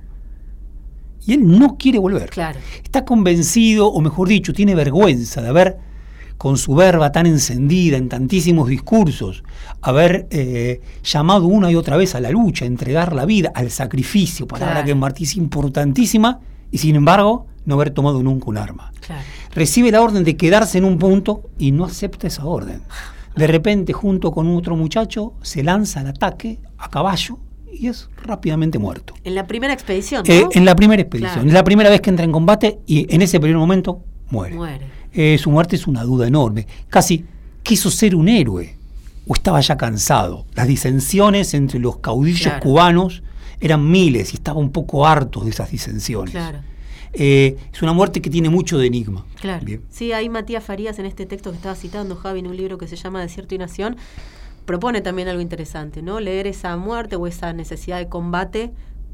Y 1.26 1.34
él 1.34 1.46
no 1.46 1.76
quiere 1.76 1.98
volver. 1.98 2.30
Claro. 2.30 2.58
Está 2.82 3.04
convencido, 3.04 3.88
o 3.88 4.00
mejor 4.00 4.26
dicho, 4.26 4.54
tiene 4.54 4.74
vergüenza 4.74 5.42
de 5.42 5.48
haber, 5.48 5.76
con 6.41 6.57
su 6.57 6.74
verba 6.74 7.12
tan 7.12 7.26
encendida 7.26 7.99
en 7.99 8.09
tantísimos 8.09 8.66
discursos, 8.66 9.45
haber 9.82 10.26
eh, 10.30 10.80
llamado 11.05 11.45
una 11.45 11.70
y 11.70 11.74
otra 11.74 11.99
vez 11.99 12.14
a 12.14 12.20
la 12.20 12.30
lucha, 12.30 12.64
a 12.64 12.66
entregar 12.66 13.12
la 13.12 13.26
vida, 13.26 13.53
al 13.55 13.70
sacrificio, 13.70 14.47
palabra 14.47 14.76
Claro. 14.76 14.86
que 14.86 14.93
en 14.93 14.99
Martí 15.01 15.24
es 15.24 15.36
importantísima, 15.36 16.41
y 16.70 16.78
sin 16.78 16.97
embargo, 16.97 17.47
no 17.66 17.74
haber 17.74 17.91
tomado 17.91 18.22
nunca 18.22 18.47
un 18.47 18.57
arma. 18.57 18.91
Claro. 19.01 19.20
Recibe 19.55 19.91
la 19.91 20.01
orden 20.01 20.24
de 20.24 20.38
quedarse 20.38 20.78
en 20.78 20.86
un 20.86 20.97
punto 20.99 21.43
y 21.59 21.72
no 21.72 21.84
acepta 21.84 22.26
esa 22.28 22.47
orden. 22.47 22.80
De 23.36 23.47
repente, 23.47 23.93
junto 23.93 24.32
con 24.32 24.49
otro 24.57 24.76
muchacho, 24.76 25.34
se 25.43 25.62
lanza 25.62 26.01
al 26.01 26.07
ataque 26.07 26.59
a 26.78 26.88
caballo 26.88 27.38
y 27.70 27.88
es 27.88 28.09
rápidamente 28.24 28.78
muerto. 28.78 29.12
En 29.24 29.34
la 29.34 29.47
primera 29.47 29.74
expedición, 29.74 30.24
¿no? 30.26 30.32
Eh, 30.32 30.47
en 30.53 30.64
la 30.64 30.74
primera 30.74 31.03
expedición. 31.03 31.34
Claro. 31.34 31.49
Es 31.49 31.53
la 31.53 31.64
primera 31.64 31.91
vez 31.91 32.01
que 32.01 32.09
entra 32.09 32.24
en 32.24 32.32
combate 32.32 32.78
y 32.86 33.14
en 33.14 33.20
ese 33.20 33.38
primer 33.41 33.59
momento 33.59 34.05
muere. 34.30 34.54
Muere. 34.54 34.86
Eh, 35.12 35.38
su 35.38 35.50
muerte 35.50 35.76
es 35.76 35.86
una 35.86 36.02
duda 36.04 36.26
enorme. 36.26 36.66
Casi 36.88 37.24
quiso 37.62 37.90
ser 37.90 38.14
un 38.14 38.28
héroe 38.28 38.76
o 39.26 39.34
estaba 39.34 39.60
ya 39.60 39.76
cansado. 39.76 40.46
Las 40.54 40.66
disensiones 40.66 41.54
entre 41.54 41.78
los 41.78 41.98
caudillos 41.98 42.42
Claro. 42.42 42.60
cubanos 42.62 43.22
eran 43.60 43.90
miles 43.90 44.32
y 44.32 44.36
estaba 44.36 44.58
un 44.58 44.70
poco 44.70 45.06
harto 45.06 45.40
de 45.40 45.50
esas 45.50 45.70
disensiones. 45.70 46.30
Claro. 46.32 46.60
Eh, 47.12 47.56
es 47.72 47.82
una 47.82 47.92
muerte 47.92 48.22
que 48.22 48.30
tiene 48.30 48.48
mucho 48.48 48.78
de 48.78 48.86
enigma. 48.86 49.24
Claro. 49.40 49.64
Bien. 49.64 49.82
Sí, 49.90 50.12
ahí 50.12 50.28
Matías 50.28 50.62
Farías 50.64 50.98
en 50.98 51.06
este 51.06 51.26
texto 51.26 51.50
que 51.50 51.56
estaba 51.56 51.74
citando 51.74 52.14
Javi 52.16 52.38
en 52.38 52.46
un 52.46 52.56
libro 52.56 52.78
que 52.78 52.86
se 52.86 52.96
llama 52.96 53.20
Desierto 53.20 53.54
y 53.54 53.58
Nación, 53.58 53.96
propone 54.64 55.00
también 55.00 55.26
algo 55.28 55.40
interesante, 55.42 56.02
¿no? 56.02 56.20
Leer 56.20 56.46
esa 56.46 56.76
muerte 56.76 57.16
o 57.16 57.26
esa 57.26 57.52
necesidad 57.52 57.98
de 57.98 58.08
combate 58.08 58.70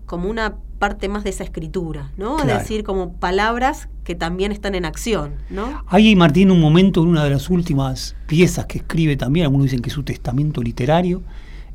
como 0.06 0.30
una 0.30 0.56
parte 0.78 1.08
más 1.08 1.24
de 1.24 1.30
esa 1.30 1.44
escritura, 1.44 2.10
¿no? 2.16 2.36
Claro. 2.36 2.52
Es 2.52 2.58
decir, 2.60 2.84
como 2.84 3.14
palabras 3.14 3.88
que 4.04 4.14
también 4.14 4.52
están 4.52 4.74
en 4.74 4.84
acción, 4.84 5.34
¿no? 5.50 5.82
Hay 5.88 6.14
Martín 6.16 6.50
un 6.50 6.60
momento 6.60 7.02
en 7.02 7.08
una 7.08 7.24
de 7.24 7.30
las 7.30 7.50
últimas 7.50 8.16
piezas 8.26 8.66
que 8.66 8.78
escribe 8.78 9.16
también, 9.16 9.44
algunos 9.44 9.64
dicen 9.64 9.80
que 9.80 9.88
es 9.88 9.94
su 9.94 10.02
testamento 10.02 10.62
literario, 10.62 11.22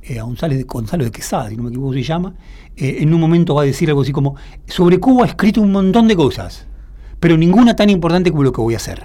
eh, 0.01 0.19
González 0.19 0.57
de, 0.57 0.63
Gonzalo 0.63 1.03
de 1.03 1.11
Quesada, 1.11 1.49
si 1.49 1.57
no 1.57 1.63
me 1.63 1.69
equivoco 1.69 1.93
se 1.93 2.03
llama, 2.03 2.33
eh, 2.75 2.97
en 2.99 3.13
un 3.13 3.19
momento 3.19 3.55
va 3.55 3.63
a 3.63 3.65
decir 3.65 3.89
algo 3.89 4.01
así 4.01 4.11
como, 4.11 4.35
sobre 4.67 4.99
Cuba 4.99 5.25
he 5.25 5.29
escrito 5.29 5.61
un 5.61 5.71
montón 5.71 6.07
de 6.07 6.15
cosas, 6.15 6.65
pero 7.19 7.37
ninguna 7.37 7.75
tan 7.75 7.89
importante 7.89 8.31
como 8.31 8.43
lo 8.43 8.51
que 8.51 8.61
voy 8.61 8.73
a 8.73 8.77
hacer. 8.77 9.03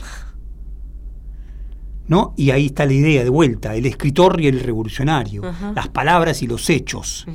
¿No? 2.09 2.35
Y 2.37 2.51
ahí 2.51 2.67
está 2.67 2.87
la 2.87 2.93
idea 2.93 3.25
de 3.25 3.31
vuelta, 3.31 3.75
el 3.75 3.85
escritor 3.85 4.41
y 4.41 4.47
el 4.47 4.61
revolucionario, 4.61 5.43
las 5.75 5.89
palabras 5.89 6.43
y 6.43 6.47
los 6.47 6.71
hechos. 6.71 7.27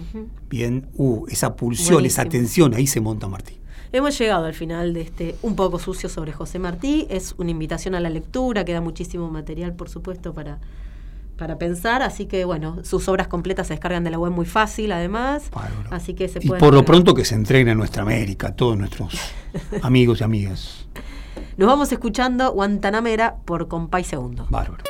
Bien, 0.50 0.88
uh, 0.96 1.26
esa 1.28 1.56
pulsión, 1.56 2.06
esa 2.06 2.26
tensión, 2.26 2.74
ahí 2.74 2.88
se 2.88 3.02
monta 3.02 3.28
Martín. 3.28 3.62
Hemos 3.94 4.18
llegado 4.18 4.46
al 4.46 4.54
final 4.54 4.94
de 4.94 5.02
este 5.02 5.36
Un 5.42 5.56
poco 5.56 5.78
sucio 5.78 6.08
sobre 6.08 6.32
José 6.32 6.60
Martí. 6.60 7.08
Es 7.10 7.36
una 7.38 7.52
invitación 7.52 7.94
a 7.94 8.00
la 8.00 8.10
lectura, 8.10 8.64
queda 8.64 8.80
muchísimo 8.80 9.30
material, 9.30 9.74
por 9.74 9.90
supuesto, 9.90 10.34
para, 10.34 10.60
para 11.38 11.58
pensar. 11.58 12.02
Así 12.02 12.26
que, 12.26 12.46
bueno, 12.46 12.78
sus 12.84 13.10
obras 13.10 13.28
completas 13.28 13.68
se 13.68 13.74
descargan 13.74 14.06
de 14.06 14.12
la 14.12 14.18
web 14.18 14.32
muy 14.32 14.46
fácil, 14.46 14.94
además. 14.94 15.50
Bárbaro. 15.52 15.90
Así 15.92 16.14
que 16.14 16.30
se 16.30 16.40
Y 16.42 16.48
por 16.48 16.74
lo 16.74 16.86
pronto 16.86 17.14
que 17.14 17.26
se 17.26 17.36
entreguen 17.36 17.70
a 17.70 17.76
nuestra 17.76 18.04
América, 18.04 18.50
a 18.50 18.56
todos 18.56 18.78
nuestros 18.78 19.20
amigos 19.82 20.22
y 20.22 20.24
amigas. 20.24 20.88
Nos 21.58 21.68
vamos 21.68 21.92
escuchando 21.92 22.52
Guantanamera 22.52 23.36
por 23.46 23.68
Compay 23.68 24.04
Segundo. 24.04 24.48
Bárbaro. 24.50 24.84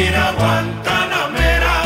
Guajira 0.00 0.32
Guantanamera, 0.32 1.76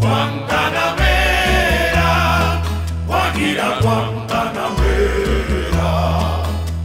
Guantanamera, 0.00 2.08
Guajira 3.06 3.68
Guantanamera. 3.82 5.92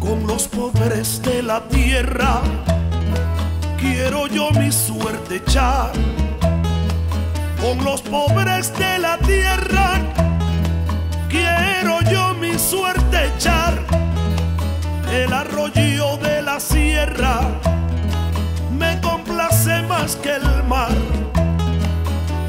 Con 0.01 0.27
los 0.27 0.49
pobres 0.49 1.21
de 1.21 1.41
la 1.43 1.61
tierra 1.69 2.41
quiero 3.79 4.27
yo 4.27 4.51
mi 4.51 4.69
suerte 4.69 5.37
echar 5.37 5.93
con 7.61 7.81
los 7.85 8.01
pobres 8.01 8.77
de 8.77 8.99
la 8.99 9.17
tierra. 9.19 9.93
Quiero 11.29 12.01
yo 12.11 12.33
mi 12.33 12.59
suerte 12.59 13.27
echar 13.37 13.79
el 15.09 15.31
arroyo 15.31 16.17
de 16.17 16.41
la 16.41 16.59
sierra. 16.59 17.39
Me 19.60 19.66
complace 19.66 19.88
más 19.89 20.16
que 20.16 20.36
el 20.36 20.64
mar. 20.64 20.91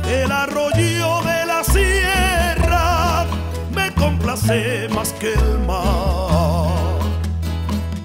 El 0.09 0.31
arroyo 0.31 1.23
de 1.23 1.45
la 1.45 1.65
sierra 1.65 3.27
me 3.75 3.93
complace 3.95 4.89
más 4.95 5.13
que 5.15 5.33
el 5.33 5.59
mar. 5.67 7.01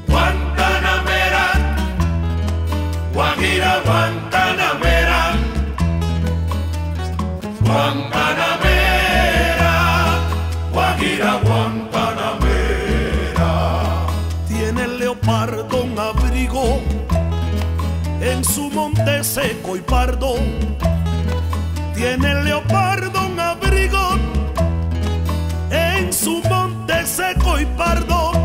Guantanamera, 0.07 1.45
Guajira 3.13 3.81
Guantanamera. 3.85 5.35
Guantanamera, 7.61 8.54
monte 19.05 19.23
seco 19.23 19.75
y 19.77 19.81
pardo. 19.81 20.35
Tiene 21.93 22.31
el 22.31 22.45
leopardo 22.45 23.27
un 23.27 23.39
abrigo 23.39 23.99
en 25.69 26.11
su 26.11 26.41
monte 26.49 27.05
seco 27.05 27.59
y 27.59 27.65
pardo. 27.77 28.44